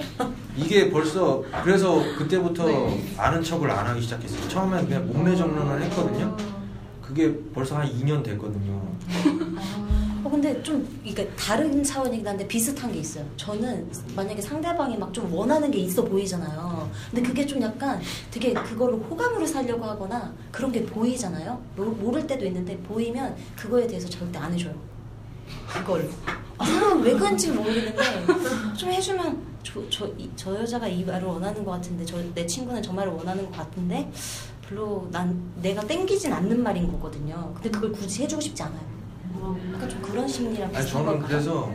이게 0.54 0.90
벌써 0.90 1.42
그래서 1.64 2.02
그때부터 2.18 2.66
네. 2.66 3.14
아는 3.16 3.42
척을 3.42 3.70
안 3.70 3.86
하기 3.86 4.02
시작했어요. 4.02 4.48
처음엔 4.50 4.84
그냥 4.86 5.06
몸매 5.06 5.34
정론을 5.34 5.80
했거든요. 5.84 6.36
그게 7.00 7.34
벌써 7.54 7.78
한 7.78 7.88
2년 7.88 8.22
됐거든요. 8.22 8.82
어, 10.30 10.32
근데 10.32 10.62
좀 10.62 10.86
이게 11.04 11.26
다른 11.30 11.82
차원이긴 11.82 12.26
한데 12.26 12.46
비슷한 12.46 12.92
게 12.92 13.00
있어요. 13.00 13.24
저는 13.36 13.90
만약에 14.14 14.40
상대방이 14.40 14.96
막 14.96 15.10
좀 15.12 15.32
원하는 15.34 15.68
게 15.72 15.78
있어 15.78 16.04
보이잖아요. 16.04 16.88
근데 17.10 17.26
그게 17.26 17.44
좀 17.44 17.60
약간 17.60 18.00
되게 18.30 18.52
그거를 18.52 18.94
호감으로 19.10 19.44
살려고 19.44 19.84
하거나 19.84 20.32
그런 20.52 20.70
게 20.70 20.84
보이잖아요. 20.86 21.60
모를 21.76 22.24
때도 22.28 22.44
있는데 22.46 22.76
보이면 22.78 23.34
그거에 23.56 23.88
대해서 23.88 24.08
절대 24.08 24.38
안 24.38 24.52
해줘요. 24.54 24.72
그걸. 25.66 26.08
아, 26.58 26.64
왜 27.02 27.12
그런지 27.14 27.50
모르겠는데 27.50 27.96
좀 28.78 28.88
해주면 28.90 29.42
저, 29.64 29.82
저, 29.90 30.06
이- 30.16 30.30
저 30.36 30.54
여자가 30.54 30.86
이 30.86 31.02
말을 31.04 31.26
원하는 31.26 31.64
것 31.64 31.72
같은데 31.72 32.04
저, 32.04 32.16
내 32.32 32.46
친구는 32.46 32.80
저 32.80 32.92
말을 32.92 33.12
원하는 33.12 33.44
것 33.50 33.56
같은데 33.56 34.08
별로 34.68 35.08
난 35.10 35.42
내가 35.60 35.84
땡기진 35.84 36.32
않는 36.32 36.62
말인 36.62 36.86
거거든요. 36.92 37.50
근데 37.54 37.68
그걸 37.70 37.90
굳이 37.90 38.22
해주고 38.22 38.40
싶지 38.40 38.62
않아요. 38.62 38.99
어. 39.40 39.56
약간 39.74 39.88
좀 39.88 40.02
그런 40.02 40.28
심리랑 40.28 40.74
아니 40.74 40.86
저는 40.86 41.06
걸까? 41.06 41.26
그래서 41.26 41.72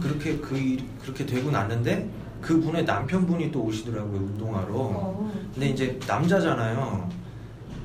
그렇게 0.00 0.38
그 0.38 0.56
일, 0.56 0.84
그렇게 1.02 1.26
되고 1.26 1.50
났는데 1.50 2.08
그분의 2.40 2.84
남편분이 2.84 3.50
또 3.50 3.62
오시더라고요 3.62 4.18
운동하러. 4.18 4.68
어. 4.74 5.32
근데 5.54 5.68
이제 5.68 5.98
남자잖아요. 6.06 7.08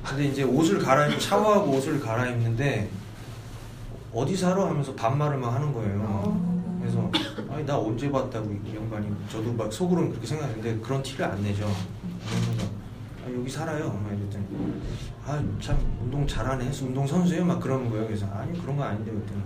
근데 0.04 0.26
이제 0.26 0.42
옷을 0.42 0.78
갈아입고 0.78 1.20
샤워하고 1.20 1.72
옷을 1.72 2.00
갈아입는데 2.00 2.88
어디 4.12 4.36
사러 4.36 4.66
하면서 4.66 4.94
반말을 4.94 5.38
막 5.38 5.54
하는 5.54 5.72
거예요. 5.72 6.50
그래서 6.80 7.10
아니 7.50 7.64
나 7.64 7.78
언제 7.78 8.10
봤다고 8.10 8.50
이 8.50 8.76
양반이 8.76 9.08
저도 9.30 9.52
막 9.52 9.72
속으로는 9.72 10.10
그렇게 10.10 10.26
생각했는데 10.26 10.78
그런 10.80 11.02
티를 11.02 11.26
안 11.26 11.42
내죠. 11.42 11.70
아, 13.26 13.30
여기 13.32 13.50
살아요. 13.50 13.92
막 14.02 14.12
이랬더니 14.12 14.46
아 15.26 15.42
참 15.60 15.78
운동 16.02 16.26
잘하네. 16.26 16.70
운동 16.82 17.06
선수예요. 17.06 17.44
막 17.44 17.60
그러는 17.60 17.90
거예요. 17.90 18.06
그래서 18.06 18.26
아니 18.26 18.58
그런 18.60 18.76
거 18.76 18.84
아닌데 18.84 19.10
그랬더니 19.12 19.40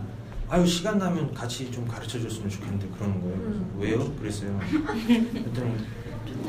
아유 0.48 0.66
시간 0.66 0.98
나면 0.98 1.32
같이 1.34 1.70
좀 1.70 1.86
가르쳐 1.86 2.20
줬으면 2.20 2.48
좋겠는데 2.48 2.88
그러는 2.96 3.20
거예요. 3.20 3.36
그래서 3.38 3.58
음. 3.58 3.76
왜요? 3.78 4.14
그랬어요. 4.16 4.58
그랬더니 5.32 5.74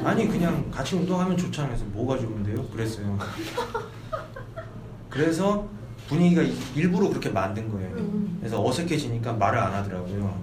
아니 0.04 0.28
그냥 0.28 0.70
같이 0.72 0.96
운동하면 0.96 1.38
좋잖아요. 1.38 1.72
그래서 1.74 1.86
뭐가 1.92 2.18
좋은데요? 2.20 2.68
그랬어요. 2.68 3.18
그래서 5.10 5.68
분위기가 6.08 6.42
이- 6.44 6.56
일부러 6.76 7.10
그렇게 7.10 7.30
만든 7.30 7.72
거예요. 7.72 7.96
음. 7.96 8.38
그래서 8.40 8.64
어색해지니까 8.64 9.34
말을 9.34 9.58
안 9.58 9.74
하더라고요. 9.74 10.40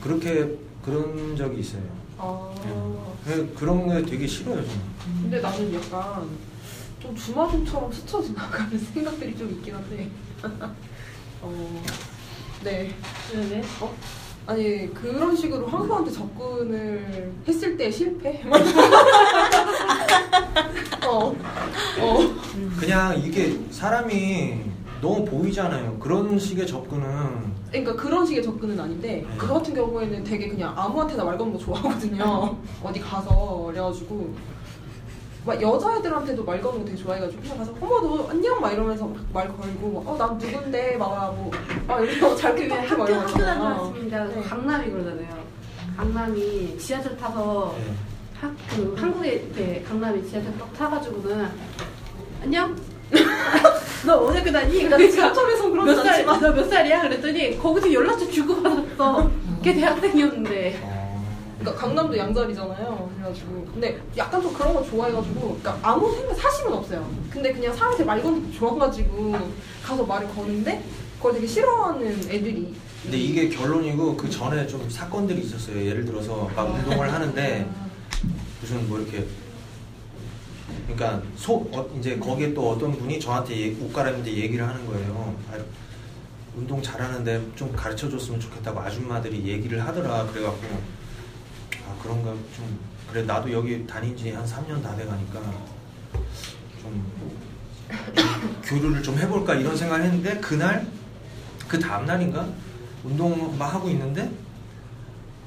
그렇게 0.00 0.56
그런 0.82 1.36
적이 1.36 1.60
있어요. 1.60 1.82
아. 2.18 2.50
그- 3.24 3.54
그런 3.58 3.88
게 3.88 4.02
되게 4.10 4.26
싫어요, 4.26 4.56
저는. 4.56 4.80
근데 5.22 5.40
나는 5.40 5.74
약간 5.74 6.28
좀 7.00 7.14
주마등처럼 7.14 7.92
스쳐 7.92 8.22
지나가는 8.22 8.78
생각들이 8.94 9.36
좀 9.36 9.50
있긴 9.50 9.74
한데. 9.74 10.08
어. 11.42 11.82
네. 12.64 12.90
왜 13.34 13.40
왜? 13.50 13.62
어? 13.80 13.94
아니 14.46 14.92
그런 14.94 15.34
식으로 15.36 15.66
황소한테 15.66 16.10
접근을 16.12 17.32
했을 17.46 17.76
때 17.76 17.90
실패? 17.90 18.42
어. 21.06 21.34
어. 22.00 22.34
그냥 22.78 23.18
이게 23.22 23.58
사람이 23.70 24.60
너무 25.00 25.24
보이잖아요. 25.24 25.98
그런 25.98 26.38
식의 26.38 26.66
접근은 26.66 27.55
그러니까 27.70 27.94
그런 27.96 28.24
식의 28.24 28.42
접근은 28.42 28.78
아닌데 28.78 29.24
네. 29.28 29.36
그 29.36 29.46
같은 29.48 29.74
경우에는 29.74 30.24
되게 30.24 30.48
그냥 30.48 30.72
아무한테나 30.76 31.24
말 31.24 31.36
거는 31.36 31.52
거 31.52 31.58
좋아하거든요. 31.58 32.56
어디 32.82 33.00
가서 33.00 33.64
그래가지고 33.66 34.34
막 35.44 35.60
여자애들한테도 35.62 36.44
말 36.44 36.60
거는 36.60 36.80
거 36.80 36.84
되게 36.86 36.96
좋아해가지고 36.96 37.42
그냥 37.42 37.58
가서 37.58 37.72
어머 37.80 38.00
너 38.00 38.28
안녕 38.30 38.60
막 38.60 38.72
이러면서 38.72 39.06
막 39.06 39.16
말 39.32 39.48
걸고 39.56 40.02
어난 40.06 40.38
누군데 40.38 40.96
막뭐아 40.96 42.00
이러고 42.00 42.36
잘그 42.36 42.62
부탁해 42.62 42.86
학교 42.86 42.98
막거 43.02 43.14
학교. 43.14 43.38
다녔습니다. 43.44 44.24
네. 44.24 44.40
강남이 44.42 44.90
그러잖아요. 44.90 45.28
강남이 45.96 46.78
지하철 46.78 47.16
타서 47.16 47.74
네. 47.78 47.94
학, 48.40 48.54
그 48.70 48.94
한국에 48.98 49.32
이렇게 49.34 49.82
강남에 49.82 50.22
지하철 50.22 50.56
딱 50.58 50.72
타가지고는 50.74 51.48
안녕. 52.42 52.76
너 54.04 54.16
어디 54.18 54.38
학교 54.38 54.52
다니? 54.52 54.84
그러니까 54.84 55.10
지하철에서 55.10 55.70
그러진 55.70 55.94
몇 55.96 56.02
살? 56.02 56.08
않지만 56.14 56.40
너몇 56.40 56.70
살이야? 56.70 57.02
그랬더니 57.02 57.58
거기서 57.58 57.92
연락처 57.92 58.30
주고 58.30 58.62
받았어. 58.62 59.30
걔 59.62 59.74
대학생이었는데. 59.74 60.80
어, 60.82 60.96
그러니까 61.58 61.82
강남도 61.86 62.16
양자리잖아요. 62.16 63.10
그래가지고 63.16 63.66
근데 63.72 64.00
약간 64.16 64.40
좀 64.40 64.52
그런 64.52 64.74
거 64.74 64.84
좋아해가지고 64.84 65.58
그러니까 65.60 65.78
아무 65.82 66.12
생각 66.14 66.36
사심은 66.36 66.72
없어요. 66.72 67.08
근데 67.30 67.52
그냥 67.52 67.74
사람한테 67.74 68.04
말 68.04 68.22
거는 68.22 68.50
게 68.50 68.56
좋아가지고 68.58 69.36
가서 69.82 70.04
말을 70.04 70.28
거는데 70.34 70.82
그걸 71.16 71.32
되게 71.34 71.46
싫어하는 71.46 72.06
애들이 72.30 72.74
근데 73.02 73.18
이게 73.18 73.48
결론이고 73.48 74.16
그 74.16 74.28
전에 74.28 74.66
좀 74.66 74.88
사건들이 74.90 75.40
있었어요. 75.40 75.84
예를 75.84 76.04
들어서 76.04 76.48
막 76.54 76.72
운동을 76.74 77.12
하는데 77.12 77.66
무슨 78.60 78.88
뭐 78.88 78.98
이렇게 79.00 79.24
그러니까 80.86 81.22
소 81.36 81.68
어, 81.72 81.88
이제 81.98 82.16
거기에 82.18 82.52
또 82.54 82.70
어떤 82.70 82.92
분이 82.92 83.20
저한테 83.20 83.60
얘- 83.60 83.70
옷 83.80 83.92
갈아입는데 83.92 84.32
얘기를 84.32 84.66
하는 84.66 84.84
거예요. 84.86 85.36
아, 85.52 85.56
운동 86.56 86.82
잘하는데 86.82 87.52
좀 87.54 87.70
가르쳐 87.74 88.08
줬으면 88.08 88.40
좋겠다고 88.40 88.80
아줌마들이 88.80 89.46
얘기를 89.46 89.84
하더라. 89.84 90.26
그래갖고 90.26 90.66
아 91.88 91.94
그런가 92.02 92.30
좀 92.56 92.78
그래 93.10 93.22
나도 93.22 93.52
여기 93.52 93.86
다닌 93.86 94.16
지 94.16 94.30
한 94.32 94.44
3년 94.44 94.82
다 94.82 94.96
돼가니까 94.96 95.40
좀, 96.82 97.12
좀 98.14 98.60
교류를 98.64 99.02
좀 99.02 99.16
해볼까 99.18 99.54
이런 99.54 99.76
생각을 99.76 100.04
했는데 100.04 100.38
그날 100.40 100.86
그 101.68 101.78
다음 101.78 102.06
날인가 102.06 102.48
운동 103.04 103.56
막 103.56 103.72
하고 103.74 103.88
있는데 103.90 104.28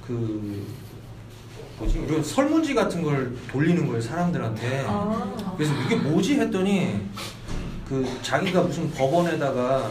그 0.05 0.65
뭐지 1.79 1.99
이런 2.07 2.23
설문지 2.23 2.73
같은 2.73 3.01
걸 3.03 3.35
돌리는 3.51 3.87
거예요 3.87 4.01
사람들한테 4.01 4.85
아. 4.87 5.53
그래서 5.57 5.73
이게 5.85 5.95
뭐지 5.95 6.35
했더니 6.35 7.01
그 7.87 8.05
자기가 8.21 8.61
무슨 8.63 8.91
법원에다가 8.91 9.89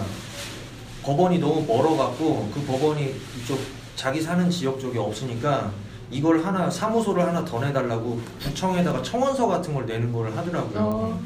법원이 1.03 1.39
너무 1.39 1.65
멀어갖고 1.67 2.51
그 2.55 2.61
법원이 2.63 3.15
이쪽 3.41 3.59
자기 3.97 4.21
사는 4.21 4.49
지역 4.51 4.79
쪽에 4.79 4.99
없으니까 4.99 5.73
이걸 6.11 6.45
하나 6.45 6.71
사무소를 6.71 7.27
하나 7.27 7.45
더 7.45 7.61
내달라고 7.61 8.21
구청에다가 8.43 9.03
청원서 9.03 9.47
같은 9.47 9.75
걸 9.75 9.87
내는 9.87 10.13
걸 10.13 10.31
하더라고요. 10.35 10.81
어. 10.81 11.21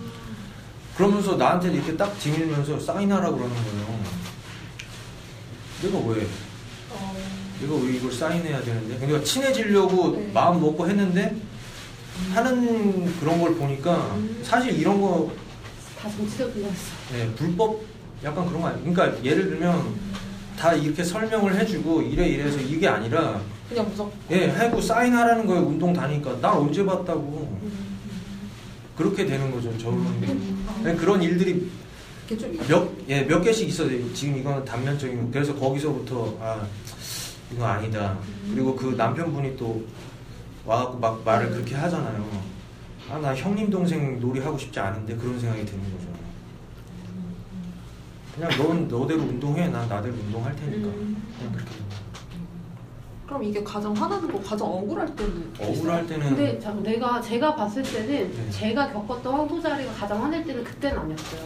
그러면서 0.96 1.36
나한테 1.36 1.72
이렇게 1.72 1.96
딱 1.96 2.18
지밀면서 2.18 2.78
사인하라 2.78 3.30
그러는 3.30 3.54
거예요. 3.54 3.98
내가 5.82 5.98
왜? 6.08 6.26
어. 7.62 7.66
내가 7.66 7.74
왜 7.76 7.96
이걸 7.96 8.12
사인해야 8.12 8.60
되는데? 8.62 8.96
그러니까 8.98 9.24
친해지려고 9.24 10.16
네. 10.16 10.30
마음 10.32 10.60
먹고 10.60 10.88
했는데 10.88 11.34
하는 12.32 13.18
그런 13.18 13.40
걸 13.40 13.54
보니까 13.54 13.96
음. 14.16 14.40
사실 14.42 14.78
이런 14.78 15.00
거다 15.00 16.10
정치적 16.16 16.56
이었어. 16.56 16.74
네, 17.12 17.30
불법 17.36 17.80
약간 18.24 18.46
그런 18.46 18.62
거 18.62 18.68
아니에요. 18.68 18.92
그러니까 18.92 19.24
예를 19.24 19.50
들면 19.50 19.94
다 20.58 20.74
이렇게 20.74 21.02
설명을 21.02 21.58
해주고 21.58 22.02
이래 22.02 22.26
이래서 22.28 22.60
이게 22.60 22.86
아니라 22.86 23.40
그냥 23.68 23.88
무조건 23.88 24.12
예 24.30 24.48
하고 24.48 24.80
사인하라는 24.80 25.46
거예요. 25.46 25.62
운동 25.62 25.92
다니까 25.92 26.40
날 26.40 26.52
언제 26.52 26.84
봤다고 26.84 27.58
그렇게 28.96 29.24
되는 29.24 29.50
거죠. 29.50 29.76
저는 29.78 30.60
네, 30.84 30.94
그런 30.94 31.22
일들이 31.22 31.68
몇, 32.68 32.88
예, 33.08 33.22
몇 33.22 33.42
개씩 33.42 33.68
있어요. 33.68 33.90
지금 34.14 34.38
이거는 34.38 34.64
단면적인 34.64 35.20
거. 35.20 35.28
그래서 35.32 35.54
거기서부터, 35.54 36.36
아, 36.40 36.66
이거 37.52 37.66
아니다. 37.66 38.16
그리고 38.50 38.74
그 38.74 38.94
남편분이 38.96 39.56
또 39.56 39.84
와갖고 40.64 40.98
막 40.98 41.22
말을 41.24 41.50
그렇게 41.50 41.74
하잖아요. 41.74 42.42
아, 43.10 43.18
나 43.18 43.34
형님 43.34 43.68
동생 43.68 44.18
놀이 44.20 44.40
하고 44.40 44.56
싶지 44.56 44.80
않은데 44.80 45.16
그런 45.16 45.38
생각이 45.38 45.64
드는 45.66 45.82
거죠. 45.84 46.12
그냥 48.34 48.50
넌 48.56 48.88
너대로 48.88 49.20
운동해. 49.20 49.68
난 49.68 49.86
나대로 49.88 50.14
운동할 50.14 50.56
테니까. 50.56 50.88
음. 50.88 51.22
그냥 51.36 51.52
그렇게. 51.52 51.70
그럼 53.26 53.44
이게 53.44 53.62
가장 53.62 53.92
화나는 53.92 54.30
거 54.30 54.40
가장 54.40 54.66
억울할 54.68 55.14
때는 55.14 55.52
억울할 55.60 56.06
때는. 56.06 56.28
근데 56.28 56.58
참 56.58 56.82
내가 56.82 57.20
제가 57.20 57.54
봤을 57.54 57.82
때는 57.82 58.30
네. 58.30 58.50
제가 58.50 58.92
겪었던 58.92 59.34
황소자리가 59.34 59.92
가장 59.92 60.22
화낼 60.22 60.44
때는 60.44 60.64
그때는 60.64 60.98
아니었어요. 60.98 61.42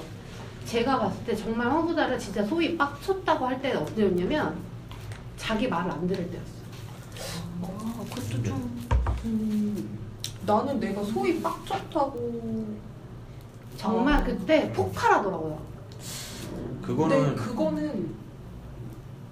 제가 0.65 0.99
봤을 0.99 1.25
때 1.25 1.35
정말 1.35 1.69
황소자리가 1.69 2.19
진짜 2.19 2.45
소위 2.45 2.77
빡쳤다고 2.77 3.47
할 3.47 3.61
때는 3.61 3.79
언제였냐면 3.79 4.57
자기 5.37 5.69
말을 5.69 5.91
안 5.91 6.07
들을 6.07 6.31
때였어. 6.31 6.57
아, 7.63 8.05
그것도 8.15 8.43
좀 8.43 8.87
음, 9.25 9.99
나는 10.45 10.81
내가 10.81 11.03
소위 11.05 11.41
빡쳤다고 11.41 12.77
정말 13.77 14.15
아. 14.15 14.25
그때 14.25 14.73
폭발하더라고요. 14.73 15.61
그거는 16.83 17.27
근데 17.27 17.43
그거는 17.43 18.15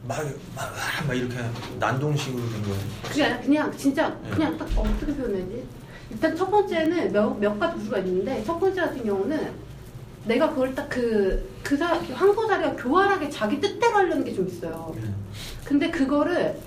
막, 0.07 0.23
막, 0.55 0.73
막 1.07 1.15
이렇게 1.15 1.37
난동식으로 1.79 2.51
된 2.51 2.63
거예요. 2.63 2.79
그게 3.05 3.25
아니라 3.25 3.41
그냥 3.43 3.77
진짜 3.77 4.09
네. 4.23 4.31
그냥 4.31 4.59
딱 4.59 4.69
어떻게 4.77 5.15
표현하지? 5.15 5.65
일단 6.11 6.37
첫 6.37 6.51
번째는 6.51 7.13
몇, 7.13 7.39
몇 7.39 7.59
가지 7.59 7.79
구조가 7.79 7.99
있는데 7.99 8.45
첫 8.45 8.59
번째 8.59 8.81
같은 8.83 9.05
경우는 9.05 9.53
내가 10.27 10.51
그걸 10.51 10.75
딱 10.75 10.89
그, 10.89 11.51
그 11.63 11.77
사, 11.77 11.95
황소 11.95 12.47
자리가 12.47 12.77
교활하게 12.77 13.29
자기 13.31 13.61
뜻대로 13.61 13.95
하려는 13.97 14.25
게 14.25 14.35
좀 14.35 14.47
있어요. 14.49 14.93
네. 14.97 15.03
근데 15.65 15.91
그거를 15.91 16.59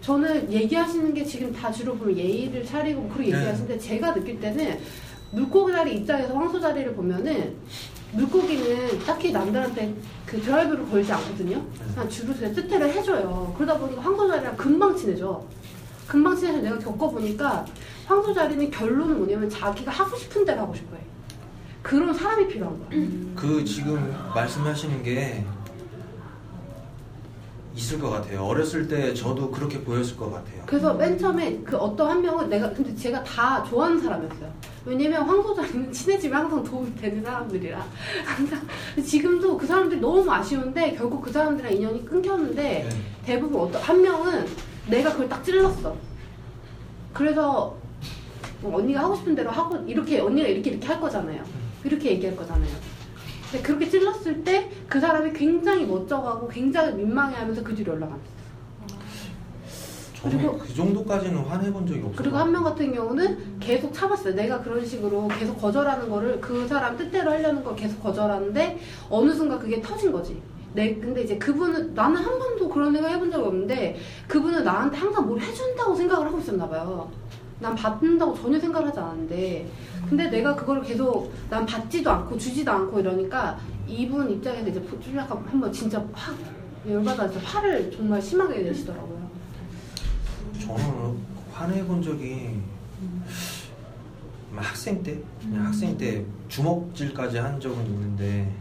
저는 0.00 0.50
얘기하시는 0.50 1.12
게 1.12 1.24
지금 1.24 1.52
다 1.52 1.70
주로 1.70 1.94
보면 1.96 2.16
예의를 2.16 2.64
차리고 2.64 3.08
그렇게 3.08 3.30
네. 3.32 3.38
얘기하시는데 3.38 3.78
제가 3.78 4.14
느낄 4.14 4.40
때는 4.40 4.78
물고기 5.32 5.72
자리 5.72 5.96
입장에서 5.96 6.34
황소 6.34 6.60
자리를 6.60 6.94
보면은 6.94 7.54
물고기는 8.12 8.98
딱히 9.06 9.30
남들한테 9.30 9.94
그 10.26 10.40
드라이브를 10.40 10.88
걸지 10.88 11.12
않거든요. 11.12 11.62
그냥 11.94 12.08
주로 12.08 12.34
그냥 12.34 12.52
뜻대로 12.54 12.86
해줘요. 12.88 13.54
그러다 13.56 13.78
보니까 13.78 14.00
황소 14.02 14.26
자리랑 14.28 14.56
금방 14.56 14.96
친해져. 14.96 15.44
금방 16.08 16.34
친해서 16.36 16.58
내가 16.58 16.76
겪어보니까 16.78 17.64
황소 18.06 18.34
자리는 18.34 18.68
결론은 18.70 19.18
뭐냐면 19.18 19.48
자기가 19.48 19.92
하고 19.92 20.16
싶은 20.16 20.44
대로 20.44 20.62
하고 20.62 20.74
싶어 20.74 20.96
해. 20.96 21.02
그런 21.82 22.12
사람이 22.12 22.48
필요한 22.48 22.78
거야. 22.78 22.88
그 23.34 23.64
지금 23.64 24.14
말씀하시는 24.34 25.02
게 25.02 25.44
있을 27.74 27.98
것 27.98 28.10
같아요. 28.10 28.42
어렸을 28.42 28.86
때 28.88 29.14
저도 29.14 29.50
그렇게 29.50 29.80
보였을 29.80 30.16
것 30.16 30.30
같아요. 30.30 30.62
그래서 30.66 30.92
맨 30.92 31.16
처음에 31.16 31.60
그 31.64 31.76
어떤 31.76 32.10
한 32.10 32.22
명은 32.22 32.48
내가 32.50 32.70
근데 32.72 32.94
제가 32.94 33.22
다 33.24 33.64
좋아하는 33.64 34.00
사람이었어요. 34.00 34.52
왜냐면 34.84 35.22
황소자리는 35.22 35.92
친해지면 35.92 36.40
항상 36.40 36.64
도움이 36.64 36.94
되는 36.96 37.22
사람들이라 37.22 37.86
항상 38.24 38.60
지금도 39.02 39.56
그 39.56 39.66
사람들이 39.66 40.00
너무 40.00 40.30
아쉬운데 40.30 40.94
결국 40.94 41.22
그 41.22 41.32
사람들이랑 41.32 41.72
인연이 41.72 42.04
끊겼는데 42.04 42.62
네. 42.62 42.88
대부분 43.24 43.60
어떤 43.60 43.80
한 43.80 44.02
명은 44.02 44.46
내가 44.88 45.12
그걸 45.12 45.28
딱 45.28 45.42
찔렀어. 45.44 45.94
그래서 47.12 47.76
뭐 48.60 48.78
언니가 48.78 49.00
하고 49.00 49.16
싶은 49.16 49.34
대로 49.34 49.50
하고 49.50 49.76
이렇게 49.86 50.20
언니가 50.20 50.48
이렇게 50.48 50.70
이렇게 50.70 50.86
할 50.86 51.00
거잖아요. 51.00 51.42
이렇게 51.84 52.10
얘기할 52.12 52.36
거잖아요. 52.36 52.70
근데 53.50 53.62
그렇게 53.64 53.88
찔렀을 53.88 54.44
때 54.44 54.70
그 54.88 54.98
사람이 55.00 55.32
굉장히 55.32 55.84
멋져가고 55.86 56.48
굉장히 56.48 56.94
민망해하면서 56.94 57.62
그 57.62 57.74
뒤로 57.74 57.94
연락 57.94 58.12
안 58.12 58.18
했어요. 58.18 58.30
그리고- 60.22 60.58
그 60.58 60.74
정도까지는 60.74 61.38
화내본 61.44 61.86
적이 61.86 62.00
없어요. 62.00 62.14
그리고 62.16 62.36
한 62.36 62.50
명 62.52 62.62
같은 62.64 62.92
경우는 62.92 63.58
계속 63.60 63.92
참았어요. 63.94 64.34
내가 64.34 64.60
그런 64.60 64.84
식으로 64.84 65.28
계속 65.28 65.60
거절하는 65.60 66.08
거를 66.10 66.40
그 66.40 66.66
사람 66.68 66.96
뜻대로 66.96 67.30
하려는 67.30 67.64
걸 67.64 67.74
계속 67.76 68.02
거절하는데 68.02 68.78
어느 69.08 69.32
순간 69.32 69.58
그게 69.58 69.80
터진 69.80 70.12
거지. 70.12 70.40
내 70.72 70.94
근데 70.96 71.22
이제 71.22 71.36
그분은 71.38 71.94
나는 71.94 72.16
한 72.16 72.38
번도 72.38 72.68
그런 72.68 72.92
생각 72.92 73.08
해본 73.10 73.30
적이 73.30 73.44
없는데 73.44 73.96
그분은 74.28 74.62
나한테 74.62 74.96
항상 74.98 75.26
뭘 75.26 75.40
해준다고 75.40 75.94
생각을 75.94 76.26
하고 76.26 76.38
있었나 76.38 76.68
봐요. 76.68 77.10
난 77.60 77.74
받는다고 77.74 78.34
전혀 78.34 78.58
생각을 78.58 78.88
하지 78.88 78.98
않았는데 78.98 79.70
근데 80.08 80.30
내가 80.30 80.56
그거를 80.56 80.82
계속 80.82 81.32
난 81.48 81.66
받지도 81.66 82.10
않고 82.10 82.38
주지도 82.38 82.70
않고 82.72 83.00
이러니까 83.00 83.58
이분 83.86 84.30
입장에서 84.30 84.68
이제 84.68 84.82
좀 84.82 85.16
약간 85.16 85.38
한번 85.46 85.72
진짜 85.72 86.04
확 86.12 86.36
열받아서 86.88 87.38
화를 87.40 87.90
정말 87.90 88.20
심하게 88.20 88.62
내시더라고요. 88.62 89.30
저는 90.60 91.18
화내본 91.52 92.02
적이 92.02 92.60
학생 94.56 95.02
때 95.02 95.18
그냥 95.40 95.66
학생 95.66 95.96
때 95.96 96.24
주먹질까지 96.48 97.38
한 97.38 97.60
적은 97.60 97.84
있는데 97.86 98.52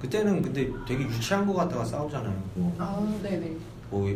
그때는 0.00 0.42
근데 0.42 0.70
되게 0.86 1.04
유치한 1.04 1.46
거 1.46 1.52
갖다가 1.52 1.84
싸우잖아요. 1.84 2.42
뭐, 2.54 2.74
아, 2.78 3.18
네네. 3.22 3.56
뭐 3.90 4.08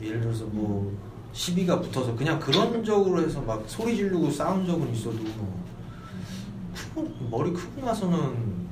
예를 0.00 0.20
들어서 0.20 0.44
뭐 0.46 0.96
시비가 1.42 1.80
붙어서 1.80 2.16
그냥 2.16 2.40
그런 2.40 2.82
적으로 2.84 3.22
해서 3.22 3.40
막 3.40 3.62
소리 3.68 3.94
지르고 3.94 4.28
싸운 4.28 4.66
적은 4.66 4.92
있어도 4.92 5.18
크고, 6.74 7.08
머리 7.30 7.52
크고 7.52 7.80
나서는 7.86 8.66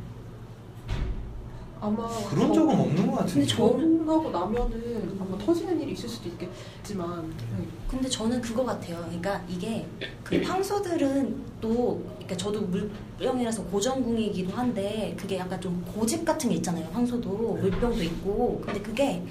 아마 1.80 2.08
그런 2.28 2.52
적은 2.52 2.80
없는 2.80 3.06
것 3.06 3.18
같은데. 3.18 3.34
근데 3.34 3.46
저- 3.46 3.68
결혼하고 3.68 4.30
나면은 4.30 5.16
아마 5.20 5.38
터지는 5.38 5.80
일이 5.80 5.92
있을 5.92 6.08
수도 6.08 6.28
있겠지만 6.30 7.28
네. 7.56 7.64
근데 7.86 8.08
저는 8.08 8.40
그거 8.40 8.64
같아요. 8.64 8.96
그러니까 9.04 9.40
이게 9.48 9.86
그 10.24 10.42
황소들은 10.42 11.36
또 11.60 12.02
그러니까 12.14 12.36
저도 12.36 12.62
물병이라서 12.62 13.62
고정궁이기도 13.66 14.52
한데 14.56 15.14
그게 15.16 15.38
약간 15.38 15.60
좀 15.60 15.84
고집 15.94 16.24
같은 16.24 16.50
게 16.50 16.56
있잖아요. 16.56 16.88
황소도 16.92 17.58
물병도 17.60 18.02
있고 18.02 18.60
근데 18.64 18.80
그게 18.80 19.22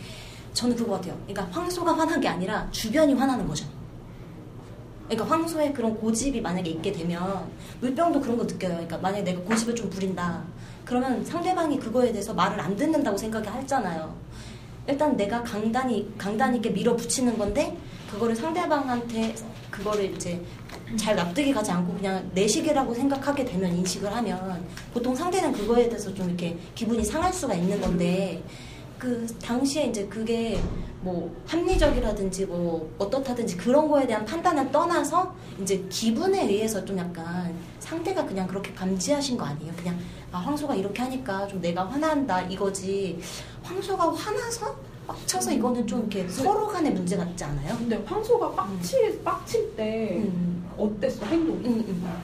저는 0.55 0.75
그거 0.75 0.93
같아요. 0.93 1.15
그러니까 1.27 1.47
황소가 1.51 1.95
화난 1.95 2.19
게 2.19 2.27
아니라 2.27 2.67
주변이 2.71 3.13
화나는 3.13 3.45
거죠. 3.45 3.67
그러니까 5.07 5.35
황소의 5.35 5.73
그런 5.73 5.93
고집이 5.95 6.41
만약에 6.41 6.71
있게 6.71 6.91
되면 6.91 7.45
물병도 7.81 8.21
그런 8.21 8.37
거 8.37 8.43
느껴요. 8.45 8.71
그러니까 8.71 8.97
만약에 8.97 9.23
내가 9.23 9.41
고집을 9.41 9.75
좀 9.75 9.89
부린다. 9.89 10.43
그러면 10.85 11.23
상대방이 11.23 11.77
그거에 11.77 12.11
대해서 12.11 12.33
말을 12.33 12.59
안 12.59 12.75
듣는다고 12.75 13.17
생각이 13.17 13.47
하잖아요. 13.47 14.15
일단 14.87 15.15
내가 15.17 15.43
강단이 15.43 16.13
강단 16.17 16.55
있게 16.55 16.69
밀어붙이는 16.69 17.37
건데 17.37 17.77
그거를 18.09 18.35
상대방한테 18.35 19.35
그거를 19.69 20.05
이제 20.15 20.41
잘 20.95 21.15
납득이 21.15 21.51
가지 21.53 21.71
않고 21.71 21.95
그냥 21.95 22.29
내식이라고 22.33 22.93
생각하게 22.93 23.43
되면 23.43 23.75
인식을 23.75 24.15
하면 24.15 24.65
보통 24.93 25.13
상대는 25.15 25.51
그거에 25.51 25.89
대해서 25.89 26.13
좀 26.13 26.29
이렇게 26.29 26.57
기분이 26.75 27.03
상할 27.03 27.33
수가 27.33 27.55
있는 27.55 27.81
건데 27.81 28.41
그 28.97 29.27
당시에 29.41 29.85
이제 29.87 30.05
그게 30.07 30.59
뭐 31.01 31.33
합리적이라든지 31.47 32.45
뭐 32.45 32.89
어떻다든지 32.97 33.57
그런 33.57 33.87
거에 33.87 34.07
대한 34.07 34.25
판단을 34.25 34.71
떠나서 34.71 35.35
이제 35.61 35.85
기분에 35.89 36.47
의해서 36.47 36.83
좀 36.83 36.97
약간 36.97 37.53
상대가 37.79 38.25
그냥 38.25 38.47
그렇게 38.47 38.73
감지하신 38.73 39.37
거 39.37 39.45
아니에요? 39.45 39.71
그냥 39.77 39.99
아 40.31 40.39
황소가 40.39 40.75
이렇게 40.75 41.01
하니까 41.03 41.47
좀 41.47 41.61
내가 41.61 41.85
화난다 41.87 42.41
이거지 42.41 43.19
황소가 43.63 44.13
화나서 44.13 44.75
빡쳐서 45.07 45.51
이거는 45.51 45.85
좀 45.85 45.99
이렇게 45.99 46.27
서로 46.27 46.67
간의 46.67 46.93
문제 46.93 47.15
같지 47.15 47.43
않아요? 47.43 47.77
근데 47.77 48.03
황소가 48.05 48.51
빡치, 48.51 49.21
빡칠 49.23 49.75
때 49.75 50.23
음. 50.23 50.67
어땠어 50.77 51.25
행동이? 51.25 51.67
음, 51.67 51.85
음. 51.87 52.21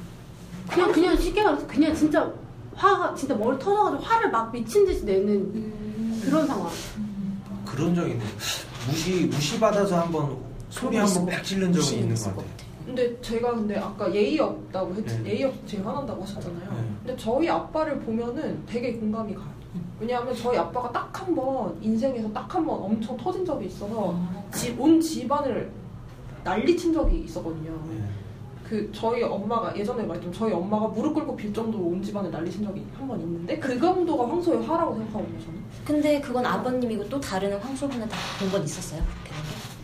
그냥 0.68 0.92
그냥 0.92 1.18
쉽게 1.18 1.44
말해서 1.44 1.68
그냥 1.68 1.94
진짜 1.94 2.32
화가 2.74 3.14
진짜 3.14 3.36
머리 3.36 3.60
터져가지고 3.60 4.02
화를 4.02 4.32
막 4.32 4.52
미친 4.52 4.86
듯이 4.86 5.06
내는 5.06 5.30
음. 5.30 5.81
그런 6.24 6.48
상황. 6.48 6.70
그런 7.66 7.96
적이 7.96 8.12
있는데 8.12 8.32
무시 8.88 9.26
무시 9.28 9.60
받아서 9.60 10.02
한번 10.02 10.38
소리 10.70 10.98
한번 10.98 11.26
빽 11.26 11.44
지른 11.44 11.72
적은 11.72 12.00
있는 12.00 12.16
것 12.16 12.26
같아요. 12.36 12.46
근데 12.86 13.22
제가 13.22 13.54
근데 13.56 13.78
아까 13.78 14.14
예의 14.14 14.40
없다고 14.40 14.96
했 14.96 15.06
네. 15.06 15.32
예의 15.32 15.44
없이 15.46 15.60
제가 15.68 15.90
화난다고 15.92 16.24
하셨잖아요. 16.24 16.72
네. 16.72 16.78
근데 17.06 17.16
저희 17.16 17.48
아빠를 17.50 18.00
보면은 18.00 18.64
되게 18.66 18.94
공감이 18.94 19.34
가요. 19.36 19.52
왜냐하면 20.00 20.36
저희 20.36 20.58
아빠가 20.58 20.92
딱 20.92 21.12
한 21.14 21.36
번 21.36 21.78
인생에서 21.82 22.32
딱 22.34 22.54
한 22.56 22.66
번 22.66 22.82
엄청 22.82 23.16
터진 23.18 23.46
적이 23.46 23.68
있어서 23.68 24.20
집, 24.52 24.80
온 24.82 25.00
집안을 25.00 25.72
난리친 26.44 26.92
적이 26.94 27.20
있었거든요. 27.26 27.72
네. 27.90 28.04
그 28.72 28.90
저희 28.94 29.22
엄마가 29.22 29.76
예전에 29.78 30.02
말했지만 30.04 30.34
저희 30.34 30.54
엄마가 30.54 30.88
무릎 30.88 31.14
꿇고 31.14 31.36
빌 31.36 31.54
정도로 31.54 31.84
온 31.88 32.02
집안을 32.02 32.32
난리친 32.32 32.64
적이 32.64 32.86
한 32.98 33.06
번 33.06 33.20
있는데 33.20 33.60
그 33.60 33.78
정도가 33.78 34.30
황소의 34.30 34.64
화라고 34.66 34.96
생각하거든요 34.96 35.40
저는. 35.42 35.62
근데 35.84 36.22
그건 36.22 36.46
아버님이고 36.46 37.10
또 37.10 37.20
다른 37.20 37.60
황소분을 37.60 38.08
다 38.08 38.16
본 38.40 38.50
건 38.50 38.64
있었어요? 38.64 39.02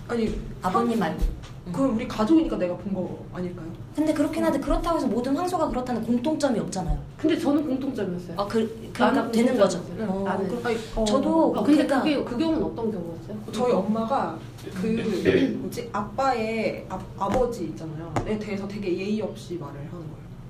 아니 0.08 0.40
아버님 0.62 1.00
말고. 1.00 1.38
그건 1.72 1.90
우리 1.92 2.08
가족이니까 2.08 2.56
내가 2.58 2.78
본 2.78 2.94
거 2.94 3.26
아닐까요? 3.34 3.68
근데 3.94 4.14
그렇긴 4.14 4.42
한데 4.46 4.58
그렇다고 4.58 4.98
해서 4.98 5.08
모든 5.08 5.36
황소가 5.36 5.68
그렇다는 5.68 6.02
공통점이 6.04 6.58
없잖아요. 6.60 6.98
근데 7.18 7.38
저는 7.38 7.68
공통점이었어요. 7.68 8.40
아, 8.40 8.48
그, 8.48 8.66
그러니까 8.94 9.12
나는 9.12 9.32
되는 9.34 9.58
거죠. 9.58 9.80
공통점이었어요. 9.82 10.22
어, 10.22 10.24
나는. 10.24 10.48
그- 10.48 10.68
아니, 10.68 10.78
어, 10.96 11.04
저도 11.04 11.46
어, 11.58 11.64
근데 11.64 11.84
그러니까- 11.86 12.00
그게 12.04 12.24
그 12.24 12.38
경우는 12.38 12.64
어떤 12.64 12.92
경우였어요? 12.92 13.38
저희 13.52 13.72
엄마가 13.74 14.40
그 14.82 14.88
뭐지 15.62 15.90
아빠의 15.92 16.86
아, 16.88 16.98
아버지 17.18 17.66
있잖아요.에 17.66 18.40
대해서 18.40 18.66
되게 18.68 18.98
예의 18.98 19.22
없이 19.22 19.56
말을 19.60 19.76
하는 19.76 19.90
거예요. 19.92 20.08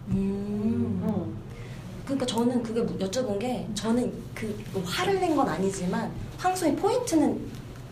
음. 0.10 1.02
어. 1.04 1.28
그러니까 2.06 2.26
저는 2.28 2.62
그게 2.62 2.86
여쭤본 2.86 3.40
게 3.40 3.68
저는 3.74 4.14
그 4.36 4.56
화를 4.86 5.20
낸 5.20 5.36
건 5.36 5.50
아니지만 5.50 6.12
황소의 6.38 6.76
포인트는 6.76 7.40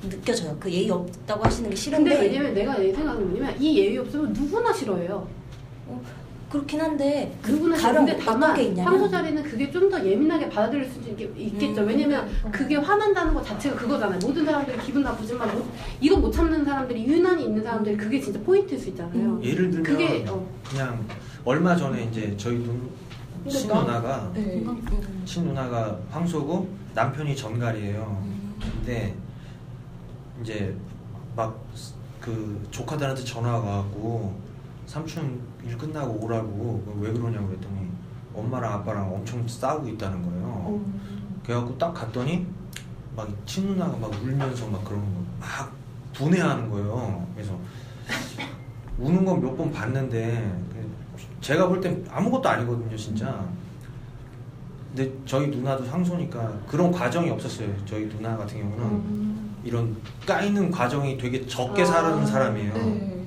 느껴져요. 0.10 0.56
그 0.60 0.72
예의 0.72 0.90
없다고 0.90 1.44
하시는 1.44 1.70
게 1.70 1.76
싫은데 1.76 2.10
근데 2.10 2.28
왜냐면 2.28 2.54
내가 2.54 2.78
내 2.78 2.94
생각은 2.94 3.30
뭐냐면 3.30 3.56
이 3.62 3.78
예의 3.80 3.98
없으면 3.98 4.34
누구나 4.34 4.72
싫어해요. 4.74 5.28
그렇긴 6.50 6.80
한데 6.80 7.36
그 7.42 7.52
누구나 7.52 7.76
어떤 7.76 8.06
다만 8.20 8.78
황소 8.78 9.10
자리는 9.10 9.44
그게 9.44 9.70
좀 9.72 9.86
더 9.90 10.04
예민하게 10.04 10.50
받아들일 10.50 10.90
수 10.90 11.00
있, 11.00 11.20
있겠죠. 11.38 11.82
음. 11.82 11.88
왜냐면 11.88 12.28
그게 12.52 12.76
화난다는 12.76 13.34
것 13.34 13.46
자체가 13.46 13.76
그거잖아요. 13.76 14.20
모든 14.24 14.44
사람들이 14.46 14.78
기분 14.80 15.04
나쁘지만 15.04 15.54
못, 15.56 15.66
이거 16.02 16.18
못 16.18 16.32
참는 16.32 16.66
사람들이 16.66 17.06
유난히 17.06 17.46
있는 17.46 17.64
사람들이 17.64 17.96
그게 17.96 18.20
진짜 18.20 18.40
포인트일 18.40 18.80
수 18.80 18.90
있잖아요. 18.90 19.14
음. 19.34 19.44
예를 19.44 19.70
들면 19.70 19.84
그게 19.84 20.26
어, 20.28 20.48
그냥 20.68 21.06
얼마 21.44 21.76
전에 21.76 22.06
이제 22.06 22.34
저희 22.36 22.58
눈 22.58 22.90
친누나가 23.48 24.32
네. 24.34 24.64
음. 24.66 25.24
친누나가 25.26 26.00
황소고 26.10 26.68
남편이 26.96 27.36
전갈이에요. 27.36 28.24
음. 28.24 28.56
근데 28.60 29.14
이제 30.42 30.76
막 31.36 31.56
그 32.22 32.68
조카들한테 32.72 33.24
전화가 33.24 33.60
와갖고 33.60 34.34
삼촌 34.88 35.40
일 35.64 35.78
끝나고 35.78 36.24
오라고 36.26 36.84
왜 37.00 37.14
그러냐고 37.14 37.46
그랬더니 37.50 37.88
엄마랑 38.34 38.74
아빠랑 38.74 39.14
엄청 39.14 39.48
싸우고 39.48 39.88
있다는 39.90 40.24
거예요. 40.24 40.44
어. 40.44 40.86
그래갖고 41.44 41.78
딱 41.78 41.94
갔더니 41.94 42.48
막 43.16 43.30
친누나가 43.46 43.96
막 43.98 44.12
울면서 44.24 44.68
막 44.70 44.84
그러는 44.84 45.06
거막 45.40 45.72
분해하는 46.14 46.68
거예요. 46.72 47.28
그래서 47.36 47.56
우는 48.98 49.24
건 49.24 49.40
몇 49.40 49.56
번 49.56 49.72
봤는데 49.72 50.52
제가 51.42 51.68
볼 51.68 51.80
땐 51.80 52.04
아무것도 52.10 52.50
아니거든요, 52.50 52.98
진짜. 52.98 53.46
근데 54.96 55.14
저희 55.28 55.48
누나도 55.50 55.86
상소니까 55.86 56.52
그런 56.68 56.92
과정이 56.92 57.30
없었어요. 57.30 57.70
저희 57.86 58.10
누나 58.10 58.36
같은 58.36 58.60
경우는 58.62 58.84
음. 58.84 59.35
이런 59.66 59.96
까이는 60.26 60.72
과정이 60.72 61.18
되게 61.18 61.46
적게 61.46 61.82
아, 61.82 61.86
사는 61.86 62.26
사람이에요. 62.26 62.74
네. 62.74 63.26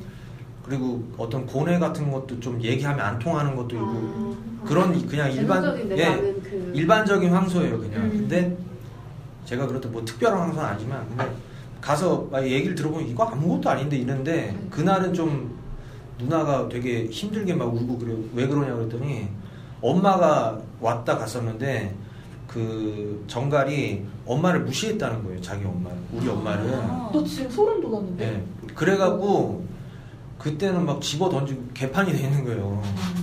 그리고 0.65 1.03
어떤 1.19 1.45
고뇌 1.47 1.79
같은 1.79 2.11
것도 2.11 2.41
좀 2.41 2.63
얘기하면 2.63 3.01
안 3.01 3.19
통하는 3.19 3.57
것도 3.57 3.77
있고 3.77 4.37
아. 4.63 4.67
그런 4.67 5.07
그냥 5.07 5.33
일반 5.33 5.65
예 5.97 6.39
그 6.49 6.73
일반적인 6.75 7.31
황소예요 7.31 7.79
그냥 7.79 8.05
음. 8.05 8.11
근데 8.11 8.57
제가 9.45 9.67
그렇다 9.67 9.89
뭐 9.89 10.05
특별한 10.05 10.39
황소는 10.41 10.69
아니지만 10.69 11.09
근데 11.09 11.31
가서 11.81 12.29
막 12.31 12.43
얘기를 12.43 12.75
들어보면 12.75 13.07
이거 13.09 13.25
아무것도 13.25 13.71
아닌데 13.71 13.97
이랬는데 13.97 14.51
음. 14.51 14.69
그날은 14.71 15.15
좀 15.15 15.57
누나가 16.19 16.69
되게 16.69 17.07
힘들게 17.07 17.55
막 17.55 17.73
울고 17.73 17.99
그래 17.99 18.17
왜 18.35 18.47
그러냐 18.47 18.75
그랬더니 18.75 19.29
엄마가 19.81 20.61
왔다 20.81 21.17
갔었는데 21.17 21.95
그 22.49 23.23
정갈이 23.29 24.05
엄마를 24.27 24.61
무시했다는 24.61 25.23
거예요 25.23 25.41
자기 25.41 25.65
엄마를 25.65 25.99
우리 26.13 26.29
엄마를 26.29 26.75
아. 26.75 27.11
너 27.13 27.23
지금 27.23 27.51
소름 27.51 27.81
돋았는데? 27.81 28.25
네. 28.27 28.43
그래갖고 28.75 29.63
그때는 30.39 30.87
막 30.87 31.03
집어 31.03 31.29
던지고 31.29 31.63
개판이 31.75 32.13
돼 32.13 32.23
있는 32.25 32.45
거예요. 32.45 32.81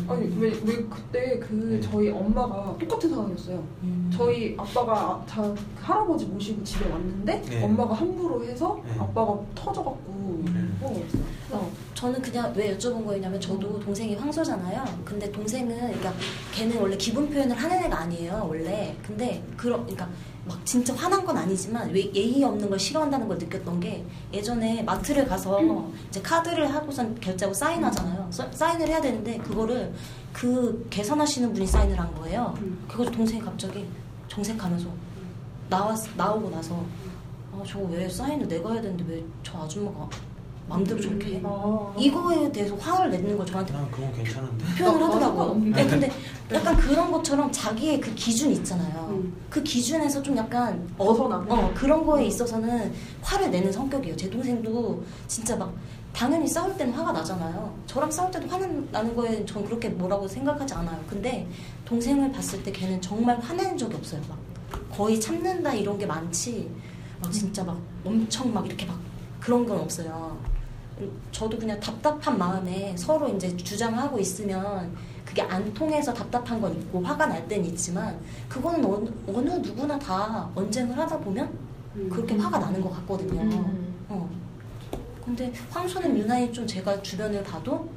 아니 0.07 0.27
왜, 0.37 0.49
왜 0.65 0.75
그때 0.83 1.39
그 1.39 1.53
네. 1.53 1.81
저희 1.81 2.09
엄마가 2.09 2.75
똑같은 2.79 3.09
상황이었어요. 3.09 3.63
음. 3.83 4.11
저희 4.15 4.53
아빠가 4.57 5.23
자, 5.25 5.55
할아버지 5.81 6.25
모시고 6.25 6.63
집에 6.63 6.89
왔는데 6.89 7.41
네. 7.41 7.63
엄마가 7.63 7.93
함부로 7.95 8.43
해서 8.43 8.79
네. 8.85 8.99
아빠가 8.99 9.39
터져갖고 9.55 10.43
네. 10.45 10.51
어, 10.81 11.03
어. 11.51 11.71
저는 11.93 12.21
그냥 12.21 12.53
왜 12.55 12.77
여쭤본 12.77 13.05
거였냐면 13.05 13.39
저도 13.39 13.79
동생이 13.79 14.15
황소잖아요. 14.15 14.83
근데 15.05 15.31
동생은 15.31 15.75
그러니까 15.75 16.13
걔는 16.53 16.79
원래 16.79 16.97
기분 16.97 17.29
표현을 17.29 17.55
하는 17.55 17.83
애가 17.85 17.97
아니에요 18.01 18.45
원래. 18.47 18.95
근데 19.01 19.41
그러 19.55 19.77
그러니까 19.77 20.07
막 20.47 20.63
진짜 20.65 20.93
화난 20.93 21.25
건 21.25 21.35
아니지만 21.37 21.89
왜 21.89 22.11
예의 22.13 22.43
없는 22.43 22.69
걸 22.69 22.77
싫어한다는 22.77 23.27
걸 23.27 23.37
느꼈던 23.39 23.79
게 23.79 24.05
예전에 24.31 24.83
마트를 24.83 25.25
가서 25.27 25.59
이제 26.09 26.21
카드를 26.21 26.71
하고선 26.71 27.19
결제하고 27.19 27.53
사인하잖아요. 27.53 28.27
사- 28.31 28.51
사인을 28.51 28.87
해야 28.87 29.01
되는데 29.01 29.37
그거를 29.39 29.91
그 30.31 30.85
계산하시는 30.91 31.51
분이 31.53 31.65
사인을 31.65 31.99
한 31.99 32.13
거예요. 32.15 32.53
음. 32.59 32.85
그걸 32.87 33.11
동생이 33.11 33.41
갑자기 33.41 33.85
정색하면서 34.27 34.87
나왔 35.69 35.97
나오고 36.15 36.49
나서 36.51 36.83
아 37.51 37.63
저거 37.65 37.85
왜 37.85 38.07
사인을 38.07 38.47
내가 38.47 38.71
해야 38.73 38.81
되는데 38.81 39.03
왜 39.07 39.23
저 39.41 39.57
아줌마가 39.63 40.07
마음대로 40.67 40.99
저렇게 40.99 41.35
해? 41.35 41.41
아. 41.43 41.93
이거에 41.97 42.51
대해서 42.51 42.75
화를 42.75 43.11
내는 43.11 43.37
걸 43.37 43.45
저한테 43.45 43.71
난 43.73 43.89
그건 43.91 44.11
괜찮은데. 44.13 44.65
표현을 44.77 44.99
나- 44.99 45.07
나 45.07 45.13
하더라고요. 45.15 45.55
네, 45.63 45.85
근데 45.85 46.11
약간 46.51 46.75
그런 46.77 47.11
것처럼 47.11 47.51
자기의 47.51 47.99
그 48.01 48.13
기준 48.15 48.51
있잖아요. 48.51 49.07
음. 49.11 49.33
그 49.49 49.61
기준에서 49.61 50.21
좀 50.23 50.35
약간 50.37 50.87
어선하고. 50.97 51.53
어, 51.53 51.71
그런 51.75 52.03
거에 52.05 52.25
있어서는 52.25 52.91
화를 53.21 53.51
내는 53.51 53.71
성격이에요. 53.71 54.15
제 54.15 54.29
동생도 54.29 55.03
진짜 55.27 55.55
막 55.55 55.71
당연히 56.13 56.47
싸울 56.47 56.75
때는 56.77 56.93
화가 56.93 57.11
나잖아요. 57.11 57.75
저랑 57.85 58.09
싸울 58.09 58.31
때도 58.31 58.47
화는 58.47 58.87
나는 58.91 59.15
거에 59.15 59.45
전 59.45 59.63
그렇게 59.65 59.89
뭐라고 59.89 60.27
생각하지 60.27 60.73
않아요. 60.73 60.99
근데 61.07 61.47
동생을 61.83 62.31
봤을 62.31 62.63
때 62.63 62.71
걔는 62.71 63.01
정말 63.01 63.37
화내는 63.39 63.77
적이 63.77 63.95
없어요. 63.97 64.21
막 64.29 64.37
거의 64.91 65.19
참는다 65.19 65.73
이런 65.73 65.97
게 65.99 66.05
많지. 66.05 66.69
막 67.21 67.31
진짜 67.31 67.63
막 67.63 67.77
엄청 68.03 68.51
막 68.53 68.65
이렇게 68.65 68.85
막 68.85 68.97
그런 69.41 69.65
건 69.65 69.79
없어요. 69.79 70.37
저도 71.31 71.57
그냥 71.57 71.79
답답한 71.79 72.37
마음에 72.37 72.95
서로 72.97 73.27
이제 73.29 73.55
주장하고 73.57 74.17
있으면 74.19 74.95
그게 75.25 75.41
안 75.41 75.73
통해서 75.73 76.13
답답한 76.13 76.61
건 76.61 76.73
있고 76.79 77.01
화가 77.01 77.25
날 77.25 77.47
때는 77.47 77.65
있지만 77.69 78.17
그거는 78.47 78.85
어느, 78.85 79.09
어느 79.27 79.49
누구나 79.49 79.97
다 79.99 80.49
언쟁을 80.55 80.97
하다 80.97 81.17
보면 81.19 81.49
음. 81.95 82.09
그렇게 82.09 82.35
화가 82.37 82.57
나는 82.59 82.79
것 82.81 82.89
같거든요. 82.91 83.41
음. 83.41 83.95
어. 84.07 84.29
근데 85.25 85.51
황소는 85.71 86.17
유난히 86.17 86.53
좀 86.53 86.65
제가 86.67 87.01
주변을 87.01 87.43
봐도 87.43 87.89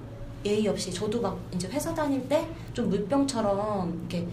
예의 0.45 0.67
없이 0.69 0.93
저도 0.93 1.21
막 1.21 1.39
이제 1.55 1.69
회사 1.69 1.95
다닐 1.95 2.27
때 2.29 2.47
좀 2.79 2.89
물병처럼 2.91 3.99
이렇게 4.09 4.29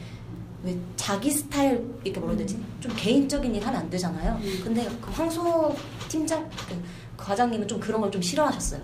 왜 0.63 0.77
자기 0.95 1.31
스타일 1.31 1.83
이렇게 2.03 2.19
뭐라 2.19 2.35
해야 2.35 2.45
되지? 2.45 2.63
좀 2.79 2.93
개인적인 2.95 3.55
일 3.55 3.65
하면 3.65 3.81
안 3.81 3.89
되잖아요. 3.89 4.33
음. 4.39 4.61
근데 4.63 4.87
그 5.01 5.09
황소 5.11 5.75
팀장 6.07 6.47
그 6.69 6.75
과장님은 7.17 7.67
좀 7.67 7.79
그런 7.79 8.01
걸 8.01 8.11
좀 8.11 8.21
싫어하셨어요. 8.21 8.81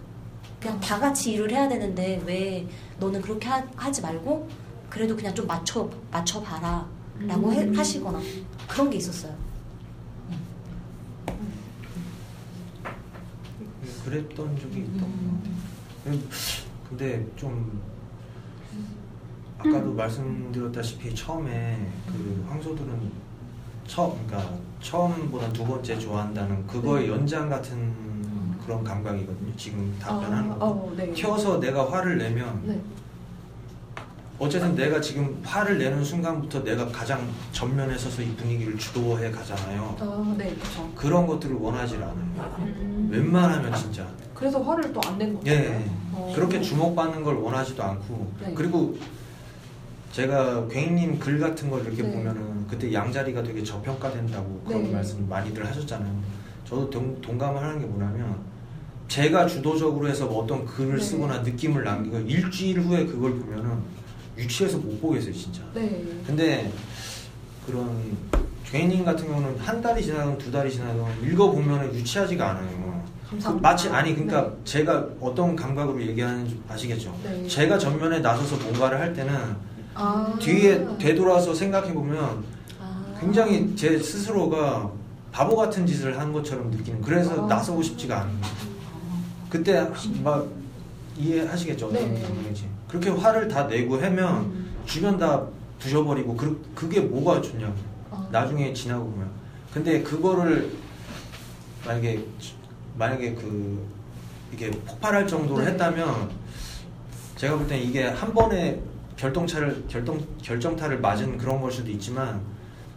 그냥 0.59 0.79
다 0.79 0.99
같이 0.99 1.31
일을 1.33 1.49
해야 1.51 1.67
되는데 1.67 2.21
왜 2.25 2.67
너는 2.99 3.21
그렇게 3.21 3.47
하, 3.47 3.91
지 3.91 4.01
말고 4.01 4.47
그래도 4.89 5.15
그냥 5.15 5.33
좀 5.33 5.47
맞춰 5.47 5.89
맞춰 6.11 6.41
봐라 6.41 6.87
라고 7.19 7.49
음. 7.49 7.75
하시거나 7.75 8.19
그런 8.67 8.89
게 8.89 8.97
있었어요. 8.97 9.33
그랬던 14.05 14.59
적이 14.59 14.79
있던 14.79 14.99
것 14.99 15.07
같아요. 16.03 16.19
근데 16.89 17.25
좀 17.35 17.81
아까도 19.57 19.93
말씀드렸다시피 19.93 21.13
처음에 21.15 21.87
그 22.07 22.45
황소들은 22.49 23.11
처 23.87 24.09
그러니까 24.27 24.57
처음보다 24.81 25.51
두 25.53 25.65
번째 25.65 25.97
좋아한다는 25.99 26.65
그거의 26.67 27.09
연장 27.09 27.47
같은 27.49 28.10
그런 28.71 28.83
감각이거든요. 28.85 29.53
지금 29.57 29.93
답변하는 29.99 30.51
아, 30.53 30.55
거. 30.55 30.65
어, 30.65 30.93
네. 30.95 31.11
튀어서 31.11 31.59
내가 31.59 31.91
화를 31.91 32.17
내면 32.17 32.61
네. 32.65 32.79
어쨌든 34.39 34.73
내가 34.75 35.01
지금 35.01 35.39
화를 35.43 35.77
내는 35.77 36.03
순간부터 36.03 36.63
내가 36.63 36.87
가장 36.87 37.27
전면에 37.51 37.97
서서 37.97 38.21
이 38.21 38.33
분위기를 38.35 38.77
주도해 38.77 39.29
가잖아요. 39.29 39.97
아, 39.99 40.35
네, 40.37 40.55
그렇죠. 40.55 40.89
그런 40.95 41.27
것들을 41.27 41.55
원하지 41.57 41.95
않아요. 41.97 42.55
음. 42.59 43.09
웬만하면 43.11 43.75
진짜. 43.75 44.07
그래서 44.33 44.61
화를 44.61 44.93
또 44.93 45.01
안 45.05 45.17
낸 45.17 45.33
거죠. 45.35 45.51
예. 45.51 45.85
어. 46.13 46.31
그렇게 46.33 46.61
주목받는 46.61 47.23
걸 47.23 47.35
원하지도 47.35 47.83
않고 47.83 48.31
네. 48.39 48.53
그리고 48.55 48.95
제가 50.13 50.67
괭이님 50.69 51.19
글 51.19 51.39
같은 51.39 51.69
걸 51.69 51.85
이렇게 51.85 52.03
네. 52.03 52.11
보면은 52.11 52.65
그때 52.67 52.91
양자리가 52.91 53.43
되게 53.43 53.61
저평가된다고 53.63 54.61
그런 54.65 54.83
네. 54.83 54.91
말씀 54.91 55.27
많이들 55.27 55.65
하셨잖아요. 55.67 56.31
저도 56.65 56.89
동, 56.89 57.21
동감을 57.21 57.61
하는 57.61 57.79
게 57.81 57.85
뭐냐면 57.85 58.49
제가 59.11 59.45
주도적으로 59.45 60.07
해서 60.07 60.25
뭐 60.25 60.41
어떤 60.41 60.65
글을 60.65 60.95
네. 60.95 61.03
쓰거나 61.03 61.39
느낌을 61.39 61.83
남기고 61.83 62.19
일주일 62.19 62.79
후에 62.79 63.05
그걸 63.05 63.37
보면은 63.39 63.79
유치해서 64.37 64.77
못 64.77 65.01
보겠어요 65.01 65.33
진짜. 65.33 65.61
네. 65.73 66.01
근데 66.25 66.71
그런 67.65 68.17
괭이님 68.71 69.03
같은 69.03 69.27
경우는 69.27 69.57
한 69.59 69.81
달이 69.81 70.01
지나든 70.01 70.37
두 70.37 70.49
달이 70.49 70.71
지나든 70.71 71.03
읽어보면 71.25 71.93
유치하지가 71.93 72.51
않아요. 72.51 73.03
그 73.25 73.31
감사합니다. 73.31 73.69
마치 73.69 73.89
아니 73.89 74.13
그러니까 74.13 74.43
네. 74.43 74.57
제가 74.63 75.05
어떤 75.19 75.57
감각으로 75.57 76.01
얘기하는지 76.01 76.61
아시겠죠? 76.69 77.13
네. 77.21 77.45
제가 77.49 77.77
전면에 77.77 78.19
나서서 78.19 78.63
뭔가를 78.63 78.97
할 78.97 79.13
때는 79.13 79.35
아. 79.93 80.33
뒤에 80.39 80.87
되돌아서 80.97 81.53
생각해 81.53 81.93
보면 81.93 82.45
아. 82.79 83.03
굉장히 83.19 83.75
제 83.75 83.99
스스로가 83.99 84.89
바보 85.33 85.57
같은 85.57 85.85
짓을 85.85 86.17
한 86.17 86.31
것처럼 86.31 86.71
느끼는 86.71 87.01
그래서 87.01 87.43
아. 87.43 87.47
나서고 87.47 87.83
싶지가 87.83 88.21
않은 88.21 88.39
거예요. 88.39 88.70
그때 89.51 89.85
막 90.23 90.47
이해하시겠죠 91.17 91.87
어떤 91.87 92.13
네. 92.13 92.21
감정인지 92.21 92.69
그렇게 92.87 93.09
화를 93.09 93.47
다 93.49 93.65
내고 93.65 94.01
하면 94.01 94.37
음. 94.45 94.73
주변 94.85 95.17
다 95.17 95.45
부셔버리고 95.77 96.35
그, 96.37 96.71
그게 96.73 97.01
뭐가 97.01 97.41
좋냐고 97.41 97.75
아. 98.09 98.27
나중에 98.31 98.73
지나고 98.73 99.05
보면 99.11 99.29
근데 99.73 100.01
그거를 100.01 100.71
만약에 101.85 102.23
만약에 102.97 103.33
그 103.35 103.85
이게 104.53 104.71
폭발할 104.71 105.27
정도로 105.27 105.63
네. 105.63 105.71
했다면 105.71 106.29
제가 107.35 107.57
볼 107.57 107.67
땐 107.67 107.81
이게 107.81 108.05
한 108.07 108.33
번에 108.33 108.81
결동차를 109.17 109.83
결정 109.87 110.19
결정타를 110.41 110.99
맞은 110.99 111.37
그런 111.37 111.59
걸 111.59 111.71
수도 111.71 111.91
있지만 111.91 112.41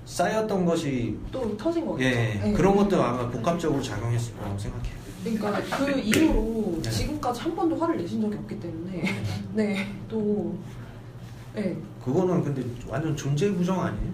쌓였던 0.05 0.65
것이 0.65 1.17
또 1.33 1.57
터진 1.57 1.87
거겠죠. 1.87 2.09
예 2.09 2.41
네. 2.43 2.53
그런 2.53 2.77
것도 2.77 3.03
아마 3.03 3.29
복합적으로 3.29 3.83
작용했을 3.83 4.37
거라고 4.37 4.59
생각해요. 4.59 5.05
그러니까 5.25 5.77
그 5.79 5.99
이후로 5.99 6.81
네. 6.83 6.91
지금까지 6.91 7.41
한 7.41 7.57
번도 7.57 7.77
화를 7.77 7.97
내신 7.97 8.21
적이 8.21 8.37
없기 8.37 8.61
때문에 8.61 9.05
네, 9.55 9.87
또 10.09 10.55
네. 11.55 11.77
그거는 12.05 12.45
근데 12.45 12.63
완전 12.89 13.17
존재 13.17 13.51
부정 13.53 13.81
아니에요? 13.81 14.13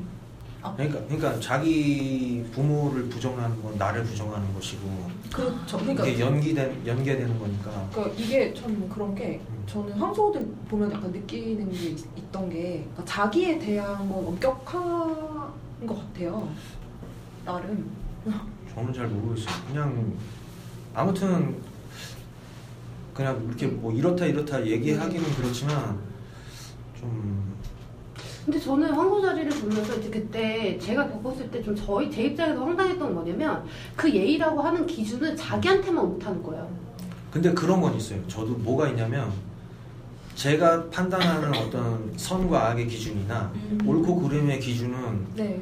아. 0.62 0.74
그러니까 0.76 1.00
그러니까 1.06 1.40
자기 1.40 2.44
부모를 2.52 3.08
부정하는 3.08 3.60
건 3.62 3.76
나를 3.76 4.04
부정하는 4.04 4.52
것이고 4.54 4.82
그렇죠. 5.32 5.78
그러니까 5.78 6.06
이게 6.06 6.20
연기된 6.20 6.86
연계되는 6.86 7.38
거니까. 7.38 7.88
그러니까 7.92 8.14
이게 8.16 8.54
참 8.54 8.88
그런 8.88 9.14
게 9.14 9.40
저는 9.66 9.92
황소들 9.94 10.46
보면 10.68 10.92
약간 10.92 11.10
느끼는 11.10 11.72
게 11.72 11.78
있, 11.88 12.06
있던 12.16 12.50
게 12.50 12.84
그러니까 12.92 13.04
자기에 13.04 13.58
대한 13.58 14.08
건 14.08 14.26
엄격한 14.26 15.50
것 15.86 15.94
같아요. 15.98 16.48
나름. 17.44 17.90
저는 18.74 18.92
잘 18.92 19.06
모르겠어요. 19.08 19.54
그냥 19.68 20.12
아무튼 20.94 21.56
그냥 23.14 23.42
이렇게 23.48 23.66
뭐 23.66 23.92
이렇다 23.92 24.24
이렇다 24.26 24.64
얘기하기는 24.66 25.24
그렇지만 25.36 25.98
좀 26.98 27.50
근데 28.44 28.58
저는 28.58 28.92
황소 28.92 29.20
자리를 29.20 29.50
보면서 29.60 29.96
이제 29.96 30.10
그때 30.10 30.78
제가 30.78 31.08
겪었을 31.08 31.50
때 31.50 31.62
좀 31.62 31.74
저희 31.76 32.10
제 32.10 32.22
입장에서 32.24 32.64
황당했던 32.64 32.98
건 33.00 33.14
뭐냐면 33.14 33.64
그 33.96 34.10
예의라고 34.12 34.60
하는 34.62 34.86
기준은 34.86 35.36
자기한테만 35.36 36.04
못하는 36.08 36.42
거예요. 36.42 36.68
근데 37.30 37.52
그런 37.52 37.80
건 37.80 37.94
있어요. 37.94 38.26
저도 38.26 38.52
뭐가 38.54 38.88
있냐면 38.88 39.30
제가 40.40 40.88
판단하는 40.88 41.54
어떤 41.54 42.10
선과 42.16 42.70
악의 42.70 42.86
기준이나 42.86 43.52
음. 43.54 43.78
옳고 43.86 44.22
그름의 44.22 44.58
기준은 44.58 45.26
네. 45.34 45.60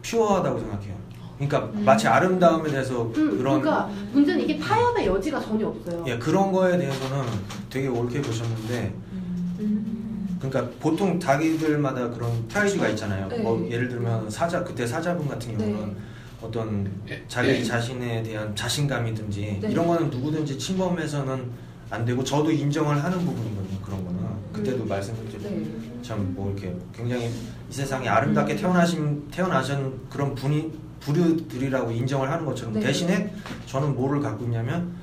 퓨어하다고 0.00 0.58
생각해요. 0.58 0.94
그러니까 1.36 1.70
음. 1.74 1.84
마치 1.84 2.08
아름다움에 2.08 2.70
대해서 2.70 3.02
음, 3.02 3.12
그런 3.12 3.60
그러니까 3.60 3.90
문제는 4.12 4.42
이게 4.42 4.58
타협의 4.58 5.06
여지가 5.06 5.38
전혀 5.40 5.68
없어요. 5.68 6.02
예, 6.06 6.16
그런 6.16 6.50
거에 6.50 6.78
대해서는 6.78 7.24
되게 7.68 7.88
옳게 7.88 8.22
보셨는데 8.22 8.94
음. 9.12 10.38
그러니까 10.40 10.74
보통 10.80 11.20
자기들마다 11.20 12.08
그런 12.08 12.48
타이즈가 12.48 12.88
있잖아요. 12.88 13.28
네. 13.28 13.38
뭐 13.40 13.68
예를 13.70 13.90
들면 13.90 14.30
사자 14.30 14.64
그때 14.64 14.86
사자분 14.86 15.28
같은 15.28 15.58
경우는 15.58 15.88
네. 15.88 15.96
어떤 16.40 16.90
자기 17.28 17.62
자신에 17.62 18.22
대한 18.22 18.56
자신감이든지 18.56 19.58
네. 19.60 19.70
이런 19.70 19.86
거는 19.86 20.08
누구든지 20.08 20.58
침범해서는 20.58 21.69
안 21.90 22.04
되고 22.04 22.22
저도 22.22 22.50
인정을 22.52 23.02
하는 23.02 23.18
부분이거든요. 23.18 23.80
그런 23.82 24.04
거는 24.04 24.20
그때도 24.52 24.84
음. 24.84 24.88
말씀드렸죠. 24.88 25.38
네. 25.40 25.66
참뭐 26.02 26.52
이렇게 26.52 26.74
굉장히 26.94 27.26
이 27.26 27.72
세상에 27.72 28.08
아름답게 28.08 28.56
태어나신 28.56 29.28
태어나신 29.30 30.00
그런 30.08 30.34
분이 30.34 30.72
부류들이라고 31.00 31.90
인정을 31.90 32.30
하는 32.30 32.44
것처럼 32.46 32.74
네. 32.74 32.80
대신에 32.80 33.34
저는 33.66 33.94
뭐를 33.94 34.20
갖고 34.20 34.44
있냐면 34.44 34.94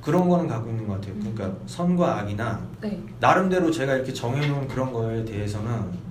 그런 0.00 0.28
거는 0.28 0.48
갖고 0.48 0.70
있는 0.70 0.86
것 0.86 0.94
같아요. 0.94 1.14
그러니까 1.18 1.52
선과 1.66 2.20
악이나 2.20 2.66
네. 2.80 3.02
나름대로 3.20 3.70
제가 3.70 3.94
이렇게 3.96 4.12
정해놓은 4.12 4.66
그런 4.68 4.92
거에 4.92 5.24
대해서는 5.24 6.08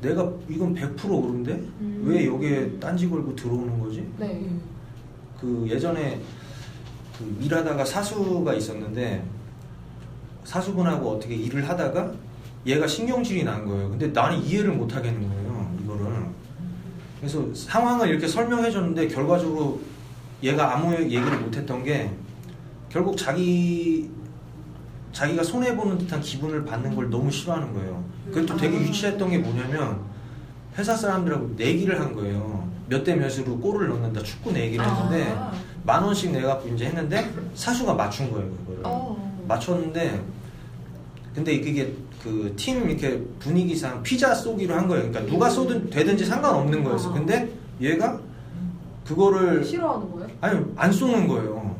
내가 0.00 0.28
이건 0.48 0.74
100% 0.74 1.04
옳은데 1.08 1.52
음. 1.52 2.02
왜 2.04 2.26
여기에 2.26 2.80
딴지 2.80 3.08
걸고 3.08 3.36
들어오는 3.36 3.78
거지? 3.78 4.04
네. 4.18 4.50
그 5.40 5.64
예전에 5.68 6.20
그 7.22 7.44
일하다가 7.44 7.84
사수가 7.84 8.52
있었는데 8.54 9.24
사수분하고 10.44 11.10
어떻게 11.10 11.34
일을 11.34 11.68
하다가 11.68 12.12
얘가 12.66 12.86
신경질이 12.86 13.44
난 13.44 13.64
거예요. 13.64 13.90
근데 13.90 14.08
나는 14.08 14.42
이해를 14.42 14.72
못 14.72 14.94
하겠는 14.94 15.28
거예요. 15.28 15.76
이거를. 15.82 16.06
그래서 17.18 17.46
상황을 17.54 18.08
이렇게 18.08 18.26
설명해 18.26 18.70
줬는데 18.70 19.08
결과적으로 19.08 19.80
얘가 20.42 20.74
아무 20.74 20.94
얘기를 20.94 21.38
못 21.38 21.56
했던 21.56 21.84
게 21.84 22.10
결국 22.88 23.16
자기 23.16 24.10
자기가 25.12 25.42
손해 25.42 25.76
보는 25.76 25.98
듯한 25.98 26.20
기분을 26.20 26.64
받는 26.64 26.94
걸 26.96 27.10
너무 27.10 27.30
싫어하는 27.30 27.72
거예요. 27.74 28.04
그것도 28.32 28.56
되게 28.56 28.76
유치했던 28.80 29.30
게 29.30 29.38
뭐냐면 29.38 30.00
회사 30.78 30.96
사람들하고 30.96 31.54
내기를 31.56 32.00
한 32.00 32.14
거예요. 32.14 32.68
몇 32.88 33.04
대 33.04 33.14
몇으로 33.14 33.58
골을 33.58 33.88
넣는다 33.88 34.22
축구 34.22 34.52
내기를 34.52 34.84
했는데 34.84 35.32
아. 35.38 35.52
만 35.84 36.02
원씩 36.02 36.30
내갖고 36.32 36.68
이제 36.68 36.86
했는데 36.86 37.30
사수가 37.54 37.94
맞춘 37.94 38.30
거예요 38.30 38.50
그거를 38.50 38.80
어. 38.84 39.42
맞췄는데 39.48 40.20
근데 41.34 41.60
그게 41.60 41.94
그 42.22 42.52
팀 42.56 42.90
이렇게 42.90 43.22
분위기상 43.38 44.02
피자 44.02 44.34
쏘기로 44.34 44.74
한 44.74 44.86
거예요 44.88 45.10
그러니까 45.10 45.32
누가 45.32 45.48
쏘든 45.48 45.88
되든지 45.90 46.24
상관없는 46.26 46.84
거였어 46.84 47.12
근데 47.14 47.50
얘가 47.80 48.18
그거를 49.06 49.64
싫어하는 49.64 50.12
거예요? 50.12 50.28
아니 50.42 50.60
안 50.76 50.92
쏘는 50.92 51.26
거예요 51.28 51.74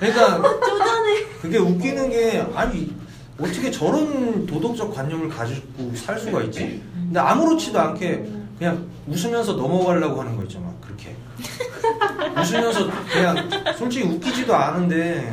그러니까 0.00 0.42
쪼잔해. 0.60 1.24
그게 1.40 1.58
웃기는 1.58 2.10
게 2.10 2.44
아니 2.54 2.92
어떻게 3.38 3.70
저런 3.70 4.46
도덕적 4.46 4.94
관념을 4.94 5.28
가지고 5.28 5.94
살 5.94 6.18
수가 6.18 6.42
있지? 6.42 6.82
근데 6.94 7.18
아무렇지도 7.18 7.78
않게 7.80 8.26
그냥 8.58 8.86
웃으면서 9.08 9.54
넘어가려고 9.54 10.20
하는 10.20 10.36
거 10.36 10.42
있죠, 10.44 10.60
막 10.60 10.74
그렇게 10.80 11.14
웃으면서 12.40 12.88
그냥 13.12 13.48
솔직히 13.76 14.06
웃기지도 14.08 14.54
않은데 14.54 15.32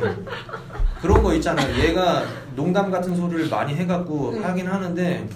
그런 1.00 1.22
거 1.22 1.34
있잖아요. 1.34 1.82
얘가 1.82 2.24
농담 2.56 2.90
같은 2.90 3.14
소리를 3.16 3.48
많이 3.48 3.74
해갖고 3.74 4.32
네. 4.32 4.40
하긴 4.40 4.66
하는데 4.66 5.28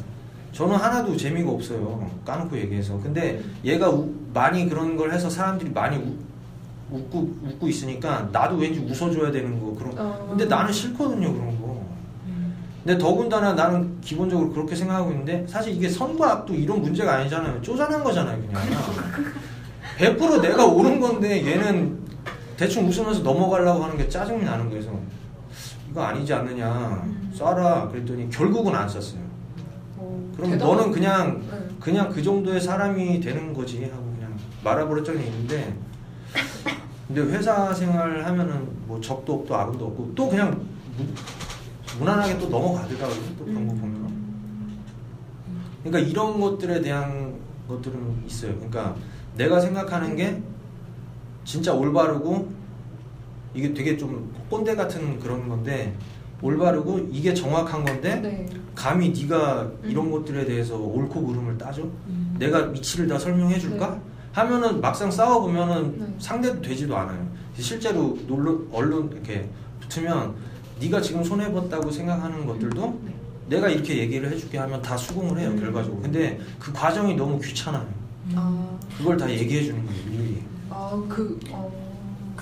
저는 0.52 0.76
하나도 0.76 1.16
재미가 1.16 1.50
없어요. 1.50 2.10
까놓고 2.24 2.56
얘기해서. 2.58 2.98
근데 3.00 3.42
얘가 3.64 3.88
우- 3.88 4.12
많이 4.32 4.68
그런 4.68 4.96
걸 4.96 5.12
해서 5.12 5.30
사람들이 5.30 5.70
많이 5.70 5.96
우- 5.96 6.16
웃고 6.90 7.34
웃고 7.44 7.68
있으니까 7.68 8.28
나도 8.30 8.56
왠지 8.56 8.78
웃어줘야 8.80 9.30
되는 9.32 9.58
거 9.60 9.74
그런. 9.78 9.94
어. 9.98 10.26
근데 10.28 10.44
나는 10.44 10.72
싫거든요 10.72 11.32
그런 11.32 11.60
거. 11.60 11.63
근데 12.84 12.98
더군다나 12.98 13.54
나는 13.54 13.98
기본적으로 14.02 14.50
그렇게 14.50 14.76
생각하고 14.76 15.10
있는데 15.12 15.46
사실 15.48 15.72
이게 15.72 15.88
선과 15.88 16.32
악도 16.32 16.52
이런 16.54 16.82
문제가 16.82 17.14
아니잖아요. 17.14 17.62
쪼잔한 17.62 18.04
거잖아요 18.04 18.38
그냥. 18.42 18.62
100% 20.18 20.42
내가 20.42 20.66
옳은 20.66 21.00
건데 21.00 21.46
얘는 21.46 21.98
대충 22.58 22.86
웃으면서 22.86 23.22
넘어가려고 23.22 23.84
하는 23.84 23.96
게 23.96 24.06
짜증이 24.06 24.44
나는 24.44 24.68
거예요. 24.68 24.82
그래서 24.82 25.00
이거 25.90 26.02
아니지 26.02 26.34
않느냐 26.34 27.04
쏴라 27.34 27.90
그랬더니 27.90 28.28
결국은 28.28 28.74
안 28.74 28.86
쐈어요. 28.86 29.22
어, 29.96 30.32
그럼. 30.36 30.58
너는 30.58 30.92
그냥 30.92 31.42
네. 31.50 31.58
그냥 31.80 32.10
그 32.10 32.22
정도의 32.22 32.60
사람이 32.60 33.20
되는 33.20 33.54
거지 33.54 33.84
하고 33.84 34.04
그냥 34.14 34.36
말아버릴 34.62 35.04
적이 35.04 35.24
있는데 35.24 35.74
근데 37.06 37.22
회사 37.22 37.72
생활 37.72 38.24
하면은 38.24 38.68
뭐 38.86 39.00
적도 39.00 39.34
없고 39.34 39.54
아군도 39.54 39.86
없고 39.86 40.12
또 40.14 40.28
그냥 40.28 40.60
무, 41.94 42.00
무난하게 42.00 42.38
또 42.38 42.48
넘어가더라고요 42.48 43.36
또 43.38 43.44
그런 43.44 43.68
거 43.68 43.74
보면 43.74 44.04
그러니까 45.84 46.10
이런 46.10 46.40
것들에 46.40 46.80
대한 46.80 47.34
것들은 47.68 48.24
있어요 48.26 48.54
그러니까 48.56 48.96
내가 49.36 49.60
생각하는 49.60 50.16
게 50.16 50.42
진짜 51.44 51.72
올바르고 51.72 52.48
이게 53.54 53.72
되게 53.72 53.96
좀 53.96 54.34
꼰대 54.50 54.74
같은 54.74 55.18
그런 55.20 55.48
건데 55.48 55.94
올바르고 56.42 57.08
이게 57.10 57.32
정확한 57.32 57.84
건데 57.84 58.16
네. 58.16 58.46
감히 58.74 59.10
네가 59.10 59.70
이런 59.84 60.06
음. 60.06 60.12
것들에 60.12 60.44
대해서 60.44 60.76
옳고 60.76 61.26
그름을 61.26 61.56
따져? 61.56 61.82
음. 61.82 62.36
내가 62.38 62.60
이치를 62.74 63.06
다 63.06 63.18
설명해 63.18 63.58
줄까? 63.58 63.90
네. 63.90 64.00
하면은 64.32 64.80
막상 64.80 65.10
싸워 65.10 65.40
보면은 65.40 65.98
네. 65.98 66.14
상대도 66.18 66.60
되지도 66.60 66.96
않아요. 66.96 67.26
실제로 67.56 68.18
언론 68.72 69.10
이렇게 69.12 69.48
붙으면 69.80 70.34
네가 70.80 71.00
지금 71.00 71.22
손해 71.22 71.52
봤다고 71.52 71.90
생각하는 71.90 72.46
것들도 72.46 73.00
네. 73.04 73.14
내가 73.48 73.68
이렇게 73.68 73.98
얘기를 73.98 74.30
해줄게 74.30 74.58
하면 74.58 74.80
다 74.80 74.96
수긍을 74.96 75.38
해요 75.38 75.50
음. 75.50 75.60
결과적으로. 75.60 76.00
근데 76.02 76.40
그 76.58 76.72
과정이 76.72 77.14
너무 77.14 77.38
귀찮아요. 77.40 77.86
아, 78.34 78.78
그걸 78.96 79.16
다 79.16 79.30
얘기해 79.30 79.64
주는 79.64 79.84
거예요 79.84 80.00
일일이. 80.06 80.42
아, 80.70 81.04
그, 81.08 81.38
어. 81.50 81.83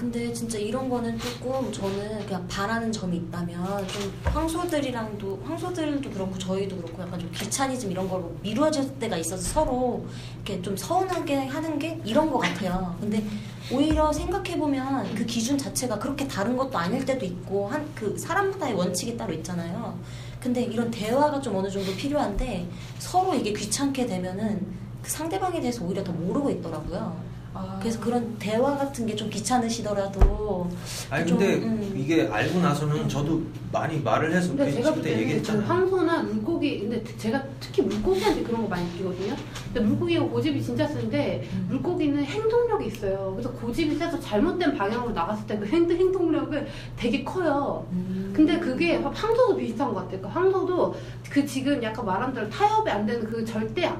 근데 0.02 0.32
진짜 0.32 0.58
이런 0.58 0.88
거는 0.90 1.16
조금 1.16 1.70
저는 1.72 2.26
그냥 2.26 2.44
바라는 2.48 2.90
점이 2.90 3.18
있다면 3.18 3.86
좀 3.86 4.12
황소들이랑도 4.24 5.42
황소들도 5.46 6.10
그렇고 6.10 6.36
저희도 6.36 6.76
그렇고 6.76 7.02
약간 7.02 7.20
좀 7.20 7.30
귀차니즘 7.32 7.88
이런 7.92 8.08
걸로 8.08 8.34
미루어질 8.42 8.98
때가 8.98 9.16
있어서 9.18 9.40
서로 9.40 10.04
이렇게 10.34 10.60
좀 10.60 10.76
서운하게 10.76 11.46
하는 11.46 11.78
게 11.78 12.00
이런 12.04 12.32
것 12.32 12.40
같아요. 12.40 12.96
근데 13.00 13.24
오히려 13.70 14.12
생각해 14.12 14.58
보면 14.58 15.14
그 15.14 15.24
기준 15.24 15.56
자체가 15.56 16.00
그렇게 16.00 16.26
다른 16.26 16.56
것도 16.56 16.76
아닐 16.76 17.04
때도 17.04 17.24
있고 17.24 17.68
한 17.68 17.82
그 17.94 18.18
사람마다의 18.18 18.74
원칙이 18.74 19.16
따로 19.16 19.32
있잖아요. 19.34 19.96
근데 20.40 20.62
이런 20.64 20.90
대화가 20.90 21.40
좀 21.40 21.54
어느 21.54 21.70
정도 21.70 21.94
필요한데 21.94 22.66
서로 22.98 23.34
이게 23.34 23.52
귀찮게 23.52 24.06
되면은 24.06 24.66
그 25.00 25.08
상대방에 25.08 25.60
대해서 25.60 25.84
오히려 25.84 26.02
더 26.02 26.10
모르고 26.10 26.50
있더라고요. 26.50 27.31
아. 27.54 27.78
그래서 27.80 28.00
그런 28.00 28.36
대화 28.38 28.76
같은 28.76 29.06
게 29.06 29.12
좀 29.14 29.28
귀찮으시더라도 29.30 30.68
아니 31.10 31.26
좀, 31.26 31.38
근데 31.38 31.54
음. 31.56 31.94
이게 31.96 32.26
알고 32.26 32.60
나서는 32.60 33.08
저도 33.08 33.42
많이 33.70 34.00
말을 34.00 34.32
해서 34.32 34.48
근데 34.48 34.72
제가 34.72 34.90
볼 34.90 34.96
그때 34.98 35.10
때는 35.10 35.16
그 35.18 35.22
얘기했잖아요. 35.28 35.66
황소나 35.66 36.22
물고기 36.22 36.80
근데 36.80 37.04
제가 37.18 37.42
특히 37.60 37.82
물고기한테 37.82 38.42
그런 38.42 38.62
거 38.62 38.68
많이 38.68 38.84
느끼거든요. 38.92 39.34
근데 39.66 39.80
물고기가 39.80 40.24
고집이 40.24 40.62
진짜 40.62 40.86
센데 40.86 41.48
음. 41.52 41.66
물고기는 41.70 42.24
행동력이 42.24 42.86
있어요. 42.86 43.32
그래서 43.34 43.50
고집이 43.52 43.96
세서 43.96 44.18
잘못된 44.20 44.76
방향으로 44.76 45.12
나갔을 45.12 45.46
때 45.46 45.52
그 45.58 45.66
행동 45.66 45.96
행동력을 45.96 46.66
되게 46.96 47.22
커요. 47.22 47.86
음. 47.92 48.32
근데 48.34 48.58
그게 48.58 48.96
황소도 48.96 49.56
비슷한 49.56 49.92
것 49.92 50.00
같아요. 50.00 50.20
그 50.22 50.26
황소도 50.28 50.94
그 51.28 51.44
지금 51.46 51.82
약간 51.82 52.04
말한 52.06 52.32
대로 52.32 52.48
타협이 52.48 52.90
안 52.90 53.04
되는 53.06 53.24
그 53.24 53.44
절대 53.44 53.90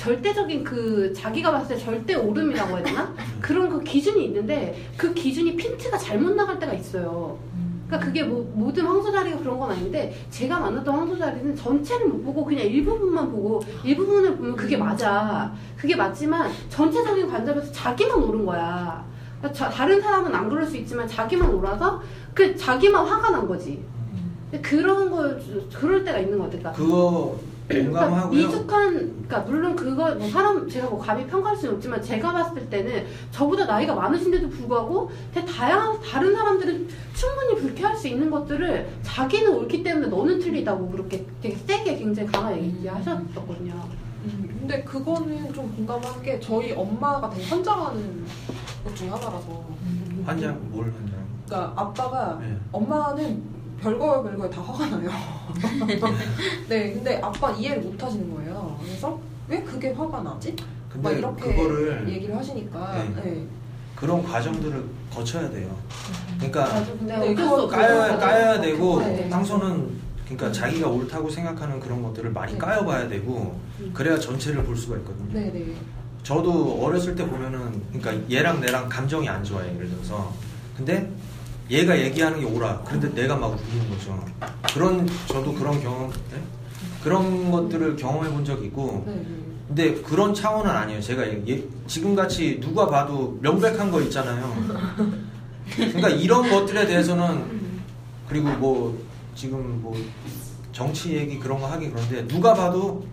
절대적인 0.00 0.64
그 0.64 1.12
자기가 1.12 1.50
봤을 1.50 1.76
때 1.76 1.84
절대 1.84 2.14
오름이라고 2.14 2.76
해야 2.78 2.82
되나? 2.82 3.14
그런 3.38 3.68
그 3.68 3.84
기준이 3.84 4.24
있는데 4.24 4.82
그 4.96 5.12
기준이 5.12 5.54
핀트가 5.56 5.98
잘못 5.98 6.34
나갈 6.34 6.58
때가 6.58 6.72
있어요. 6.72 7.38
음. 7.52 7.82
그러니까 7.86 8.06
그게 8.06 8.22
뭐 8.22 8.50
모든 8.54 8.86
황소자리가 8.86 9.36
그런 9.40 9.58
건 9.58 9.72
아닌데 9.72 10.14
제가 10.30 10.58
만났던 10.58 10.94
황소자리는 10.94 11.54
전체를 11.54 12.06
못 12.08 12.22
보고 12.24 12.46
그냥 12.46 12.64
일부분만 12.64 13.30
보고 13.30 13.62
일부분을 13.84 14.36
보면 14.38 14.56
그게 14.56 14.74
맞아. 14.78 15.52
그게 15.76 15.94
맞지만 15.94 16.50
전체적인 16.70 17.28
관점에서 17.28 17.70
자기만 17.70 18.22
오른 18.22 18.46
거야. 18.46 19.04
그러니까 19.38 19.52
자- 19.52 19.68
다른 19.70 20.00
사람은 20.00 20.34
안 20.34 20.48
그럴 20.48 20.64
수 20.64 20.78
있지만 20.78 21.06
자기만 21.06 21.50
오라서 21.50 22.00
그 22.32 22.56
자기만 22.56 23.04
화가 23.06 23.28
난 23.32 23.46
거지. 23.46 23.84
그런 24.62 25.10
거 25.10 25.36
그럴 25.74 26.02
때가 26.04 26.18
있는 26.20 26.38
것 26.38 26.44
같아. 26.44 26.58
그러니까 26.58 26.72
그거 26.72 27.38
공감하고요. 27.70 28.38
미숙한, 28.38 28.92
그러니까 28.94 29.38
물론 29.40 29.76
그거 29.76 30.14
뭐 30.14 30.28
사람 30.28 30.68
제가 30.68 30.88
뭐 30.88 30.98
감히 30.98 31.26
평가할 31.26 31.56
수는 31.56 31.76
없지만 31.76 32.02
제가 32.02 32.32
봤을 32.32 32.68
때는 32.68 33.06
저보다 33.30 33.64
나이가 33.66 33.94
많으신데도 33.94 34.48
불구하고 34.48 35.10
다양한 35.32 36.00
다른 36.00 36.34
사람들은 36.34 36.88
충분히 37.14 37.60
불쾌할 37.60 37.96
수 37.96 38.08
있는 38.08 38.30
것들을 38.30 38.88
자기는 39.02 39.52
옳기 39.54 39.82
때문에 39.82 40.08
너는 40.08 40.38
틀리다고 40.40 40.88
그렇게 40.90 41.24
되게 41.40 41.54
세게 41.54 41.96
굉장히 41.98 42.30
강하게 42.30 42.62
얘기하셨었거든요. 42.62 43.72
음, 44.24 44.56
근데 44.60 44.82
그거는 44.82 45.52
좀 45.52 45.72
공감한 45.76 46.22
게 46.22 46.38
저희 46.40 46.72
엄마가 46.72 47.30
되게 47.30 47.44
환장하는 47.44 48.24
것 48.84 48.94
중에 48.96 49.08
하나라서. 49.08 49.64
한장 50.26 50.60
뭘 50.70 50.84
한장? 50.86 51.26
그러니까 51.46 51.72
아빠가 51.80 52.38
네. 52.40 52.56
엄마는 52.70 53.59
별거 53.82 54.22
별거에 54.22 54.50
다 54.50 54.60
화가 54.60 54.86
나요. 54.96 55.10
네, 56.68 56.92
근데 56.92 57.20
아빠 57.22 57.50
이해를 57.52 57.82
못 57.82 58.02
하시는 58.02 58.34
거예요. 58.34 58.78
그래서 58.82 59.18
왜 59.48 59.62
그게 59.62 59.92
화가 59.92 60.22
나지? 60.22 60.54
막 60.56 61.02
근데 61.10 61.18
이렇게 61.18 61.54
그거를 61.54 62.08
얘기를 62.08 62.36
하시니까. 62.36 62.94
네. 62.94 63.22
네. 63.22 63.46
그런 63.96 64.22
과정들을 64.22 64.84
거쳐야 65.12 65.50
돼요. 65.50 65.76
그러니까 66.38 66.84
네, 67.00 67.32
없어. 67.32 67.68
까야 67.68 68.16
까야 68.16 68.60
되고 68.60 69.00
네. 69.00 69.28
황소는 69.28 70.00
그러니까 70.24 70.52
자기가 70.52 70.88
옳다고 70.88 71.28
생각하는 71.28 71.80
그런 71.80 72.02
것들을 72.02 72.30
많이 72.30 72.52
네. 72.52 72.58
까여봐야 72.58 73.08
되고 73.08 73.58
음. 73.80 73.90
그래야 73.92 74.18
전체를 74.18 74.64
볼 74.64 74.76
수가 74.76 74.96
있거든요. 74.98 75.28
네, 75.32 75.50
네. 75.52 75.74
저도 76.22 76.82
어렸을 76.82 77.14
때 77.14 77.26
보면은 77.26 77.82
그러니까 77.92 78.30
얘랑 78.30 78.60
내랑 78.60 78.88
감정이 78.88 79.28
안 79.28 79.42
좋아요 79.42 79.66
예를 79.74 79.88
들어서 79.88 80.32
근데 80.76 81.10
얘가 81.70 81.98
얘기하는 81.98 82.40
게 82.40 82.46
옳아 82.46 82.82
그런데 82.84 83.12
내가 83.14 83.36
막 83.36 83.48
울리는 83.52 83.90
거죠 83.90 84.24
그런 84.74 85.06
저도 85.28 85.54
그런 85.54 85.80
경험 85.80 86.10
네? 86.10 86.42
그런 87.02 87.50
것들을 87.50 87.96
경험해 87.96 88.30
본 88.30 88.44
적이 88.44 88.66
있고 88.66 89.04
네, 89.06 89.14
네. 89.14 89.26
근데 89.68 89.94
그런 90.02 90.34
차원은 90.34 90.68
아니에요 90.70 91.00
제가 91.00 91.26
얘- 91.48 91.64
지금 91.86 92.14
같이 92.16 92.58
누가 92.60 92.86
봐도 92.88 93.38
명백한 93.40 93.90
거 93.90 94.00
있잖아요 94.02 94.52
그러니까 95.76 96.08
이런 96.08 96.50
것들에 96.50 96.86
대해서는 96.86 97.60
그리고 98.28 98.48
뭐 98.50 98.98
지금 99.34 99.80
뭐 99.80 99.96
정치 100.72 101.14
얘기 101.14 101.38
그런 101.38 101.60
거 101.60 101.66
하기 101.68 101.90
그런데 101.90 102.26
누가 102.26 102.54
봐도 102.54 103.04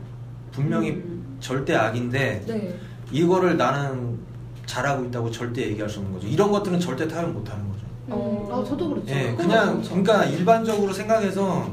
분명히 0.52 0.90
음. 0.92 1.38
절대 1.40 1.76
악인데 1.76 2.44
네. 2.48 2.80
이거를 3.12 3.58
나는 3.58 4.18
잘하고 4.66 5.06
있다고 5.06 5.32
절대 5.32 5.62
얘기할 5.62 5.90
수 5.90 6.00
없는 6.00 6.14
거죠. 6.14 6.28
이런 6.28 6.52
것들은 6.52 6.80
절대 6.80 7.08
타협 7.08 7.32
못 7.32 7.48
하는. 7.50 7.64
음. 7.64 7.67
어. 8.10 8.48
어, 8.52 8.64
저도 8.64 8.90
그렇죠. 8.90 9.14
예, 9.14 9.34
그냥 9.36 9.74
그렇죠. 9.74 9.90
그러니까 9.90 10.26
일반적으로 10.26 10.94
생각해서 10.94 11.70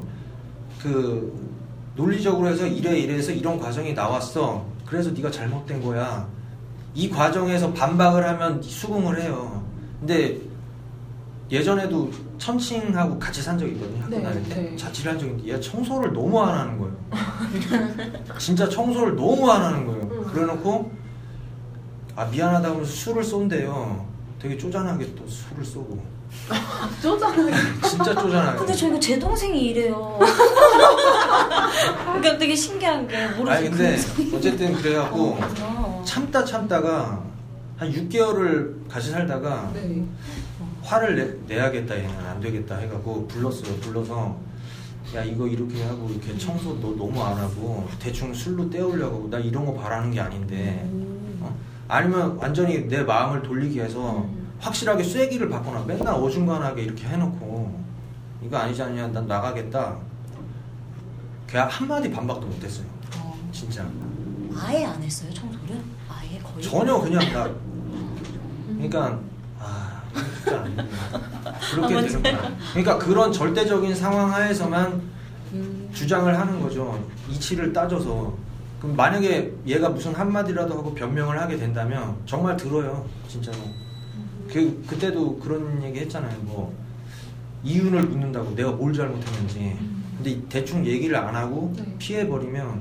그 0.82 1.32
논리적으로 1.97 2.49
해서 2.49 2.66
이래 2.66 2.99
이래서 2.99 3.32
이런 3.32 3.59
과정이 3.59 3.95
나왔어. 3.95 4.64
그래서 4.85 5.11
네가 5.11 5.30
잘못된 5.30 5.82
거야. 5.82 6.28
이 6.95 7.09
과정에서 7.09 7.72
반박을 7.72 8.26
하면 8.28 8.62
수긍을 8.62 9.20
해요. 9.22 9.64
근데 10.01 10.39
예전에도 11.51 12.11
천칭하고 12.39 13.18
같이 13.18 13.43
산 13.43 13.59
적이 13.59 13.72
있거든요. 13.72 14.03
학교 14.03 14.16
네, 14.16 14.22
다닐 14.22 14.43
때 14.49 14.55
네. 14.55 14.76
자취를 14.76 15.12
한 15.12 15.18
적이 15.18 15.30
있는데 15.32 15.51
얘가 15.51 15.61
청소를 15.61 16.12
너무 16.12 16.41
안 16.41 16.59
하는 16.59 16.78
거예요. 16.78 16.97
진짜 18.39 18.68
청소를 18.68 19.14
너무 19.14 19.51
안 19.51 19.62
하는 19.62 19.87
거예요. 19.87 20.03
음. 20.03 20.24
그래놓고 20.24 20.91
아 22.16 22.24
미안하다 22.26 22.70
하면서 22.70 22.91
술을 22.91 23.22
쏜대요. 23.22 24.07
되게 24.39 24.59
쪼잔하게 24.59 25.14
또 25.14 25.26
술을 25.26 25.64
쏘고 25.64 26.14
쪼잔하게. 27.03 27.53
진짜 27.89 28.14
쪼잔하게. 28.14 28.59
근데 28.59 28.74
저 28.74 28.89
이거 28.89 29.01
제 29.01 29.18
동생이 29.18 29.68
이래요. 29.68 30.18
그러니까 32.05 32.39
되게 32.39 32.55
신기한 32.55 33.07
게 33.09 33.28
모르겠어요. 33.28 33.51
아니 33.51 33.70
근데 33.70 33.97
어쨌든 34.37 34.74
그래갖고 34.74 35.39
어, 35.61 36.03
참다 36.05 36.45
참다가 36.45 37.22
한 37.76 37.91
6개월을 37.91 38.89
같이 38.89 39.11
살다가 39.11 39.70
네. 39.74 40.05
화를 40.82 41.16
내, 41.47 41.55
내야겠다 41.55 41.97
얘는 41.97 42.26
안 42.26 42.41
되겠다 42.41 42.76
해갖고 42.76 43.26
불렀어요 43.26 43.76
불러서 43.80 44.39
야 45.14 45.24
이거 45.24 45.47
이렇게 45.47 45.82
하고 45.85 46.09
이렇게 46.09 46.37
청소 46.39 46.78
너 46.80 46.95
너무 46.97 47.22
안 47.22 47.37
하고 47.37 47.89
대충 47.99 48.32
술로 48.32 48.70
때우려고 48.70 49.28
나 49.30 49.39
이런 49.39 49.64
거 49.64 49.74
바라는 49.74 50.11
게 50.12 50.20
아닌데 50.20 50.82
음. 50.85 51.39
어? 51.41 51.57
아니면 51.89 52.37
완전히 52.37 52.87
내 52.87 53.03
마음을 53.03 53.43
돌리기 53.43 53.76
위해서 53.76 54.18
음. 54.18 54.44
확실하게 54.65 55.05
쐐기를 55.05 55.51
받거나 55.51 55.85
맨날 55.85 56.15
어중간하게 56.15 56.83
이렇게 56.83 57.07
해놓고. 57.07 57.85
이거 58.43 58.57
아니지 58.57 58.83
않냐. 58.83 59.09
난 59.09 59.27
나가겠다. 59.27 59.97
걔 61.47 61.59
한마디 61.59 62.11
반박도 62.11 62.47
못했어요. 62.47 62.87
어. 63.19 63.39
진짜. 63.53 63.87
아예 64.57 64.85
안 64.85 65.03
했어요 65.03 65.33
청소를? 65.35 65.81
아예 66.09 66.39
거의? 66.39 66.62
전혀 66.62 66.99
그냥 67.01 67.33
나 67.33 67.51
그러니까 68.69 69.19
아 69.59 70.01
진짜 70.15 70.65
그렇게 71.73 71.97
아, 71.97 72.01
되는 72.03 72.23
거야 72.23 72.57
그러니까 72.71 72.99
그런 72.99 73.33
절대적인 73.33 73.95
상황 73.97 74.33
하에서만 74.33 75.03
음. 75.53 75.91
주장을 75.93 76.39
하는 76.39 76.61
거죠. 76.61 77.05
이치를 77.29 77.73
따져서. 77.73 78.35
그럼 78.81 78.97
만약에 78.97 79.53
얘가 79.67 79.89
무슨 79.89 80.15
한마디라도 80.15 80.75
하고 80.79 80.95
변명을 80.95 81.41
하게 81.41 81.57
된다면 81.57 82.17
정말 82.27 82.57
들어요 82.57 83.05
진짜로 83.29 83.57
그 84.55 84.85
그때도 84.87 85.41
그런 85.41 85.83
얘기 85.83 85.99
했잖아요 85.99 86.39
뭐 86.43 86.73
이윤을 87.65 88.05
묻는다고 88.05 88.55
내가 88.55 88.71
뭘 88.71 88.93
잘못했는지 88.93 89.77
근데 90.17 90.41
대충 90.49 90.87
얘기를 90.87 91.17
안 91.17 91.35
하고 91.35 91.73
네. 91.77 91.97
피해 91.99 92.29
버리면 92.29 92.81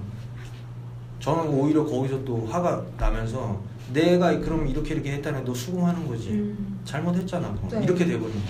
저는 1.20 1.48
오히려 1.48 1.84
거기서 1.84 2.24
또 2.24 2.46
화가 2.46 2.86
나면서 3.00 3.60
내가 3.92 4.40
그럼 4.40 4.68
이렇게 4.68 4.94
이렇게 4.94 5.14
했다는 5.14 5.44
너 5.46 5.52
수긍하는 5.52 6.08
거지 6.08 6.30
음. 6.30 6.80
잘못했잖아 6.86 7.48
뭐. 7.48 7.68
네. 7.72 7.84
이렇게 7.84 8.06
돼버리면 8.06 8.44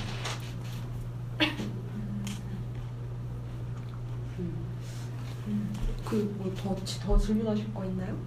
그뭐더 6.03 6.75
더 7.05 7.17
질문하실 7.17 7.73
거 7.73 7.85
있나요? 7.85 8.17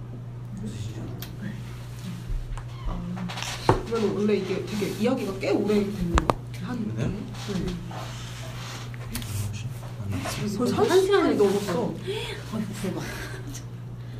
무엇이죠? 0.55 1.01
아, 3.87 3.89
그러면 3.89 4.17
원래 4.17 4.33
이게 4.35 4.65
되게 4.65 4.87
이야기가 4.99 5.33
꽤 5.39 5.51
오래 5.51 5.75
되는 5.75 6.15
것 6.15 6.27
같아요. 6.27 6.65
한 6.65 6.93
네? 6.97 7.05
네. 7.05 7.17
벌써 10.57 10.75
한한 10.75 11.01
시간이 11.01 11.35
넘었어. 11.35 11.93
대박. 12.81 13.01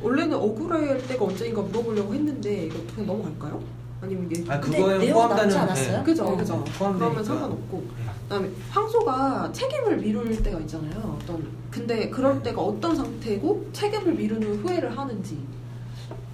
원래는 0.02 0.36
억울할 0.36 1.06
때가 1.06 1.24
언제인가 1.24 1.60
물어보려고 1.62 2.14
했는데 2.14 2.66
이거 2.66 2.76
그냥 2.94 3.06
넘어갈까요? 3.08 3.62
아니면 4.00 4.28
이게 4.30 4.50
아 4.50 4.60
그거에 4.60 5.12
포함되는 5.12 5.56
않았어요? 5.56 5.98
네. 5.98 6.04
그죠 6.04 6.24
어, 6.24 6.36
그죠 6.36 6.64
포함되니까. 6.78 6.98
그러면 6.98 7.24
상관없고 7.24 7.84
네. 7.98 8.04
그다음에 8.22 8.50
황소가 8.70 9.50
책임을 9.52 9.96
미룰 9.98 10.42
때가 10.42 10.60
있잖아요. 10.60 11.18
어떤 11.20 11.46
근데 11.70 12.08
그럴 12.08 12.42
때가 12.42 12.62
어떤 12.62 12.96
상태고 12.96 13.68
책임을 13.72 14.14
미루는 14.14 14.62
후회를 14.62 14.96
하는지. 14.96 15.38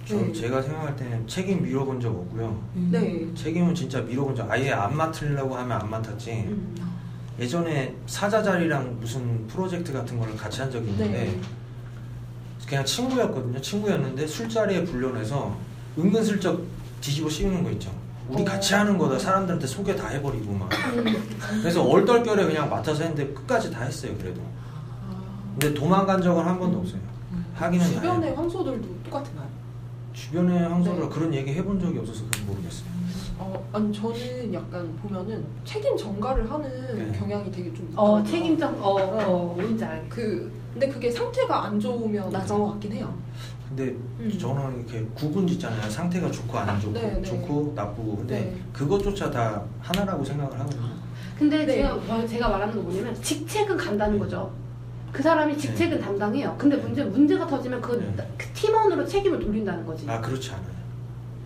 저 0.07 0.15
네. 0.15 0.31
제가 0.31 0.61
생각할 0.61 0.95
때는 0.95 1.27
책임 1.27 1.63
밀어본 1.63 1.99
적 1.99 2.09
없고요 2.09 2.61
음. 2.75 2.89
네. 2.91 3.27
책임은 3.33 3.73
진짜 3.73 4.01
밀어본 4.01 4.35
적 4.35 4.49
아예 4.49 4.71
안 4.71 4.95
맡으려고 4.95 5.55
하면 5.55 5.81
안 5.81 5.89
맡았지 5.89 6.31
음. 6.31 6.75
예전에 7.39 7.93
사자 8.05 8.41
자리랑 8.41 8.99
무슨 8.99 9.45
프로젝트 9.47 9.91
같은 9.91 10.19
거를 10.19 10.37
같이 10.37 10.61
한 10.61 10.69
적이 10.69 10.89
있는데 10.91 11.25
네. 11.25 11.41
그냥 12.67 12.85
친구였거든요 12.85 13.59
친구였는데 13.59 14.27
술자리에 14.27 14.85
불려내서 14.85 15.55
은근슬쩍 15.97 16.63
뒤집어 17.01 17.29
씌우는 17.29 17.63
거 17.63 17.71
있죠 17.71 17.91
우리 18.29 18.41
어. 18.41 18.45
같이 18.45 18.73
하는 18.73 18.97
거다 18.97 19.19
사람들한테 19.19 19.67
소개 19.67 19.95
다 19.95 20.07
해버리고 20.07 20.53
막 20.53 20.69
그래서 21.61 21.83
얼떨결에 21.83 22.45
그냥 22.45 22.69
맡아서 22.69 23.03
했는데 23.03 23.33
끝까지 23.33 23.71
다 23.71 23.83
했어요 23.83 24.13
그래도 24.19 24.41
근데 25.59 25.73
도망간 25.73 26.21
적은 26.21 26.43
한 26.43 26.59
번도 26.59 26.79
없어요 26.79 27.01
하기는 27.55 27.85
다 27.85 27.93
주변의 27.93 28.29
해요. 28.29 28.37
황소들도 28.37 28.87
똑같은가요? 29.05 29.44
주변에 30.15 30.57
황소를 30.59 31.01
네. 31.01 31.09
그런 31.09 31.33
얘기 31.33 31.51
해본 31.53 31.79
적이 31.79 31.99
없어서 31.99 32.23
그건 32.31 32.47
모르겠어요 32.47 32.95
어, 33.37 33.69
아니 33.73 33.91
저는 33.93 34.53
약간 34.53 34.95
보면은 35.01 35.45
책임 35.65 35.95
전가를 35.97 36.49
하는 36.49 37.11
네. 37.11 37.19
경향이 37.19 37.51
되게 37.51 37.73
좀 37.73 37.91
어. 37.95 38.23
책임적 38.23 38.81
어, 38.81 38.93
어 38.95 39.53
뭔지 39.55 39.83
알. 39.83 40.07
그 40.07 40.49
근데 40.71 40.87
그게 40.87 41.11
상태가 41.11 41.65
안 41.65 41.79
좋으면 41.79 42.31
맞아. 42.31 42.55
것 42.57 42.71
같긴 42.71 42.93
해요. 42.93 43.13
근데 43.67 43.95
음. 44.19 44.37
저는 44.39 44.79
이렇게 44.79 45.05
구분 45.13 45.45
짓잖아요 45.47 45.89
상태가 45.89 46.31
좋고 46.31 46.57
안 46.57 46.79
좋고 46.79 46.93
네, 46.93 47.13
네. 47.15 47.21
좋고 47.23 47.73
나쁘고 47.75 48.17
근데 48.17 48.39
네. 48.39 48.57
그것조차 48.71 49.29
다 49.29 49.61
하나라고 49.81 50.23
생각을 50.23 50.57
하거든요 50.59 50.89
근데 51.37 51.65
네. 51.65 51.73
제가 51.75 51.95
뭐- 51.95 52.25
제가 52.25 52.47
말하는 52.47 52.73
거 52.73 52.81
뭐냐면 52.81 53.13
직책은 53.21 53.75
간다는 53.75 54.17
거죠. 54.17 54.49
그 55.15 55.23
사람이 55.23 55.57
직책은 55.57 56.01
담당해요. 56.01 56.53
근데 56.57 56.75
문제 56.75 57.01
문제가 57.05 57.47
터지면 57.47 57.79
그, 57.79 57.93
네. 58.17 58.29
그 58.37 58.47
팀원으로 58.47 59.05
책임을 59.05 59.39
돌린다는 59.39 59.85
거지. 59.85 60.05
아 60.09 60.19
그렇지 60.19 60.51
않아요 60.51 60.75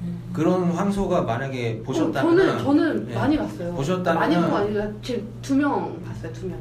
음. 0.01 0.19
그런 0.33 0.71
황소가 0.71 1.21
만약에 1.21 1.83
보셨다면 1.83 2.33
어, 2.33 2.35
저는 2.35 2.57
저는 2.63 3.07
네. 3.09 3.13
많이 3.13 3.37
봤어요. 3.37 3.75
보셨다면- 3.75 4.15
많이 4.15 4.35
본거 4.35 4.57
아니고 4.57 5.01
제두명 5.03 6.01
봤어요. 6.03 6.33
두 6.33 6.47
명. 6.47 6.57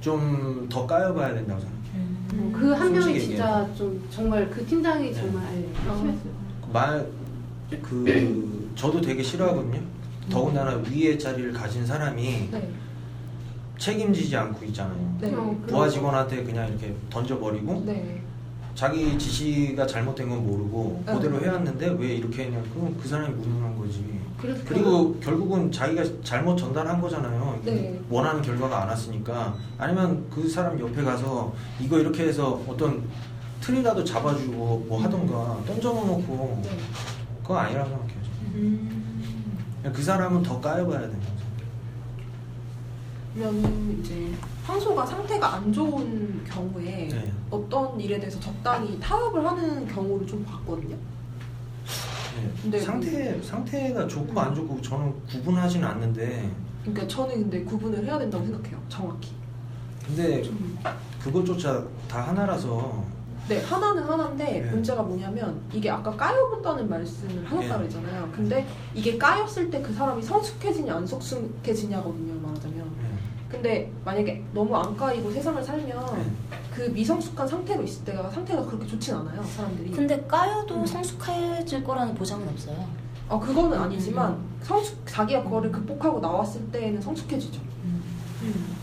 좀 0.00 0.66
더 0.70 0.86
까여봐야 0.86 1.34
된다고 1.34 1.60
생각해요 1.60 2.02
음. 2.32 2.52
그한 2.58 2.92
명이 2.92 3.02
솔직히 3.02 3.26
진짜 3.26 3.68
좀 3.76 4.02
정말 4.10 4.48
그 4.48 4.64
팀장이 4.64 5.10
네. 5.10 5.14
정말 5.14 5.42
어. 5.86 5.96
심했어요. 5.96 6.32
말그 6.72 8.72
저도 8.74 9.02
되게 9.02 9.22
싫어하거든요. 9.22 9.80
더군다나 10.30 10.80
위의 10.90 11.18
자리를 11.18 11.52
가진 11.52 11.84
사람이 11.84 12.48
네. 12.50 12.70
책임지지 13.78 14.36
않고 14.36 14.64
있잖아요. 14.66 15.16
네. 15.20 15.32
어, 15.34 15.56
부하 15.66 15.80
그런 15.80 15.90
직원한테 15.90 16.44
그냥 16.44 16.68
이렇게 16.68 16.94
던져버리고 17.08 17.82
네. 17.86 18.20
자기 18.74 19.18
지시가 19.18 19.86
잘못된 19.86 20.28
건 20.28 20.46
모르고 20.46 21.02
네. 21.06 21.12
그대로 21.14 21.40
해왔는데 21.40 21.96
왜 21.98 22.14
이렇게 22.16 22.44
했냐 22.44 22.62
그럼 22.74 22.96
그 23.00 23.08
사람이 23.08 23.34
무능한 23.34 23.76
거지. 23.78 24.18
그래서 24.40 24.62
그리고 24.64 25.18
결국은 25.18 25.70
자기가 25.72 26.04
잘못 26.22 26.56
전달한 26.56 27.00
거잖아요. 27.00 27.60
네. 27.64 28.00
원하는 28.08 28.42
결과가 28.42 28.82
안 28.82 28.88
왔으니까 28.88 29.56
아니면 29.78 30.26
그 30.30 30.48
사람 30.48 30.78
옆에 30.78 31.02
가서 31.02 31.52
이거 31.80 31.98
이렇게 31.98 32.28
해서 32.28 32.60
어떤 32.68 33.02
틀이라도 33.60 34.04
잡아주고 34.04 34.86
뭐 34.88 35.02
하던가 35.02 35.58
던져놓고 35.66 36.60
네. 36.62 36.70
그거 37.42 37.56
아니라고 37.58 37.88
생각해요. 37.88 38.18
음. 38.54 39.58
그 39.92 40.02
사람은 40.02 40.42
더 40.42 40.60
까여봐야 40.60 41.00
된다고 41.00 41.24
생각해요. 41.24 41.47
그러면 43.34 43.98
이제 44.00 44.30
황소가 44.64 45.06
상태가 45.06 45.54
안 45.54 45.72
좋은 45.72 46.42
경우에 46.44 47.08
네. 47.10 47.32
어떤 47.50 47.98
일에 48.00 48.18
대해서 48.18 48.38
적당히 48.40 48.98
타협을 49.00 49.44
하는 49.46 49.86
경우를 49.86 50.26
좀 50.26 50.44
봤거든요. 50.44 50.96
네. 50.96 52.50
근데 52.62 52.78
상태 52.80 53.40
상태가 53.42 54.06
좋고 54.06 54.38
안 54.40 54.54
좋고 54.54 54.80
저는 54.80 55.12
구분하진 55.26 55.82
않는데 55.84 56.50
그러니까 56.82 57.06
저는 57.08 57.34
근데 57.42 57.64
구분을 57.64 58.04
해야 58.04 58.18
된다고 58.18 58.44
생각해요. 58.44 58.78
정확히. 58.88 59.32
근데 60.06 60.42
좀. 60.42 60.78
그것조차 61.22 61.84
다 62.08 62.28
하나라서 62.28 63.04
네, 63.48 63.62
하나는 63.62 64.02
하나인데 64.02 64.44
네. 64.44 64.70
문제가 64.70 65.02
뭐냐면 65.02 65.58
이게 65.72 65.88
아까 65.90 66.10
까여본다는 66.14 66.88
말씀을 66.88 67.44
하셨다고 67.50 67.78
네. 67.80 67.84
했잖아요. 67.86 68.28
근데 68.34 68.66
이게 68.94 69.16
까였을 69.16 69.70
때 69.70 69.82
그 69.82 69.92
사람이 69.92 70.22
성숙해지냐 70.22 70.94
안 70.96 71.06
성숙해지냐거든요, 71.06 72.34
말하자면. 72.40 72.77
네. 73.48 73.56
근데 73.56 73.92
만약에 74.04 74.44
너무 74.52 74.76
안 74.76 74.96
까이고 74.96 75.30
세상을 75.30 75.62
살면 75.62 76.16
네. 76.16 76.30
그 76.74 76.82
미성숙한 76.90 77.48
상태로 77.48 77.82
있을 77.82 78.04
때가 78.04 78.30
상태가 78.30 78.64
그렇게 78.64 78.86
좋진 78.86 79.14
않아요, 79.14 79.42
사람들이. 79.42 79.90
근데 79.90 80.20
까여도 80.26 80.76
음. 80.76 80.86
성숙해질 80.86 81.82
거라는 81.82 82.14
보장은 82.14 82.46
없어요. 82.48 82.86
어, 83.28 83.40
그거는 83.40 83.78
아니지만 83.78 84.32
음. 84.32 84.58
성숙 84.62 85.06
자기가 85.06 85.42
그거를 85.44 85.72
극복하고 85.72 86.20
나왔을 86.20 86.70
때는 86.70 87.00
성숙해지죠. 87.00 87.60
음. 87.84 88.76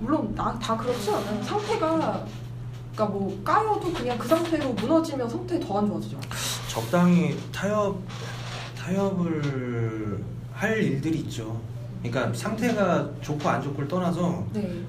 물론 0.00 0.32
나, 0.34 0.56
다 0.58 0.76
그렇지 0.76 1.10
않아요. 1.10 1.42
상태가 1.42 2.24
그러니까 2.94 3.16
뭐 3.16 3.40
까여도 3.44 3.92
그냥 3.92 4.16
그 4.18 4.26
상태로 4.28 4.72
무너지면 4.72 5.28
상태 5.28 5.58
더 5.60 5.78
안 5.78 5.86
좋아지죠. 5.86 6.18
적당히 6.68 7.36
타협 7.52 7.96
타협을 8.88 10.18
할 10.52 10.82
일들이 10.82 11.18
있죠. 11.20 11.60
그러니까 12.02 12.32
상태가 12.32 13.10
좋고 13.20 13.48
안 13.48 13.62
좋고를 13.62 13.88
떠나서 13.88 14.46
네. 14.52 14.80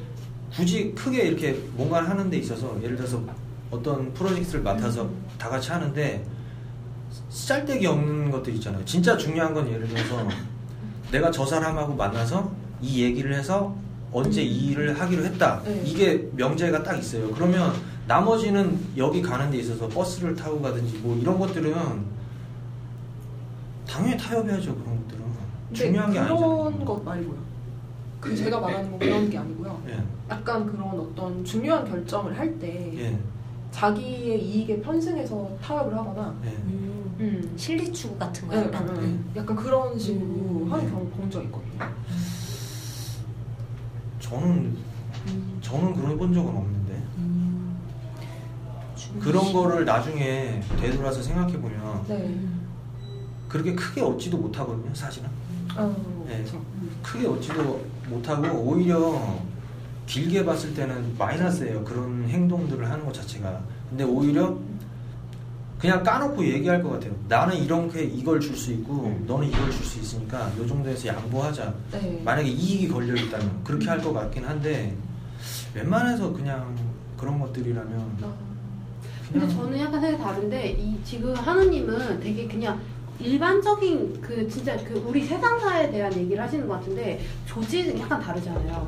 굳이 0.55 0.93
크게 0.95 1.23
이렇게 1.23 1.53
뭔가를 1.73 2.09
하는 2.09 2.29
데 2.29 2.37
있어서 2.37 2.77
예를 2.81 2.95
들어서 2.95 3.21
어떤 3.69 4.13
프로젝트를 4.13 4.63
맡아서 4.63 5.03
음. 5.03 5.25
다 5.37 5.49
같이 5.49 5.71
하는데 5.71 6.25
쌀데기 7.29 7.85
없는 7.85 8.31
것들 8.31 8.53
있잖아요. 8.55 8.83
진짜 8.85 9.17
중요한 9.17 9.53
건 9.53 9.69
예를 9.69 9.87
들어서 9.87 10.27
내가 11.11 11.29
저 11.29 11.45
사람하고 11.45 11.93
만나서 11.95 12.51
이 12.81 13.03
얘기를 13.03 13.33
해서 13.33 13.75
언제 14.11 14.41
이 14.41 14.71
일을 14.71 14.99
하기로 14.99 15.23
했다. 15.25 15.61
네. 15.65 15.83
이게 15.85 16.29
명제가 16.35 16.83
딱 16.83 16.97
있어요. 16.97 17.29
그러면 17.31 17.73
나머지는 18.07 18.79
여기 18.97 19.21
가는 19.21 19.51
데 19.51 19.57
있어서 19.57 19.87
버스를 19.87 20.35
타고 20.35 20.59
가든지 20.61 20.97
뭐 20.99 21.15
이런 21.17 21.37
것들은 21.37 22.18
당연히 23.89 24.17
타협해야죠. 24.17 24.75
그런 24.75 24.97
것들은 25.01 25.23
중요한 25.73 26.11
게 26.11 26.19
그런 26.19 26.31
아니잖아요. 26.31 26.85
것 26.85 27.03
말고요. 27.03 27.39
그 28.19 28.35
제가 28.35 28.59
말하는 28.59 28.89
건 28.91 28.99
그런 28.99 29.29
게 29.29 29.37
아니고요. 29.37 29.81
예, 29.87 30.03
약간 30.29 30.65
그런 30.65 30.87
어떤 30.99 31.43
중요한 31.43 31.89
결정을 31.89 32.37
할 32.37 32.59
때 32.59 32.91
예, 32.97 33.17
자기의 33.71 34.43
이익에 34.43 34.81
편승해서 34.81 35.49
타협을 35.61 35.95
하거나 35.95 36.35
예. 36.45 36.49
음. 36.49 37.15
음. 37.19 37.53
실리 37.57 37.91
추구 37.91 38.17
같은 38.17 38.47
거 38.47 38.55
네, 38.55 38.61
약간. 38.65 38.85
네, 38.93 39.01
네. 39.07 39.19
약간 39.37 39.55
그런 39.55 39.97
식으로 39.97 40.25
음. 40.25 40.67
하는 40.71 40.89
경우 40.89 41.05
본 41.09 41.29
적 41.29 41.43
있거든요. 41.43 41.85
저는 44.19 44.77
음. 45.27 45.57
저는 45.61 45.93
그런 45.93 46.17
본 46.17 46.33
적은 46.33 46.49
없는데. 46.55 46.93
음. 47.17 47.77
그런 49.19 49.51
거를 49.53 49.85
나중에 49.85 50.61
되돌아서 50.79 51.21
생각해 51.21 51.53
보면 51.59 52.05
네. 52.07 52.35
음. 53.49 53.51
그렇게 53.51 53.73
크게 53.75 54.01
얻지도 54.01 54.37
못하거든요, 54.37 54.93
사실은. 54.93 55.27
어, 55.75 56.23
네. 56.27 56.37
그렇죠. 56.37 56.61
크게 57.01 57.27
얻지도 57.27 57.81
못하고 58.09 58.47
오히려 58.59 59.39
길게 60.05 60.45
봤을 60.45 60.73
때는 60.73 61.15
마이너스예요. 61.17 61.83
그런 61.83 62.25
행동들을 62.27 62.89
하는 62.89 63.05
것 63.05 63.13
자체가. 63.13 63.59
근데 63.89 64.03
오히려 64.03 64.55
그냥 65.79 66.03
까놓고 66.03 66.43
얘기할 66.45 66.83
것 66.83 66.89
같아요. 66.91 67.15
나는 67.27 67.55
이렇게 67.55 68.03
이걸 68.03 68.39
줄 68.39 68.55
수 68.55 68.71
있고 68.73 69.05
음. 69.05 69.23
너는 69.27 69.47
이걸 69.47 69.71
줄 69.71 69.83
수 69.85 69.99
있으니까 69.99 70.51
요 70.57 70.67
정도에서 70.67 71.07
양보하자. 71.07 71.73
네. 71.93 72.21
만약에 72.23 72.47
이익이 72.49 72.87
걸려 72.89 73.15
있다면 73.15 73.63
그렇게 73.63 73.87
할 73.87 73.99
것 74.01 74.11
같긴 74.13 74.43
한데 74.45 74.93
웬만해서 75.73 76.33
그냥 76.33 76.75
그런 77.17 77.39
것들이라면 77.39 78.17
어, 78.23 78.33
근데 79.31 79.47
저는 79.47 79.79
약간 79.79 80.01
생각이 80.01 80.21
다른데 80.23 80.71
이 80.71 80.97
지금 81.03 81.33
하느님은 81.35 82.19
되게 82.19 82.47
그냥 82.47 82.79
일반적인 83.19 84.21
그 84.21 84.47
진짜 84.47 84.77
그 84.77 84.93
우리 85.05 85.23
세상사에 85.23 85.91
대한 85.91 86.13
얘기를 86.13 86.41
하시는 86.41 86.67
것 86.67 86.75
같은데 86.75 87.19
조직은 87.45 87.99
약간 87.99 88.19
다르잖아요. 88.19 88.87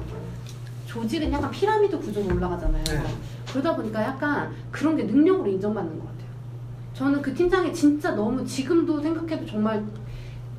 조직은 0.85 1.31
약간 1.31 1.51
피라미드 1.51 1.97
구조로 1.99 2.35
올라가잖아요. 2.35 2.83
네. 2.83 3.03
그러다 3.49 3.75
보니까 3.75 4.01
약간 4.03 4.53
그런 4.71 4.95
게 4.95 5.03
능력으로 5.03 5.49
인정받는 5.49 5.99
것 5.99 6.05
같아요. 6.05 6.21
저는 6.93 7.21
그 7.21 7.33
팀장이 7.33 7.73
진짜 7.73 8.11
너무 8.11 8.45
지금도 8.45 9.01
생각해도 9.01 9.45
정말 9.45 9.83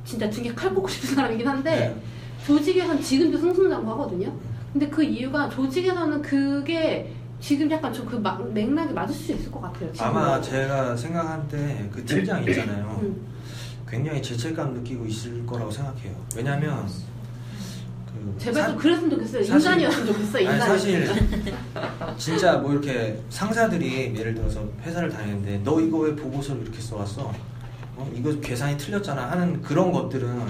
진짜 0.03 0.29
등에 0.29 0.53
칼 0.53 0.73
꽂고 0.73 0.87
싶은 0.87 1.15
사람이긴 1.15 1.47
한데 1.47 1.71
네. 1.71 2.01
조직에선 2.45 3.01
지금도 3.01 3.37
승승장구하거든요. 3.37 4.33
근데 4.71 4.89
그 4.89 5.03
이유가 5.03 5.47
조직에서는 5.49 6.21
그게 6.21 7.13
지금 7.39 7.69
약간 7.69 7.91
저 7.93 8.03
그 8.05 8.15
맥락이 8.53 8.93
맞을 8.93 9.13
수 9.13 9.33
있을 9.33 9.51
것 9.51 9.61
같아요. 9.61 9.91
지금. 9.91 10.07
아마 10.07 10.39
제가 10.41 10.95
생각할 10.95 11.47
때그 11.47 12.03
팀장 12.05 12.43
있잖아요. 12.43 12.99
음. 13.01 13.32
굉장히 13.93 14.23
죄책감 14.23 14.73
느끼고 14.73 15.05
있을 15.05 15.45
거라고 15.45 15.69
생각해요. 15.69 16.15
왜냐면 16.35 16.87
그 18.07 18.35
제발 18.39 18.63
사- 18.63 18.67
좀 18.69 18.77
그랬으면 18.79 19.09
좋겠어요. 19.11 19.43
사실- 19.43 19.71
인간이었으면 19.71 20.07
좋겠어. 20.07 20.39
인간이. 20.39 20.59
사실 20.61 21.07
진짜 22.17 22.57
뭐 22.57 22.71
이렇게 22.71 23.21
상사들이 23.29 24.15
예를 24.17 24.33
들어서 24.33 24.67
회사를 24.81 25.09
다니는데 25.09 25.61
너 25.63 25.79
이거 25.79 25.99
왜 25.99 26.15
보고서를 26.15 26.63
이렇게 26.63 26.81
써왔어? 26.81 27.31
어? 27.95 28.11
이거 28.15 28.31
계산이 28.39 28.77
틀렸잖아 28.79 29.29
하는 29.29 29.61
그런 29.61 29.91
것들은 29.91 30.41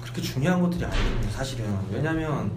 그렇게 0.00 0.22
중요한 0.22 0.60
것들이 0.62 0.84
아니거든요 0.84 1.30
사실은 1.32 1.64
왜냐면 1.92 2.52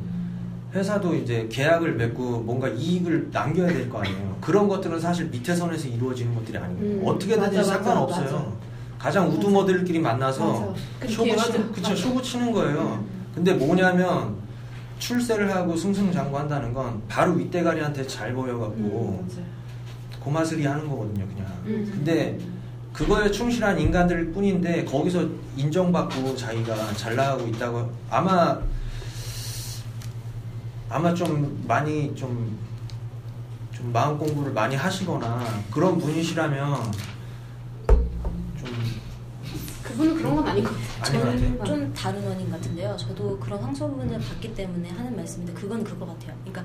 회사도 0.75 1.15
이제 1.15 1.47
계약을 1.51 1.95
맺고 1.95 2.41
뭔가 2.41 2.67
이익을 2.69 3.29
남겨야 3.31 3.69
될 3.69 3.89
거 3.89 4.01
아니에요. 4.01 4.37
그런 4.39 4.67
것들은 4.67 4.99
사실 4.99 5.25
밑에 5.29 5.55
선에서 5.55 5.87
이루어지는 5.87 6.35
것들이 6.35 6.59
아니에요. 6.59 6.79
음, 6.79 7.01
어떻게든지 7.03 7.57
맞아, 7.57 7.57
맞아, 7.57 7.63
상관없어요. 7.83 8.23
맞아. 8.25 8.66
가장 8.97 9.29
우두머들끼리 9.29 9.99
만나서 9.99 10.75
쇼부 11.07 11.35
치는 11.35 11.71
그쵸. 11.71 11.95
쇼부 11.95 12.21
치는 12.21 12.51
거예요. 12.51 13.03
근데 13.33 13.53
뭐냐면 13.53 14.35
출세를 14.99 15.53
하고 15.53 15.75
승승장구한다는 15.75 16.73
건 16.73 17.01
바로 17.07 17.33
윗대가리한테 17.33 18.07
잘 18.07 18.33
보여갖고 18.33 18.73
음, 18.75 19.45
고마스리 20.19 20.65
하는 20.65 20.89
거거든요, 20.89 21.27
그냥. 21.27 21.47
음. 21.65 21.91
근데 21.93 22.37
그거에 22.93 23.29
충실한 23.29 23.79
인간들 23.79 24.31
뿐인데 24.31 24.83
거기서 24.85 25.27
인정받고 25.55 26.35
자기가 26.35 26.93
잘 26.95 27.15
나가고 27.15 27.47
있다고 27.47 27.91
아마 28.09 28.59
아마 30.89 31.13
좀 31.13 31.63
많이 31.67 32.15
좀, 32.15 32.57
좀 33.71 33.91
마음 33.91 34.17
공부를 34.17 34.51
많이 34.53 34.75
하시거나 34.75 35.43
그런 35.69 35.99
분이시라면 35.99 36.91
좀 36.91 36.91
그분은 39.97 40.15
그런 40.15 40.35
건 40.35 40.47
아닌 40.47 40.63
것 40.63 40.71
같아요. 41.01 41.21
아닌 41.23 41.57
것 41.57 41.59
같아요. 41.59 41.65
좀 41.65 41.93
다른 41.93 42.27
원인 42.27 42.51
같은데요. 42.51 42.95
저도 42.97 43.39
그런 43.39 43.59
황소분을 43.59 44.19
봤기 44.19 44.53
때문에 44.53 44.89
하는 44.89 45.15
말씀인데 45.15 45.53
그건 45.53 45.83
그거 45.83 46.05
같아요. 46.05 46.33
그러니까 46.45 46.63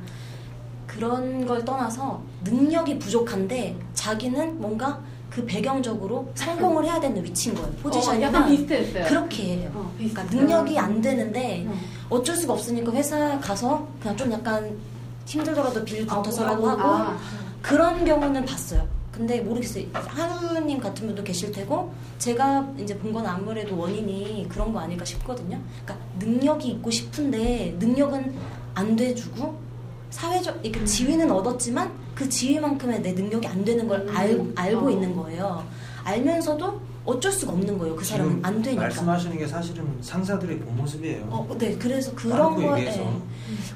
그런 0.87 1.47
걸 1.47 1.65
떠나서 1.65 2.23
능력이 2.45 2.99
부족한데 2.99 3.77
자기는 3.95 4.61
뭔가 4.61 5.01
그 5.31 5.45
배경적으로 5.47 6.31
성공을 6.35 6.85
해야 6.85 7.01
되는 7.01 7.25
위치인 7.25 7.55
거예요. 7.55 7.69
어, 7.69 7.77
포지션이 7.83 8.23
약간 8.23 8.51
비슷했어요. 8.51 9.07
그렇게 9.07 9.43
해요. 9.45 9.71
어, 9.75 9.91
그러니까. 9.97 10.25
능력이 10.25 10.79
안 10.79 11.01
되는데 11.01 11.65
어. 11.67 11.75
어쩔 12.11 12.37
수가 12.37 12.53
없으니까 12.53 12.93
회사 12.93 13.41
가서 13.41 13.89
그냥 14.03 14.17
좀 14.19 14.31
약간 14.31 14.77
힘들더라도 15.25 15.83
빌 15.85 16.07
붙어서라도 16.07 16.69
아, 16.69 16.73
하고 16.73 16.83
아, 16.83 17.17
그런 17.63 18.05
경우는 18.05 18.45
봤어요. 18.45 18.87
근데 19.13 19.41
모르겠어요. 19.43 19.85
하루님 19.93 20.81
같은 20.81 21.07
분도 21.07 21.23
계실 21.23 21.53
테고 21.53 21.93
제가 22.19 22.73
이제 22.79 22.97
본 22.99 23.13
건 23.13 23.27
아무래도 23.27 23.77
원인이 23.77 24.47
그런 24.49 24.73
거 24.73 24.81
아닐까 24.81 25.05
싶거든요. 25.05 25.61
그러니까 25.85 26.07
능력이 26.19 26.69
있고 26.71 26.91
싶은데 26.91 27.77
능력은 27.79 28.35
안 28.75 28.97
돼주고 28.97 29.61
사회적 30.09 30.61
이렇게 30.65 30.83
지위는 30.87 31.31
얻었지만 31.31 31.93
그 32.15 32.27
지위만큼의 32.27 33.03
내 33.03 33.13
능력이 33.13 33.47
안 33.47 33.63
되는 33.65 33.87
걸 33.87 34.01
음. 34.01 34.17
알, 34.17 34.41
알고 34.57 34.87
어. 34.87 34.91
있는 34.91 35.15
거예요. 35.15 35.63
알면서도 36.05 36.81
어쩔 37.05 37.31
수가 37.33 37.53
없는 37.53 37.77
거예요. 37.79 37.97
그 37.97 38.05
사람은 38.05 38.41
안 38.43 38.63
되니까. 38.63 38.83
말씀하시는 38.85 39.37
게 39.37 39.47
사실은 39.47 39.87
상사들의 40.01 40.59
본 40.61 40.77
모습이에요. 40.77 41.27
어, 41.29 41.47
네. 41.59 41.77
그래서 41.77 42.15
그런 42.15 42.55
거에. 42.57 42.87
예. 42.87 43.09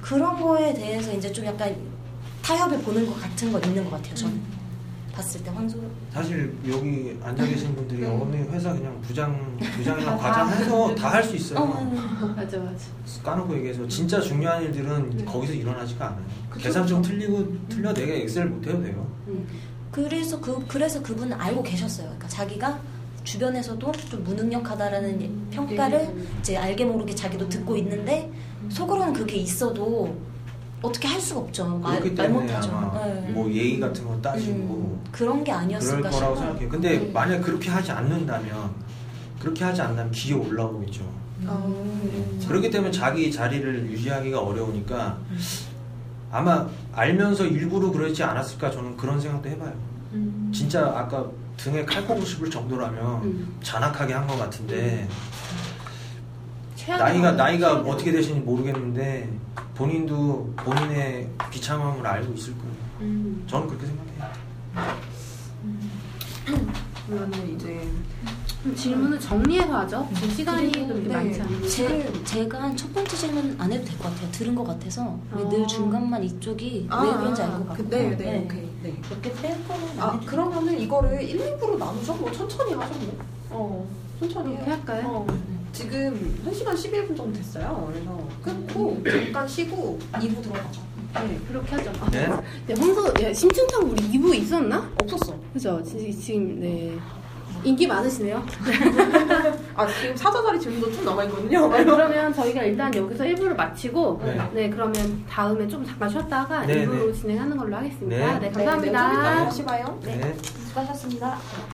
그런 0.00 0.40
거에 0.40 0.72
대해서 0.72 1.12
이제 1.12 1.30
좀 1.30 1.44
약간 1.44 1.76
타협을 2.42 2.78
보는 2.78 3.06
것 3.06 3.20
같은 3.20 3.52
거 3.52 3.58
있는 3.60 3.84
것 3.84 3.90
같아요. 3.96 4.14
저는 4.14 4.34
음. 4.34 4.55
봤을 5.16 5.42
때 5.42 5.50
황소 5.50 5.78
사실 6.12 6.54
여기 6.68 7.16
앉아 7.22 7.46
계신 7.46 7.74
분들이 7.74 8.04
음. 8.04 8.12
어머니 8.20 8.36
회사 8.50 8.70
그냥 8.74 9.00
부장 9.00 9.56
부장이나 9.74 10.14
과장 10.14 10.50
해서 10.50 10.94
다 10.94 11.08
할 11.08 11.24
수 11.24 11.34
있어요. 11.36 11.60
어, 11.60 12.34
맞아 12.36 12.58
맞아. 12.58 12.84
까놓고 13.24 13.56
얘기해서 13.56 13.88
진짜 13.88 14.20
중요한 14.20 14.62
일들은 14.62 15.10
네. 15.16 15.24
거기서 15.24 15.54
일어나지가 15.54 16.08
않아요. 16.08 16.22
그쵸, 16.50 16.64
계산 16.64 16.86
좀 16.86 17.00
그쵸. 17.00 17.12
틀리고 17.14 17.56
틀려 17.70 17.94
내가 17.94 18.12
엑셀 18.12 18.44
못 18.46 18.66
해도 18.66 18.82
돼요. 18.82 19.06
음. 19.28 19.46
그래서 19.90 20.38
그 20.38 20.62
그래서 20.68 21.02
그분은 21.02 21.32
알고 21.40 21.62
계셨어요. 21.62 22.04
그러니까 22.08 22.28
자기가 22.28 22.78
주변에서도 23.24 23.92
좀 24.10 24.22
무능력하다라는 24.22 25.10
음. 25.22 25.48
평가를 25.50 25.98
네. 26.14 26.24
이제 26.40 26.56
알게 26.58 26.84
모르게 26.84 27.14
자기도 27.14 27.48
듣고 27.48 27.74
있는데 27.78 28.30
속으로는 28.68 29.14
그게 29.14 29.36
있어도 29.36 30.14
어떻게 30.82 31.08
할 31.08 31.20
수가 31.20 31.40
없죠. 31.40 31.66
말, 31.78 32.00
그렇기 32.00 32.14
말 32.16 32.26
때문에 32.26 32.46
못하죠. 32.46 32.70
아마 32.72 33.04
네. 33.06 33.30
뭐 33.30 33.50
예의 33.50 33.80
같은 33.80 34.04
거 34.06 34.20
따지고 34.20 34.52
음, 34.52 35.04
그런 35.10 35.38
게 35.42 35.50
그럴 35.52 35.62
아니었을까 35.64 36.10
거라고 36.10 36.16
싶어요. 36.16 36.36
생각해요. 36.36 36.68
근데 36.68 36.96
음. 36.98 37.10
만약 37.12 37.40
그렇게 37.40 37.70
하지 37.70 37.90
않는다면 37.92 38.70
그렇게 39.40 39.64
하지 39.64 39.80
않는다면 39.82 40.12
기에 40.12 40.34
올라오겠죠. 40.34 41.02
음. 41.42 42.40
그렇기 42.46 42.70
때문에 42.70 42.90
자기 42.90 43.30
자리를 43.32 43.90
유지하기가 43.90 44.40
어려우니까 44.40 45.18
아마 46.30 46.66
알면서 46.92 47.46
일부러 47.46 47.90
그러지 47.90 48.22
않았을까 48.22 48.70
저는 48.70 48.96
그런 48.96 49.20
생각도 49.20 49.48
해봐요. 49.48 49.72
음. 50.12 50.50
진짜 50.54 50.86
아까 50.94 51.26
등에 51.56 51.84
칼 51.84 52.06
꼽고 52.06 52.24
싶을 52.24 52.50
정도라면 52.50 53.22
음. 53.24 53.56
잔악하게 53.62 54.12
한 54.12 54.26
것 54.26 54.36
같은데 54.38 55.08
나이가. 56.88 57.32
나이가 57.32 57.68
최악의 57.74 57.90
어떻게 57.90 58.12
되시는지 58.12 58.44
모르겠는데 58.44 59.28
본인도 59.74 60.52
본인의 60.56 61.28
비참함을 61.50 62.06
알고 62.06 62.32
있을 62.34 62.54
거예요. 62.58 62.74
음. 63.00 63.44
저는 63.46 63.66
그렇게 63.68 63.86
생각해요. 63.86 64.96
그러면은 67.06 67.54
이제 67.56 67.80
그럼 68.62 68.74
질문을 68.76 69.20
정리해서 69.20 69.76
하죠. 69.78 70.08
지금 70.14 70.30
시간이 70.30 70.72
그리고, 70.72 70.88
그렇게 70.88 71.08
네. 71.08 71.14
많지 71.14 71.40
않은데. 71.40 71.68
제, 71.68 72.12
제가 72.24 72.62
한 72.62 72.76
첫 72.76 72.92
번째 72.92 73.16
질문 73.16 73.54
안 73.60 73.72
해도 73.72 73.84
될 73.84 73.96
것 73.98 74.04
같아요. 74.12 74.30
들은 74.32 74.54
것 74.54 74.64
같아서 74.64 75.18
왜늘 75.32 75.62
어. 75.62 75.66
중간만 75.66 76.24
이쪽이 76.24 76.88
왜 76.90 77.12
그런지 77.14 77.42
알 77.42 77.50
것 77.52 77.68
같고 77.68 77.84
그, 77.84 77.90
네, 77.90 78.16
네, 78.16 78.44
오케이. 78.44 78.68
네. 78.82 79.00
몇개 79.08 79.32
뺄 79.34 79.56
거는 79.68 80.00
안아 80.00 80.20
그러면은 80.26 80.78
이거를 80.80 81.22
1, 81.22 81.58
2부로 81.58 81.78
나누죠? 81.78 82.14
뭐 82.14 82.30
천천히 82.32 82.74
하죠 82.74 82.94
뭐. 83.00 83.18
어 83.50 83.86
천천히 84.18 84.54
그렇게 84.56 84.64
해요. 84.64 84.74
할까요? 84.76 85.02
어, 85.06 85.26
지금 85.80 86.40
1시간 86.46 86.72
11분 86.72 87.14
정도 87.14 87.32
됐어요. 87.34 87.90
그래서 87.92 88.28
끊고 88.42 89.02
잠깐 89.06 89.46
쉬고 89.46 89.98
2부 90.12 90.42
들어가죠. 90.42 90.80
네. 91.28 91.38
그렇게 91.48 91.74
하죠. 91.76 91.92
네? 92.10 92.28
네, 92.66 92.74
황소, 92.78 93.12
야, 93.22 93.32
심층탕 93.32 93.82
우리 93.90 94.02
2부 94.12 94.34
있었나? 94.34 94.90
없었어. 95.02 95.34
그죠? 95.52 95.82
지- 95.82 96.18
지금, 96.18 96.60
네. 96.60 96.96
인기 97.62 97.86
많으시네요. 97.86 98.42
아 99.74 99.86
지금 99.86 100.16
사자자리 100.16 100.60
질문도 100.60 100.92
좀 100.92 101.04
남아있거든요. 101.04 101.68
네, 101.68 101.84
그러면 101.84 102.32
저희가 102.32 102.62
일단 102.62 102.94
여기서 102.94 103.24
1부를 103.24 103.54
마치고, 103.56 104.20
네. 104.24 104.50
네, 104.54 104.70
그러면 104.70 105.24
다음에 105.28 105.66
좀 105.68 105.84
잠깐 105.84 106.08
쉬었다가 106.08 106.64
네, 106.66 106.86
2부로 106.86 107.06
네. 107.08 107.12
진행하는 107.12 107.56
걸로 107.56 107.76
하겠습니다. 107.76 108.16
네. 108.16 108.24
네, 108.26 108.40
네, 108.40 108.40
네, 108.40 108.52
좀 108.52 108.62
이따 108.62 108.70
감사합니다. 108.72 109.44
다시 109.44 109.64
봐요. 109.64 109.98
네. 110.04 110.36
수고하셨습니다. 110.68 111.38